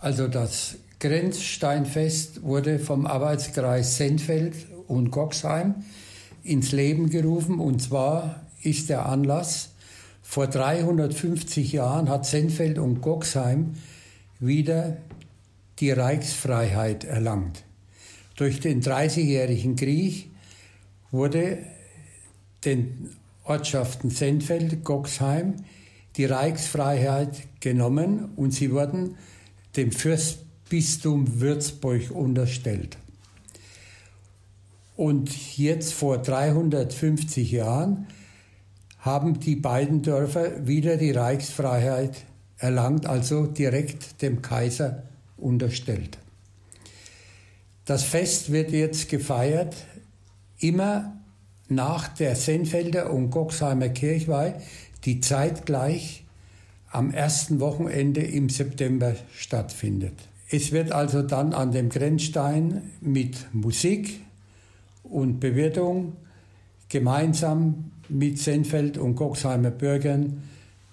Also 0.00 0.28
das 0.28 0.76
Grenzsteinfest 1.00 2.42
wurde 2.42 2.78
vom 2.78 3.06
Arbeitskreis 3.06 3.96
Senfeld 3.96 4.54
und 4.86 5.10
Goxheim 5.10 5.76
ins 6.42 6.72
Leben 6.72 7.08
gerufen. 7.08 7.60
Und 7.60 7.80
zwar 7.80 8.42
ist 8.62 8.90
der 8.90 9.06
Anlass, 9.06 9.70
vor 10.22 10.46
350 10.46 11.72
Jahren 11.72 12.10
hat 12.10 12.26
Senfeld 12.26 12.78
und 12.78 13.00
Goxheim 13.00 13.76
wieder 14.40 14.98
die 15.78 15.90
Reichsfreiheit 15.90 17.04
erlangt. 17.04 17.64
Durch 18.36 18.60
den 18.60 18.80
Dreißigjährigen 18.80 19.76
Krieg 19.76 20.30
wurde 21.10 21.58
den 22.64 23.10
Ortschaften 23.44 24.10
Senfeld, 24.10 24.84
Goxheim 24.84 25.54
die 26.16 26.24
Reichsfreiheit 26.24 27.60
genommen 27.60 28.30
und 28.36 28.52
sie 28.52 28.70
wurden 28.70 29.16
dem 29.76 29.90
Fürst 29.90 30.38
Bistum 30.68 31.40
Würzburg 31.40 32.10
unterstellt. 32.10 32.96
Und 34.96 35.56
jetzt 35.56 35.92
vor 35.92 36.18
350 36.18 37.50
Jahren 37.50 38.06
haben 38.98 39.40
die 39.40 39.56
beiden 39.56 40.02
Dörfer 40.02 40.66
wieder 40.66 40.96
die 40.96 41.10
Reichsfreiheit 41.10 42.24
erlangt, 42.58 43.06
also 43.06 43.46
direkt 43.46 44.22
dem 44.22 44.40
Kaiser 44.40 45.02
unterstellt. 45.36 46.18
Das 47.84 48.02
Fest 48.02 48.50
wird 48.50 48.70
jetzt 48.70 49.08
gefeiert, 49.08 49.74
immer 50.58 51.20
nach 51.68 52.08
der 52.08 52.34
Senfelder 52.34 53.12
und 53.12 53.30
Goxheimer 53.30 53.90
Kirchweih, 53.90 54.54
die 55.04 55.20
zeitgleich 55.20 56.24
am 56.90 57.10
ersten 57.10 57.60
Wochenende 57.60 58.22
im 58.22 58.48
September 58.48 59.14
stattfindet. 59.36 60.14
Es 60.48 60.72
wird 60.72 60.92
also 60.92 61.22
dann 61.22 61.52
an 61.52 61.72
dem 61.72 61.88
Grenzstein 61.88 62.92
mit 63.00 63.52
Musik 63.52 64.20
und 65.02 65.40
Bewirtung 65.40 66.16
gemeinsam 66.88 67.90
mit 68.08 68.38
Senfeld 68.38 68.96
und 68.96 69.16
Goxheimer 69.16 69.70
Bürgern 69.70 70.42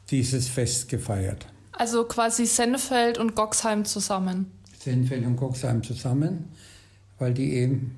dieses 0.09 0.47
Fest 0.49 0.89
gefeiert. 0.89 1.45
Also 1.73 2.03
quasi 2.05 2.45
Senfeld 2.45 3.17
und 3.17 3.35
Goxheim 3.35 3.85
zusammen. 3.85 4.51
Senfeld 4.79 5.25
und 5.25 5.35
Goxheim 5.35 5.83
zusammen, 5.83 6.45
weil 7.21 7.33
die 7.33 7.53
eben 7.53 7.95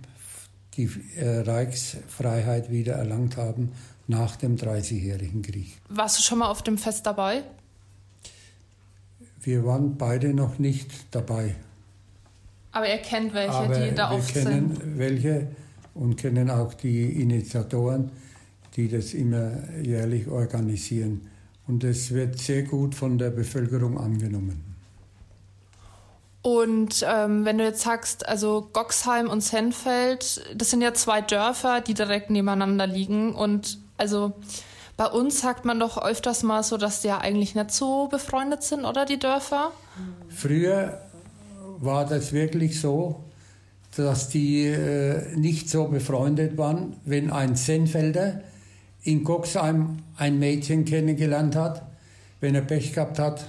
die 0.75 0.89
äh, 1.15 1.39
Reichsfreiheit 1.39 2.69
wieder 2.69 2.93
erlangt 2.93 3.37
haben 3.37 3.71
nach 4.07 4.35
dem 4.35 4.57
Dreißigjährigen 4.57 5.41
Krieg. 5.41 5.77
Warst 5.89 6.19
du 6.19 6.23
schon 6.23 6.39
mal 6.39 6.49
auf 6.49 6.61
dem 6.61 6.77
Fest 6.77 7.05
dabei? 7.05 7.43
Wir 9.41 9.65
waren 9.65 9.97
beide 9.97 10.33
noch 10.33 10.59
nicht 10.59 10.89
dabei. 11.11 11.55
Aber 12.71 12.89
ihr 12.89 12.97
kennt 12.97 13.33
welche, 13.33 13.53
Aber 13.53 13.79
die 13.79 13.95
da 13.95 14.09
wir 14.09 14.17
oft 14.17 14.33
kennen 14.33 14.75
sind. 14.75 14.97
welche 14.97 15.47
und 15.93 16.15
kennen 16.17 16.49
auch 16.49 16.73
die 16.73 17.21
Initiatoren, 17.21 18.11
die 18.75 18.87
das 18.89 19.13
immer 19.13 19.51
jährlich 19.81 20.27
organisieren. 20.27 21.21
Und 21.67 21.83
es 21.83 22.11
wird 22.11 22.39
sehr 22.39 22.63
gut 22.63 22.95
von 22.95 23.17
der 23.17 23.29
Bevölkerung 23.29 23.97
angenommen. 23.97 24.72
Und 26.43 27.05
ähm, 27.07 27.45
wenn 27.45 27.57
du 27.57 27.63
jetzt 27.63 27.81
sagst, 27.81 28.27
also 28.27 28.67
Goxheim 28.73 29.29
und 29.29 29.41
Senfeld, 29.41 30.43
das 30.53 30.69
sind 30.69 30.81
ja 30.81 30.93
zwei 30.93 31.21
Dörfer, 31.21 31.79
die 31.79 31.93
direkt 31.93 32.29
nebeneinander 32.29 32.85
liegen. 32.85 33.33
Und 33.33 33.79
also 33.97 34.33
bei 34.97 35.05
uns 35.05 35.39
sagt 35.39 35.63
man 35.63 35.79
doch 35.79 35.97
öfters 35.97 36.43
mal 36.43 36.61
so, 36.61 36.75
dass 36.75 36.99
die 36.99 37.07
ja 37.07 37.19
eigentlich 37.19 37.55
nicht 37.55 37.71
so 37.71 38.09
befreundet 38.09 38.61
sind, 38.61 38.83
oder 38.83 39.05
die 39.05 39.17
Dörfer? 39.17 39.71
Früher 40.27 41.01
war 41.79 42.05
das 42.05 42.33
wirklich 42.33 42.81
so, 42.81 43.23
dass 43.95 44.27
die 44.27 44.67
äh, 44.67 45.33
nicht 45.37 45.69
so 45.69 45.85
befreundet 45.85 46.57
waren, 46.57 46.97
wenn 47.05 47.31
ein 47.31 47.55
Senfelder 47.55 48.41
in 49.03 49.23
Goxheim 49.23 49.99
ein 50.17 50.39
Mädchen 50.39 50.83
kennengelernt 50.83 51.55
hat. 51.55 51.83
Wenn 52.41 52.53
er 52.53 52.61
Pech 52.61 52.91
gehabt 52.91 53.17
hat, 53.17 53.45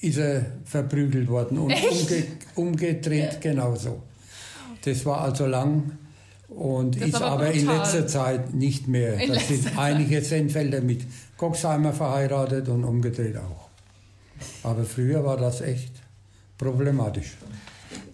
ist 0.00 0.18
er 0.18 0.46
verprügelt 0.64 1.28
worden 1.28 1.58
und 1.58 1.72
umge 1.72 2.24
umgedreht 2.54 3.40
genauso. 3.40 4.02
Das 4.84 5.04
war 5.04 5.22
also 5.22 5.46
lang 5.46 5.98
und 6.48 7.00
Das 7.00 7.08
ist 7.08 7.22
aber 7.22 7.50
in 7.50 7.66
letzter 7.66 8.06
Zeit 8.06 8.54
nicht 8.54 8.88
mehr. 8.88 9.14
In 9.18 9.32
Das 9.32 9.48
sind 9.48 9.76
einige 9.76 10.22
Senfelder 10.22 10.80
mit 10.80 11.02
Goxheimer 11.36 11.92
verheiratet 11.92 12.68
und 12.68 12.84
umgedreht 12.84 13.36
auch. 13.36 13.68
Aber 14.62 14.84
früher 14.84 15.24
war 15.24 15.36
das 15.36 15.60
echt 15.60 15.92
problematisch. 16.56 17.36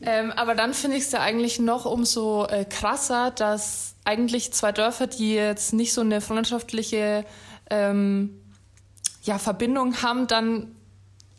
Ähm, 0.03 0.31
aber 0.33 0.55
dann 0.55 0.75
finde 0.75 0.97
ich 0.97 1.05
es 1.05 1.13
ja 1.13 1.21
eigentlich 1.21 1.59
noch 1.59 1.85
umso 1.85 2.47
äh, 2.47 2.65
krasser, 2.65 3.31
dass 3.31 3.95
eigentlich 4.05 4.53
zwei 4.53 4.73
Dörfer, 4.73 5.07
die 5.07 5.35
jetzt 5.35 5.73
nicht 5.73 5.93
so 5.93 6.01
eine 6.01 6.21
freundschaftliche 6.21 7.25
ähm, 7.71 8.31
ja, 9.23 9.39
Verbindung 9.39 10.03
haben, 10.03 10.27
dann 10.27 10.73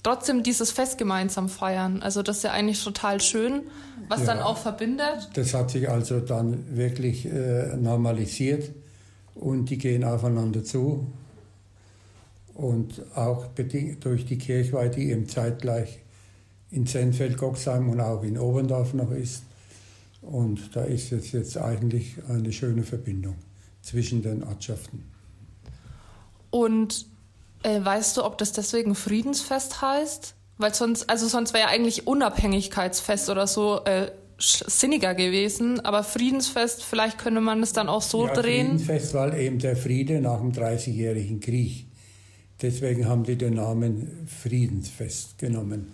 trotzdem 0.05 0.43
dieses 0.43 0.71
Fest 0.71 0.97
gemeinsam 0.97 1.49
feiern. 1.49 2.01
Also 2.03 2.21
das 2.21 2.37
ist 2.37 2.43
ja 2.43 2.51
eigentlich 2.51 2.83
total 2.83 3.21
schön, 3.21 3.63
was 4.07 4.21
Ja. 4.21 4.27
dann 4.27 4.39
auch 4.39 4.57
verbindet. 4.57 5.29
Das 5.33 5.53
hat 5.53 5.71
sich 5.71 5.89
also 5.89 6.19
dann 6.19 6.77
wirklich 6.77 7.25
äh, 7.25 7.75
normalisiert 7.75 8.71
und 9.33 9.69
die 9.69 9.77
gehen 9.79 10.03
aufeinander 10.03 10.63
zu. 10.63 11.07
Und 12.53 13.01
auch 13.15 13.47
bedingt 13.47 14.05
durch 14.05 14.25
die 14.25 14.37
Kirchweih, 14.37 14.89
die 14.89 15.09
eben 15.09 15.27
zeitgleich 15.27 15.99
in 16.69 16.85
Senfeld-Goxheim 16.85 17.89
und 17.89 17.99
auch 17.99 18.23
in 18.23 18.37
Oberndorf 18.37 18.93
noch 18.93 19.11
ist. 19.11 19.43
Und 20.21 20.75
da 20.75 20.83
ist 20.83 21.09
jetzt, 21.09 21.31
jetzt 21.31 21.57
eigentlich 21.57 22.17
eine 22.29 22.51
schöne 22.53 22.83
Verbindung 22.83 23.35
zwischen 23.81 24.21
den 24.21 24.43
Ortschaften. 24.43 25.03
Und 26.49 27.07
äh, 27.65 27.83
weißt 27.83 28.17
du, 28.17 28.23
ob 28.23 28.37
das 28.37 28.51
deswegen 28.51 28.95
Friedensfest 28.95 29.81
heißt? 29.81 30.35
Weil 30.57 30.73
sonst, 30.73 31.09
also 31.09 31.27
sonst 31.27 31.53
wäre 31.53 31.65
ja 31.65 31.69
eigentlich 31.69 32.07
Unabhängigkeitsfest 32.07 33.29
oder 33.29 33.47
so 33.47 33.83
äh, 33.83 34.11
sinniger 34.37 35.15
gewesen. 35.15 35.79
Aber 35.81 36.03
Friedensfest, 36.03 36.83
vielleicht 36.83 37.17
könnte 37.17 37.41
man 37.41 37.61
es 37.63 37.73
dann 37.73 37.89
auch 37.89 38.01
so 38.01 38.27
ja, 38.27 38.33
drehen. 38.33 38.67
Friedensfest 38.79 39.13
war 39.15 39.35
eben 39.35 39.59
der 39.59 39.75
Friede 39.75 40.21
nach 40.21 40.39
dem 40.39 40.53
Dreißigjährigen 40.53 41.39
Krieg. 41.39 41.87
Deswegen 42.61 43.07
haben 43.07 43.23
die 43.23 43.35
den 43.35 43.55
Namen 43.55 44.27
Friedensfest 44.27 45.37
genommen. 45.39 45.91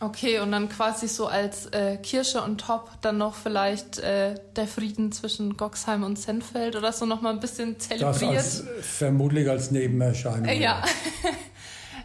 Okay, 0.00 0.38
und 0.38 0.52
dann 0.52 0.68
quasi 0.68 1.08
so 1.08 1.26
als 1.26 1.66
äh, 1.66 1.96
Kirsche 1.96 2.40
und 2.40 2.60
Top 2.60 2.90
dann 3.00 3.18
noch 3.18 3.34
vielleicht 3.34 3.98
äh, 3.98 4.36
der 4.54 4.68
Frieden 4.68 5.10
zwischen 5.10 5.56
Goxheim 5.56 6.04
und 6.04 6.18
Senfeld 6.18 6.76
oder 6.76 6.92
so 6.92 7.04
nochmal 7.04 7.32
ein 7.32 7.40
bisschen 7.40 7.76
Das 7.78 7.88
zelebriert. 7.88 8.36
als, 8.36 8.64
vermutlich 8.80 9.48
als 9.48 9.72
Nebenerscheinung. 9.72 10.44
Äh, 10.44 10.62
ja. 10.62 10.82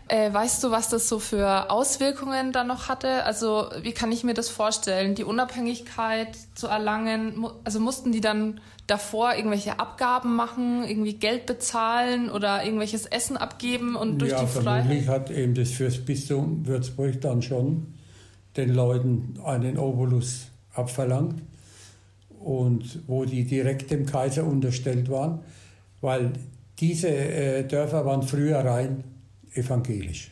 äh, 0.07 0.33
weißt 0.33 0.63
du, 0.63 0.71
was 0.71 0.89
das 0.89 1.07
so 1.07 1.19
für 1.19 1.71
Auswirkungen 1.71 2.51
dann 2.51 2.67
noch 2.67 2.89
hatte? 2.89 3.23
Also, 3.23 3.69
wie 3.81 3.93
kann 3.93 4.11
ich 4.11 4.23
mir 4.23 4.33
das 4.33 4.49
vorstellen? 4.49 5.15
Die 5.15 5.23
Unabhängigkeit 5.23 6.37
zu 6.55 6.67
erlangen, 6.67 7.45
also 7.63 7.79
mussten 7.79 8.11
die 8.11 8.21
dann 8.21 8.59
davor 8.87 9.33
irgendwelche 9.35 9.79
Abgaben 9.79 10.35
machen, 10.35 10.83
irgendwie 10.83 11.13
Geld 11.13 11.45
bezahlen 11.45 12.29
oder 12.29 12.63
irgendwelches 12.63 13.05
Essen 13.05 13.37
abgeben 13.37 13.95
und 13.95 14.19
durch 14.19 14.31
ja, 14.31 14.41
die 14.41 14.47
vermutlich 14.47 15.05
Freiheit? 15.05 15.21
hat 15.21 15.31
eben 15.31 15.53
das 15.53 15.71
Fürstbistum 15.71 16.67
Würzburg 16.67 17.21
dann 17.21 17.41
schon 17.41 17.93
den 18.57 18.73
Leuten 18.73 19.39
einen 19.43 19.77
Obolus 19.77 20.47
abverlangt 20.73 21.41
und 22.39 22.99
wo 23.07 23.23
die 23.23 23.45
direkt 23.45 23.89
dem 23.89 24.05
Kaiser 24.05 24.43
unterstellt 24.43 25.09
waren, 25.09 25.39
weil 26.01 26.33
diese 26.79 27.07
äh, 27.07 27.63
Dörfer 27.65 28.05
waren 28.05 28.23
früher 28.23 28.59
rein 28.59 29.05
evangelisch. 29.55 30.31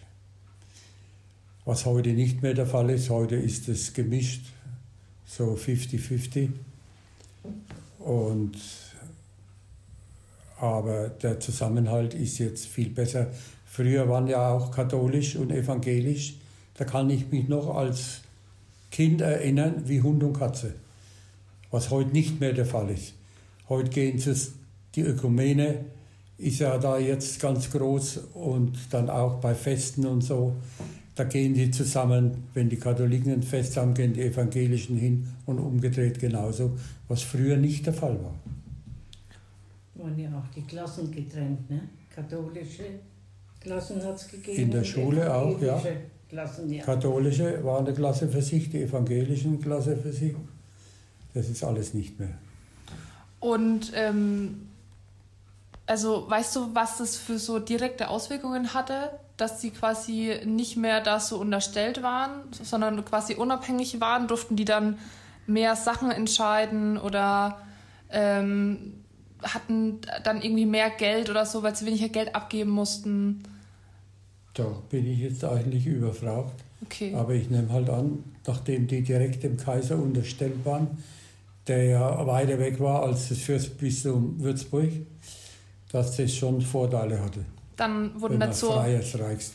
Was 1.66 1.86
heute 1.86 2.10
nicht 2.10 2.42
mehr 2.42 2.54
der 2.54 2.66
Fall 2.66 2.90
ist. 2.90 3.10
Heute 3.10 3.36
ist 3.36 3.70
es 3.70 3.94
gemischt, 3.94 4.46
so 5.26 5.54
50-50. 5.54 6.50
Und 8.00 8.58
aber 10.62 11.10
der 11.10 11.40
Zusammenhalt 11.40 12.14
ist 12.14 12.38
jetzt 12.38 12.68
viel 12.68 12.90
besser. 12.90 13.32
Früher 13.66 14.08
waren 14.08 14.28
ja 14.28 14.52
auch 14.52 14.70
katholisch 14.70 15.36
und 15.36 15.52
evangelisch. 15.52 16.36
Da 16.76 16.86
kann 16.86 17.10
ich 17.10 17.32
mich 17.32 17.48
noch 17.48 17.76
als 17.76 18.22
Kind 18.92 19.22
erinnern 19.22 19.84
wie 19.88 20.02
Hund 20.02 20.24
und 20.24 20.34
Katze. 20.34 20.76
Was 21.72 21.90
heute 21.90 22.12
nicht 22.12 22.40
mehr 22.40 22.54
der 22.54 22.66
Fall 22.66 22.92
ist. 22.92 23.14
Heute 23.70 23.90
gehen 23.90 24.22
die 24.96 25.02
Ökumene 25.02 25.86
ist 26.42 26.60
ja 26.60 26.78
da 26.78 26.98
jetzt 26.98 27.40
ganz 27.40 27.70
groß 27.70 28.18
und 28.34 28.78
dann 28.90 29.10
auch 29.10 29.40
bei 29.40 29.54
Festen 29.54 30.06
und 30.06 30.22
so. 30.22 30.56
Da 31.16 31.26
gehen 31.26 31.54
die 31.54 31.70
zusammen, 31.72 32.46
wenn 32.54 32.70
die 32.70 32.78
Katholiken 32.78 33.32
ein 33.34 33.44
Fest 33.44 33.78
haben, 33.78 33.94
gehen 33.94 34.14
die 34.14 34.22
Evangelischen 34.22 34.98
hin 34.98 35.28
und 35.46 35.60
umgedreht 35.60 36.20
genauso, 36.20 36.78
was 37.08 37.22
früher 37.22 37.58
nicht 37.58 37.86
der 37.86 37.94
Fall 37.94 38.18
war. 38.24 38.34
waren 39.96 40.18
ja 40.18 40.30
auch 40.30 40.54
die 40.56 40.64
Klassen 40.64 41.12
getrennt, 41.12 41.70
ne? 41.70 41.82
Katholische 42.14 42.86
Klassen 43.60 44.04
hat 44.04 44.16
es 44.16 44.28
gegeben. 44.28 44.64
In 44.64 44.72
der 44.72 44.84
Schule 44.84 45.34
auch, 45.34 45.62
ja. 45.62 45.82
Klassen, 46.28 46.74
ja. 46.74 46.84
Katholische 46.84 47.64
waren 47.64 47.86
eine 47.86 47.94
Klasse 47.94 48.28
für 48.28 48.42
sich, 48.42 48.70
die 48.70 48.84
evangelischen 48.84 49.62
Klasse 49.62 49.96
für 49.98 50.12
sich. 50.12 50.34
Das 51.34 51.50
ist 51.50 51.64
alles 51.64 51.94
nicht 51.94 52.20
mehr. 52.20 52.38
Und 53.40 53.92
ähm, 53.96 54.71
also 55.92 56.24
weißt 56.30 56.56
du, 56.56 56.74
was 56.74 57.00
das 57.00 57.18
für 57.18 57.38
so 57.38 57.60
direkte 57.60 58.08
Auswirkungen 58.08 58.74
hatte, 58.74 59.10
dass 59.36 59.60
sie 59.60 59.72
quasi 59.72 60.40
nicht 60.46 60.78
mehr 60.78 61.02
da 61.02 61.20
so 61.20 61.38
unterstellt 61.38 62.02
waren, 62.02 62.44
sondern 62.64 63.04
quasi 63.04 63.36
unabhängig 63.36 64.00
waren? 64.00 64.30
Durften 64.30 64.56
die 64.56 64.64
dann 64.64 64.98
mehr 65.48 65.76
Sachen 65.76 66.10
entscheiden 66.10 66.98
oder 66.98 67.58
ähm, 68.10 68.94
hatten 69.44 70.00
dann 70.24 70.42
irgendwie 70.42 70.66
mehr 70.66 70.92
Geld 70.92 71.30
oder 71.30 71.46
so, 71.46 71.62
weil 71.62 71.76
sie 71.76 71.86
weniger 71.86 72.08
Geld 72.08 72.36
abgeben 72.36 72.72
mussten? 72.72 73.44
Da 74.54 74.64
bin 74.90 75.06
ich 75.06 75.20
jetzt 75.20 75.44
eigentlich 75.44 75.88
überfragt. 75.88 76.64
Okay. 76.86 77.14
Aber 77.16 77.34
ich 77.34 77.50
nehme 77.50 77.70
halt 77.70 77.90
an, 77.90 78.24
nachdem 78.48 78.88
die 78.88 79.02
direkt 79.02 79.44
dem 79.44 79.58
Kaiser 79.58 79.98
unterstellt 79.98 80.64
waren, 80.64 81.04
der 81.68 81.84
ja 81.84 82.26
weiter 82.26 82.60
weg 82.60 82.80
war 82.80 83.04
als 83.04 83.28
das 83.28 83.40
Fürstbistum 83.40 84.40
Würzburg, 84.40 84.92
dass 85.92 86.18
das 86.18 86.34
schon 86.34 86.62
Vorteile 86.62 87.22
hatte. 87.22 87.46
Dann 87.76 88.20
wurden 88.22 88.40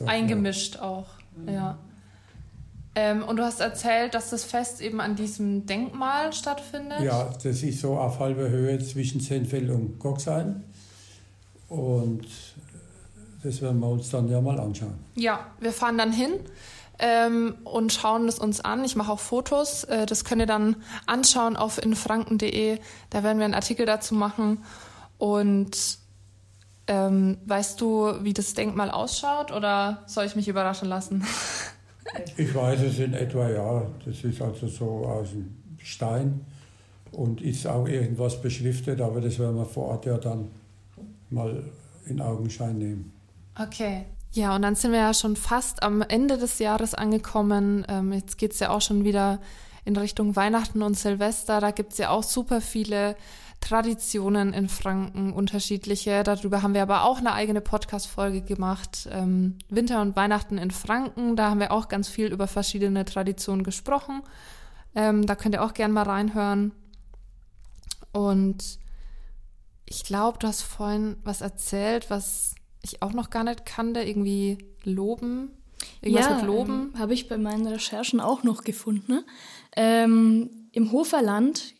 war. 0.00 0.08
eingemischt 0.08 0.78
auch. 0.78 1.06
Ja. 1.46 1.78
Ähm, 2.94 3.22
und 3.22 3.36
du 3.36 3.44
hast 3.44 3.60
erzählt, 3.60 4.14
dass 4.14 4.30
das 4.30 4.44
Fest 4.44 4.80
eben 4.80 5.00
an 5.00 5.16
diesem 5.16 5.66
Denkmal 5.66 6.32
stattfindet. 6.32 7.02
Ja, 7.02 7.30
das 7.42 7.62
ist 7.62 7.80
so 7.80 7.98
auf 7.98 8.18
halber 8.18 8.48
Höhe 8.48 8.78
zwischen 8.78 9.20
Senfeld 9.20 9.68
und 9.68 9.98
Goxheim. 9.98 10.64
Und 11.68 12.26
das 13.42 13.60
werden 13.60 13.80
wir 13.80 13.88
uns 13.88 14.08
dann 14.10 14.28
ja 14.30 14.40
mal 14.40 14.58
anschauen. 14.58 14.94
Ja, 15.14 15.46
wir 15.60 15.72
fahren 15.72 15.98
dann 15.98 16.10
hin 16.10 16.32
ähm, 16.98 17.56
und 17.64 17.92
schauen 17.92 18.28
es 18.28 18.38
uns 18.38 18.60
an. 18.60 18.82
Ich 18.82 18.96
mache 18.96 19.12
auch 19.12 19.20
Fotos. 19.20 19.84
Äh, 19.84 20.06
das 20.06 20.24
könnt 20.24 20.40
ihr 20.40 20.46
dann 20.46 20.76
anschauen 21.06 21.56
auf 21.56 21.82
infranken.de. 21.82 22.78
Da 23.10 23.22
werden 23.22 23.38
wir 23.38 23.44
einen 23.44 23.54
Artikel 23.54 23.84
dazu 23.84 24.14
machen. 24.14 24.64
Und 25.18 25.98
ähm, 26.86 27.38
weißt 27.46 27.80
du, 27.80 28.22
wie 28.22 28.32
das 28.32 28.54
Denkmal 28.54 28.90
ausschaut 28.90 29.52
oder 29.52 30.02
soll 30.06 30.24
ich 30.24 30.36
mich 30.36 30.48
überraschen 30.48 30.88
lassen? 30.88 31.24
Ich 32.36 32.54
weiß 32.54 32.82
es 32.82 33.00
in 33.00 33.14
etwa, 33.14 33.50
ja. 33.50 33.82
Das 34.04 34.22
ist 34.22 34.40
also 34.40 34.68
so 34.68 35.06
aus 35.06 35.30
dem 35.30 35.56
Stein 35.78 36.46
und 37.10 37.40
ist 37.40 37.66
auch 37.66 37.88
irgendwas 37.88 38.40
beschriftet, 38.40 39.00
aber 39.00 39.20
das 39.20 39.38
werden 39.38 39.56
wir 39.56 39.64
vor 39.64 39.88
Ort 39.88 40.06
ja 40.06 40.16
dann 40.16 40.50
mal 41.30 41.64
in 42.06 42.20
Augenschein 42.20 42.78
nehmen. 42.78 43.12
Okay. 43.60 44.04
Ja, 44.32 44.54
und 44.54 44.62
dann 44.62 44.74
sind 44.74 44.92
wir 44.92 44.98
ja 44.98 45.14
schon 45.14 45.34
fast 45.34 45.82
am 45.82 46.02
Ende 46.02 46.36
des 46.36 46.58
Jahres 46.58 46.94
angekommen. 46.94 47.86
Ähm, 47.88 48.12
jetzt 48.12 48.38
geht 48.38 48.52
es 48.52 48.60
ja 48.60 48.70
auch 48.70 48.82
schon 48.82 49.04
wieder 49.04 49.40
in 49.84 49.96
Richtung 49.96 50.36
Weihnachten 50.36 50.82
und 50.82 50.94
Silvester. 50.98 51.60
Da 51.60 51.70
gibt 51.70 51.92
es 51.92 51.98
ja 51.98 52.10
auch 52.10 52.22
super 52.22 52.60
viele 52.60 53.16
Traditionen 53.66 54.52
in 54.52 54.68
Franken, 54.68 55.32
unterschiedliche. 55.32 56.22
Darüber 56.22 56.62
haben 56.62 56.74
wir 56.74 56.82
aber 56.82 57.02
auch 57.02 57.18
eine 57.18 57.32
eigene 57.32 57.60
Podcast-Folge 57.60 58.42
gemacht. 58.42 59.08
Ähm, 59.10 59.58
Winter 59.68 60.02
und 60.02 60.14
Weihnachten 60.14 60.56
in 60.56 60.70
Franken. 60.70 61.34
Da 61.34 61.50
haben 61.50 61.58
wir 61.58 61.72
auch 61.72 61.88
ganz 61.88 62.08
viel 62.08 62.32
über 62.32 62.46
verschiedene 62.46 63.04
Traditionen 63.04 63.64
gesprochen. 63.64 64.22
Ähm, 64.94 65.26
da 65.26 65.34
könnt 65.34 65.56
ihr 65.56 65.64
auch 65.64 65.74
gerne 65.74 65.92
mal 65.92 66.04
reinhören. 66.04 66.70
Und 68.12 68.78
ich 69.84 70.04
glaube, 70.04 70.38
du 70.38 70.46
hast 70.46 70.62
vorhin 70.62 71.16
was 71.24 71.40
erzählt, 71.40 72.08
was 72.08 72.54
ich 72.82 73.02
auch 73.02 73.12
noch 73.12 73.30
gar 73.30 73.42
nicht 73.42 73.66
kannte, 73.66 74.00
irgendwie 74.00 74.58
loben. 74.84 75.50
Irgendwas 76.02 76.26
ja, 76.26 76.36
mit 76.36 76.46
loben. 76.46 76.92
Ähm, 76.94 77.00
habe 77.00 77.14
ich 77.14 77.28
bei 77.28 77.36
meinen 77.36 77.66
Recherchen 77.66 78.20
auch 78.20 78.44
noch 78.44 78.62
gefunden. 78.62 79.10
Ne? 79.10 79.24
Ähm, 79.74 80.68
Im 80.70 80.92
Hoferland 80.92 81.75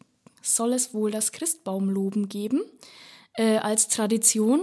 soll 0.46 0.72
es 0.72 0.94
wohl 0.94 1.10
das 1.10 1.32
Christbaumloben 1.32 2.28
geben 2.28 2.62
äh, 3.34 3.58
als 3.58 3.88
Tradition. 3.88 4.62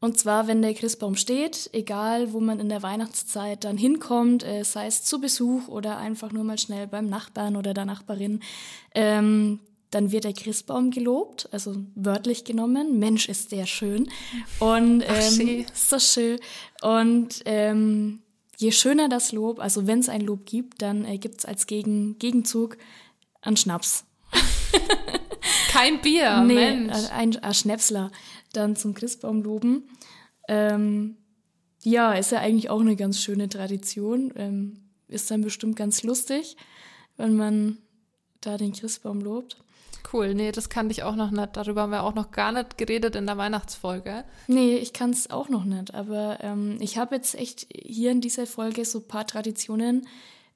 Und 0.00 0.18
zwar, 0.18 0.48
wenn 0.48 0.60
der 0.60 0.74
Christbaum 0.74 1.16
steht, 1.16 1.70
egal 1.72 2.32
wo 2.34 2.40
man 2.40 2.60
in 2.60 2.68
der 2.68 2.82
Weihnachtszeit 2.82 3.64
dann 3.64 3.78
hinkommt, 3.78 4.42
äh, 4.42 4.62
sei 4.62 4.86
es 4.86 5.02
zu 5.02 5.20
Besuch 5.20 5.68
oder 5.68 5.96
einfach 5.96 6.30
nur 6.30 6.44
mal 6.44 6.58
schnell 6.58 6.86
beim 6.86 7.08
Nachbarn 7.08 7.56
oder 7.56 7.72
der 7.72 7.86
Nachbarin, 7.86 8.40
ähm, 8.94 9.60
dann 9.90 10.10
wird 10.12 10.24
der 10.24 10.34
Christbaum 10.34 10.90
gelobt, 10.90 11.48
also 11.52 11.76
wörtlich 11.94 12.44
genommen. 12.44 12.98
Mensch, 12.98 13.28
ist 13.28 13.52
der 13.52 13.64
schön. 13.64 14.10
Und 14.58 15.02
ähm, 15.02 15.08
Ach, 15.08 15.22
schön. 15.22 15.66
so 15.72 15.98
schön. 15.98 16.38
Und 16.82 17.42
ähm, 17.46 18.20
je 18.58 18.72
schöner 18.72 19.08
das 19.08 19.32
Lob, 19.32 19.60
also 19.60 19.86
wenn 19.86 20.00
es 20.00 20.08
ein 20.08 20.20
Lob 20.20 20.46
gibt, 20.46 20.82
dann 20.82 21.04
äh, 21.04 21.16
gibt 21.16 21.38
es 21.38 21.44
als 21.44 21.66
Gegen 21.66 22.18
Gegenzug 22.18 22.76
einen 23.40 23.56
Schnaps. 23.56 24.04
Kein 25.68 26.00
Bier, 26.00 26.42
nee, 26.46 26.54
Mensch. 26.54 27.10
Ein, 27.10 27.36
ein 27.36 27.54
Schnäpsler 27.54 28.10
dann 28.52 28.76
zum 28.76 28.94
Christbaum 28.94 29.42
loben. 29.42 29.88
Ähm, 30.48 31.16
ja, 31.82 32.12
ist 32.12 32.32
ja 32.32 32.38
eigentlich 32.40 32.70
auch 32.70 32.80
eine 32.80 32.96
ganz 32.96 33.20
schöne 33.20 33.48
Tradition. 33.48 34.32
Ähm, 34.36 34.80
ist 35.08 35.30
dann 35.30 35.42
bestimmt 35.42 35.76
ganz 35.76 36.02
lustig, 36.02 36.56
wenn 37.16 37.36
man 37.36 37.78
da 38.40 38.56
den 38.56 38.72
Christbaum 38.72 39.20
lobt. 39.20 39.58
Cool, 40.12 40.34
nee, 40.34 40.52
das 40.52 40.68
kannte 40.68 40.92
ich 40.92 41.02
auch 41.02 41.16
noch 41.16 41.30
nicht. 41.30 41.56
Darüber 41.56 41.82
haben 41.82 41.90
wir 41.90 42.02
auch 42.02 42.14
noch 42.14 42.30
gar 42.30 42.52
nicht 42.52 42.78
geredet 42.78 43.16
in 43.16 43.26
der 43.26 43.36
Weihnachtsfolge. 43.36 44.24
Nee, 44.46 44.76
ich 44.76 44.92
kann 44.92 45.10
es 45.10 45.30
auch 45.30 45.48
noch 45.48 45.64
nicht. 45.64 45.92
Aber 45.94 46.38
ähm, 46.40 46.76
ich 46.80 46.98
habe 46.98 47.16
jetzt 47.16 47.34
echt 47.34 47.66
hier 47.74 48.12
in 48.12 48.20
dieser 48.20 48.46
Folge 48.46 48.84
so 48.84 48.98
ein 48.98 49.08
paar 49.08 49.26
Traditionen 49.26 50.06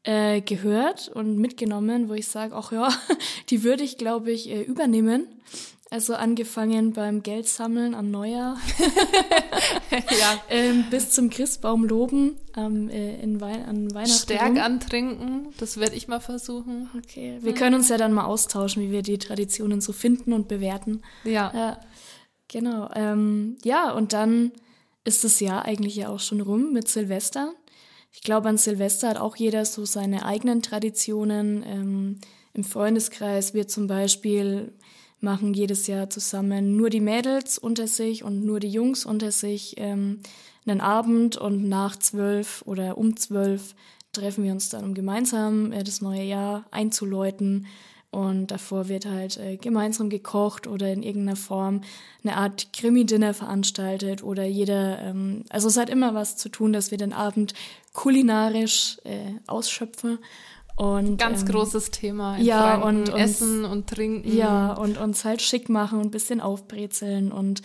äh, 0.08 0.40
gehört 0.40 1.10
und 1.12 1.36
mitgenommen, 1.36 2.08
wo 2.08 2.14
ich 2.14 2.28
sage, 2.28 2.54
ach 2.56 2.72
ja, 2.72 2.88
die 3.50 3.62
würde 3.62 3.84
ich, 3.84 3.98
glaube 3.98 4.30
ich, 4.30 4.48
äh, 4.48 4.62
übernehmen. 4.62 5.26
Also 5.90 6.14
angefangen 6.14 6.92
beim 6.92 7.22
Geldsammeln 7.22 7.94
am 7.94 8.10
Neujahr 8.10 8.58
ja. 9.90 10.42
ähm, 10.50 10.84
bis 10.90 11.10
zum 11.10 11.30
Christbaum 11.30 11.84
loben 11.84 12.36
ähm, 12.56 12.90
äh, 12.90 13.22
in 13.22 13.40
Wei 13.40 13.64
an 13.64 13.94
Weihnachten. 13.94 14.12
Stärk 14.12 14.58
antrinken, 14.58 15.48
das 15.58 15.78
werde 15.78 15.96
ich 15.96 16.06
mal 16.06 16.20
versuchen. 16.20 16.90
Okay, 16.96 17.38
wir 17.40 17.54
können 17.54 17.74
uns 17.74 17.88
ja 17.88 17.96
dann 17.96 18.12
mal 18.12 18.24
austauschen, 18.24 18.82
wie 18.82 18.90
wir 18.90 19.02
die 19.02 19.16
Traditionen 19.16 19.80
so 19.80 19.94
finden 19.94 20.34
und 20.34 20.46
bewerten. 20.46 21.02
Ja. 21.24 21.50
ja 21.54 21.80
genau. 22.48 22.90
Ähm, 22.94 23.56
ja, 23.64 23.90
und 23.92 24.12
dann 24.12 24.52
ist 25.04 25.24
das 25.24 25.40
Jahr 25.40 25.64
eigentlich 25.64 25.96
ja 25.96 26.10
auch 26.10 26.20
schon 26.20 26.42
rum 26.42 26.72
mit 26.72 26.88
Silvester. 26.88 27.54
Ich 28.10 28.22
glaube, 28.22 28.48
an 28.48 28.58
Silvester 28.58 29.10
hat 29.10 29.16
auch 29.18 29.36
jeder 29.36 29.64
so 29.64 29.84
seine 29.84 30.24
eigenen 30.24 30.62
Traditionen. 30.62 31.62
Ähm, 31.66 32.18
Im 32.54 32.64
Freundeskreis 32.64 33.54
wird 33.54 33.70
zum 33.70 33.86
Beispiel 33.86 34.72
machen 35.20 35.52
jedes 35.52 35.86
Jahr 35.86 36.10
zusammen 36.10 36.76
nur 36.76 36.90
die 36.90 37.00
Mädels 37.00 37.58
unter 37.58 37.86
sich 37.86 38.22
und 38.22 38.44
nur 38.44 38.60
die 38.60 38.70
Jungs 38.70 39.04
unter 39.04 39.32
sich 39.32 39.74
ähm, 39.78 40.20
einen 40.66 40.80
Abend 40.80 41.36
und 41.36 41.68
nach 41.68 41.96
zwölf 41.96 42.62
oder 42.66 42.98
um 42.98 43.16
zwölf 43.16 43.74
treffen 44.12 44.44
wir 44.44 44.52
uns 44.52 44.68
dann, 44.68 44.84
um 44.84 44.94
gemeinsam 44.94 45.72
äh, 45.72 45.82
das 45.82 46.00
neue 46.00 46.22
Jahr 46.22 46.66
einzuläuten. 46.70 47.66
Und 48.10 48.46
davor 48.46 48.88
wird 48.88 49.04
halt 49.04 49.36
äh, 49.36 49.58
gemeinsam 49.58 50.08
gekocht 50.08 50.66
oder 50.66 50.90
in 50.90 51.02
irgendeiner 51.02 51.36
Form 51.36 51.82
eine 52.24 52.36
Art 52.36 52.72
Krimi-Dinner 52.72 53.34
veranstaltet 53.34 54.22
oder 54.22 54.44
jeder, 54.44 54.98
ähm, 55.00 55.44
also 55.50 55.68
es 55.68 55.76
hat 55.76 55.90
immer 55.90 56.14
was 56.14 56.36
zu 56.36 56.48
tun, 56.48 56.72
dass 56.72 56.90
wir 56.90 56.96
den 56.96 57.12
Abend 57.12 57.52
kulinarisch 57.92 58.96
äh, 59.04 59.34
ausschöpfen 59.46 60.18
und, 60.78 61.18
Ganz 61.18 61.40
ähm, 61.40 61.48
großes 61.48 61.90
Thema. 61.90 62.38
ja, 62.38 62.76
und, 62.76 63.08
und 63.08 63.18
Essen 63.18 63.64
und 63.64 63.88
Trinken. 63.88 64.34
Ja, 64.34 64.74
und 64.74 64.96
uns 64.96 65.24
halt 65.24 65.42
schick 65.42 65.68
machen 65.68 65.98
und 65.98 66.06
ein 66.06 66.10
bisschen 66.12 66.40
aufbrezeln 66.40 67.32
und 67.32 67.62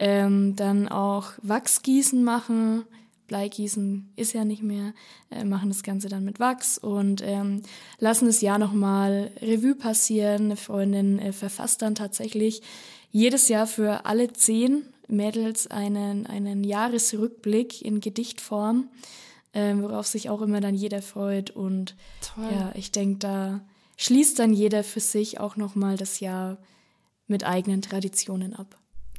ähm, 0.00 0.56
dann 0.56 0.88
auch 0.88 1.30
Wachsgießen 1.42 2.24
machen. 2.24 2.84
Bleigießen 3.26 4.12
ist 4.16 4.32
ja 4.32 4.44
nicht 4.44 4.62
mehr, 4.62 4.94
äh, 5.30 5.44
machen 5.44 5.68
das 5.68 5.82
Ganze 5.82 6.08
dann 6.08 6.24
mit 6.24 6.40
Wachs 6.40 6.78
und 6.78 7.22
ähm, 7.24 7.62
lassen 7.98 8.26
das 8.26 8.40
Jahr 8.40 8.58
nochmal 8.58 9.30
Revue 9.40 9.74
passieren. 9.74 10.46
Eine 10.46 10.56
Freundin 10.56 11.18
äh, 11.18 11.32
verfasst 11.32 11.82
dann 11.82 11.94
tatsächlich 11.94 12.62
jedes 13.10 13.48
Jahr 13.48 13.66
für 13.66 14.06
alle 14.06 14.32
zehn 14.32 14.86
Mädels 15.08 15.66
einen, 15.68 16.26
einen 16.26 16.64
Jahresrückblick 16.64 17.82
in 17.82 18.00
Gedichtform 18.00 18.88
ähm, 19.56 19.82
worauf 19.82 20.06
sich 20.06 20.28
auch 20.28 20.42
immer 20.42 20.60
dann 20.60 20.74
jeder 20.74 21.00
freut. 21.00 21.50
Und 21.50 21.96
Toll. 22.20 22.44
ja, 22.52 22.72
ich 22.74 22.92
denke, 22.92 23.18
da 23.20 23.60
schließt 23.96 24.38
dann 24.38 24.52
jeder 24.52 24.84
für 24.84 25.00
sich 25.00 25.40
auch 25.40 25.56
nochmal 25.56 25.96
das 25.96 26.20
Jahr 26.20 26.58
mit 27.26 27.42
eigenen 27.42 27.80
Traditionen 27.80 28.54
ab. 28.54 28.76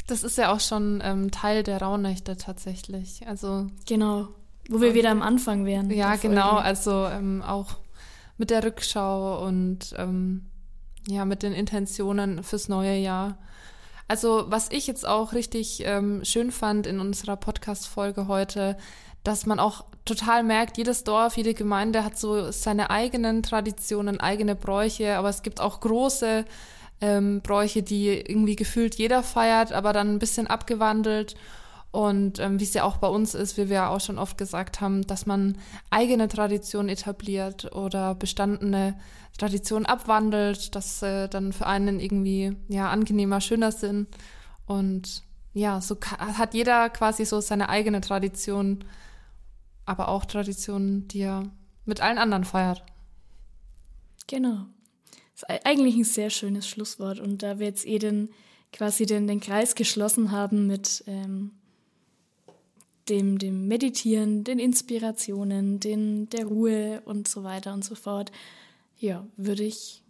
Das 0.07 0.23
ist 0.23 0.37
ja 0.37 0.53
auch 0.53 0.61
schon 0.61 1.01
ähm, 1.03 1.31
Teil 1.31 1.63
der 1.63 1.81
Rauhnächte 1.81 2.37
tatsächlich. 2.37 3.27
Also 3.27 3.67
genau, 3.85 4.29
wo 4.69 4.81
wir 4.81 4.93
wieder 4.93 5.11
am 5.11 5.21
Anfang 5.21 5.65
wären. 5.65 5.89
Ja, 5.91 6.15
genau. 6.15 6.51
Also 6.51 7.05
ähm, 7.05 7.41
auch 7.41 7.75
mit 8.37 8.49
der 8.49 8.63
Rückschau 8.63 9.45
und 9.45 9.93
ähm, 9.97 10.49
ja 11.07 11.25
mit 11.25 11.43
den 11.43 11.53
Intentionen 11.53 12.43
fürs 12.43 12.69
neue 12.69 12.95
Jahr. 12.97 13.37
Also 14.07 14.45
was 14.47 14.71
ich 14.71 14.87
jetzt 14.87 15.05
auch 15.05 15.33
richtig 15.33 15.83
ähm, 15.85 16.23
schön 16.23 16.51
fand 16.51 16.87
in 16.87 16.99
unserer 16.99 17.35
Podcast-Folge 17.35 18.27
heute, 18.27 18.77
dass 19.23 19.45
man 19.45 19.59
auch 19.59 19.85
total 20.05 20.43
merkt, 20.43 20.77
jedes 20.77 21.03
Dorf, 21.03 21.35
jede 21.35 21.53
Gemeinde 21.53 22.05
hat 22.05 22.17
so 22.17 22.51
seine 22.51 22.89
eigenen 22.89 23.43
Traditionen, 23.43 24.21
eigene 24.21 24.55
Bräuche, 24.55 25.17
aber 25.17 25.27
es 25.27 25.41
gibt 25.41 25.59
auch 25.59 25.81
große 25.81 26.45
ähm, 27.01 27.41
Bräuche, 27.41 27.83
die 27.83 28.09
irgendwie 28.09 28.55
gefühlt 28.55 28.95
jeder 28.95 29.23
feiert, 29.23 29.71
aber 29.71 29.93
dann 29.93 30.15
ein 30.15 30.19
bisschen 30.19 30.47
abgewandelt. 30.47 31.35
Und 31.91 32.39
ähm, 32.39 32.59
wie 32.59 32.63
es 32.63 32.73
ja 32.73 32.83
auch 32.83 32.97
bei 32.97 33.07
uns 33.07 33.33
ist, 33.33 33.57
wie 33.57 33.69
wir 33.69 33.75
ja 33.75 33.89
auch 33.89 34.01
schon 34.01 34.19
oft 34.19 34.37
gesagt 34.37 34.81
haben, 34.81 35.07
dass 35.07 35.25
man 35.25 35.57
eigene 35.89 36.27
Traditionen 36.27 36.89
etabliert 36.89 37.73
oder 37.73 38.13
bestandene 38.13 38.99
Traditionen 39.37 39.85
abwandelt, 39.85 40.75
dass 40.75 41.01
äh, 41.01 41.27
dann 41.27 41.53
für 41.53 41.65
einen 41.65 41.99
irgendwie 41.99 42.55
ja 42.67 42.89
angenehmer, 42.89 43.41
schöner 43.41 43.71
sind. 43.71 44.07
Und 44.65 45.23
ja, 45.53 45.81
so 45.81 45.97
hat 46.19 46.53
jeder 46.53 46.89
quasi 46.89 47.25
so 47.25 47.39
seine 47.41 47.69
eigene 47.69 48.01
Tradition 48.01 48.83
aber 49.87 50.09
auch 50.09 50.25
Traditionen, 50.25 51.07
die 51.07 51.21
er 51.21 51.43
mit 51.85 52.01
allen 52.01 52.17
anderen 52.17 52.43
feiert. 52.43 52.83
Genau. 54.27 54.65
Das 55.39 55.49
ist 55.55 55.65
eigentlich 55.65 55.95
ein 55.95 56.03
sehr 56.03 56.29
schönes 56.29 56.67
Schlusswort. 56.67 57.19
Und 57.19 57.43
da 57.43 57.59
wir 57.59 57.67
jetzt 57.67 57.85
eh 57.85 57.99
den, 57.99 58.29
quasi 58.73 59.05
den, 59.05 59.27
den 59.27 59.39
Kreis 59.39 59.75
geschlossen 59.75 60.31
haben 60.31 60.65
mit 60.65 61.03
ähm, 61.05 61.51
dem, 63.09 63.37
dem 63.37 63.67
Meditieren, 63.67 64.43
den 64.43 64.59
Inspirationen, 64.59 65.79
den, 65.79 66.27
der 66.29 66.45
Ruhe 66.45 67.01
und 67.05 67.27
so 67.27 67.43
weiter 67.43 67.73
und 67.73 67.85
so 67.85 67.95
fort, 67.95 68.31
ja, 68.97 69.27
würde 69.37 69.63
ich, 69.63 70.03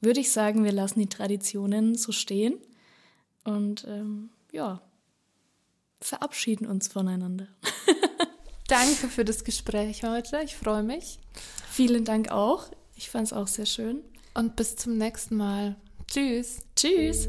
würde 0.00 0.20
ich 0.20 0.30
sagen, 0.30 0.62
wir 0.62 0.72
lassen 0.72 1.00
die 1.00 1.08
Traditionen 1.08 1.94
so 1.94 2.12
stehen 2.12 2.58
und 3.44 3.86
ähm, 3.88 4.28
ja, 4.52 4.82
verabschieden 6.00 6.66
uns 6.66 6.88
voneinander. 6.88 7.48
Danke 8.68 9.08
für 9.08 9.24
das 9.24 9.42
Gespräch 9.42 10.02
heute. 10.04 10.40
Ich 10.44 10.54
freue 10.54 10.82
mich. 10.82 11.18
Vielen 11.70 12.04
Dank 12.04 12.30
auch. 12.30 12.66
Ich 12.94 13.08
fand 13.08 13.26
es 13.26 13.32
auch 13.32 13.46
sehr 13.46 13.66
schön 13.66 14.02
und 14.36 14.56
bis 14.56 14.76
zum 14.76 14.98
nächsten 14.98 15.36
Mal. 15.36 15.76
Tschüss. 16.06 16.60
Tschüss. 16.76 17.28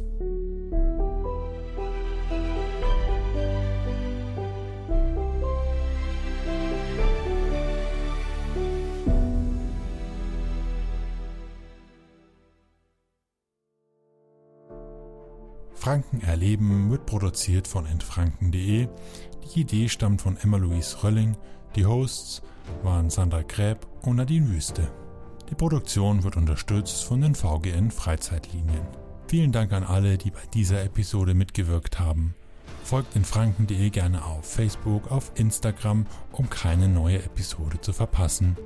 Franken 15.73 16.19
erleben 16.21 16.91
wird 16.91 17.05
produziert 17.05 17.67
von 17.67 17.85
entfranken.de. 17.85 18.89
Die 19.55 19.59
Idee 19.61 19.87
stammt 19.87 20.21
von 20.21 20.35
Emma-Louise 20.35 21.01
Rölling. 21.01 21.37
Die 21.77 21.85
Hosts 21.85 22.41
waren 22.83 23.09
Sandra 23.09 23.43
Gräb 23.43 23.87
und 24.01 24.17
Nadine 24.17 24.49
Wüste. 24.49 24.91
Die 25.49 25.55
Produktion 25.55 26.23
wird 26.23 26.35
unterstützt 26.35 27.05
von 27.05 27.21
den 27.21 27.33
VGN 27.33 27.91
Freizeitlinien. 27.91 28.85
Vielen 29.27 29.51
Dank 29.51 29.71
an 29.73 29.83
alle, 29.83 30.17
die 30.17 30.31
bei 30.31 30.45
dieser 30.53 30.83
Episode 30.83 31.33
mitgewirkt 31.33 31.99
haben. 31.99 32.33
Folgt 32.83 33.15
in 33.15 33.25
franken.de 33.25 33.89
gerne 33.89 34.23
auf 34.23 34.45
Facebook, 34.45 35.11
auf 35.11 35.31
Instagram, 35.35 36.05
um 36.31 36.49
keine 36.49 36.87
neue 36.87 37.23
Episode 37.23 37.81
zu 37.81 37.91
verpassen. 37.91 38.57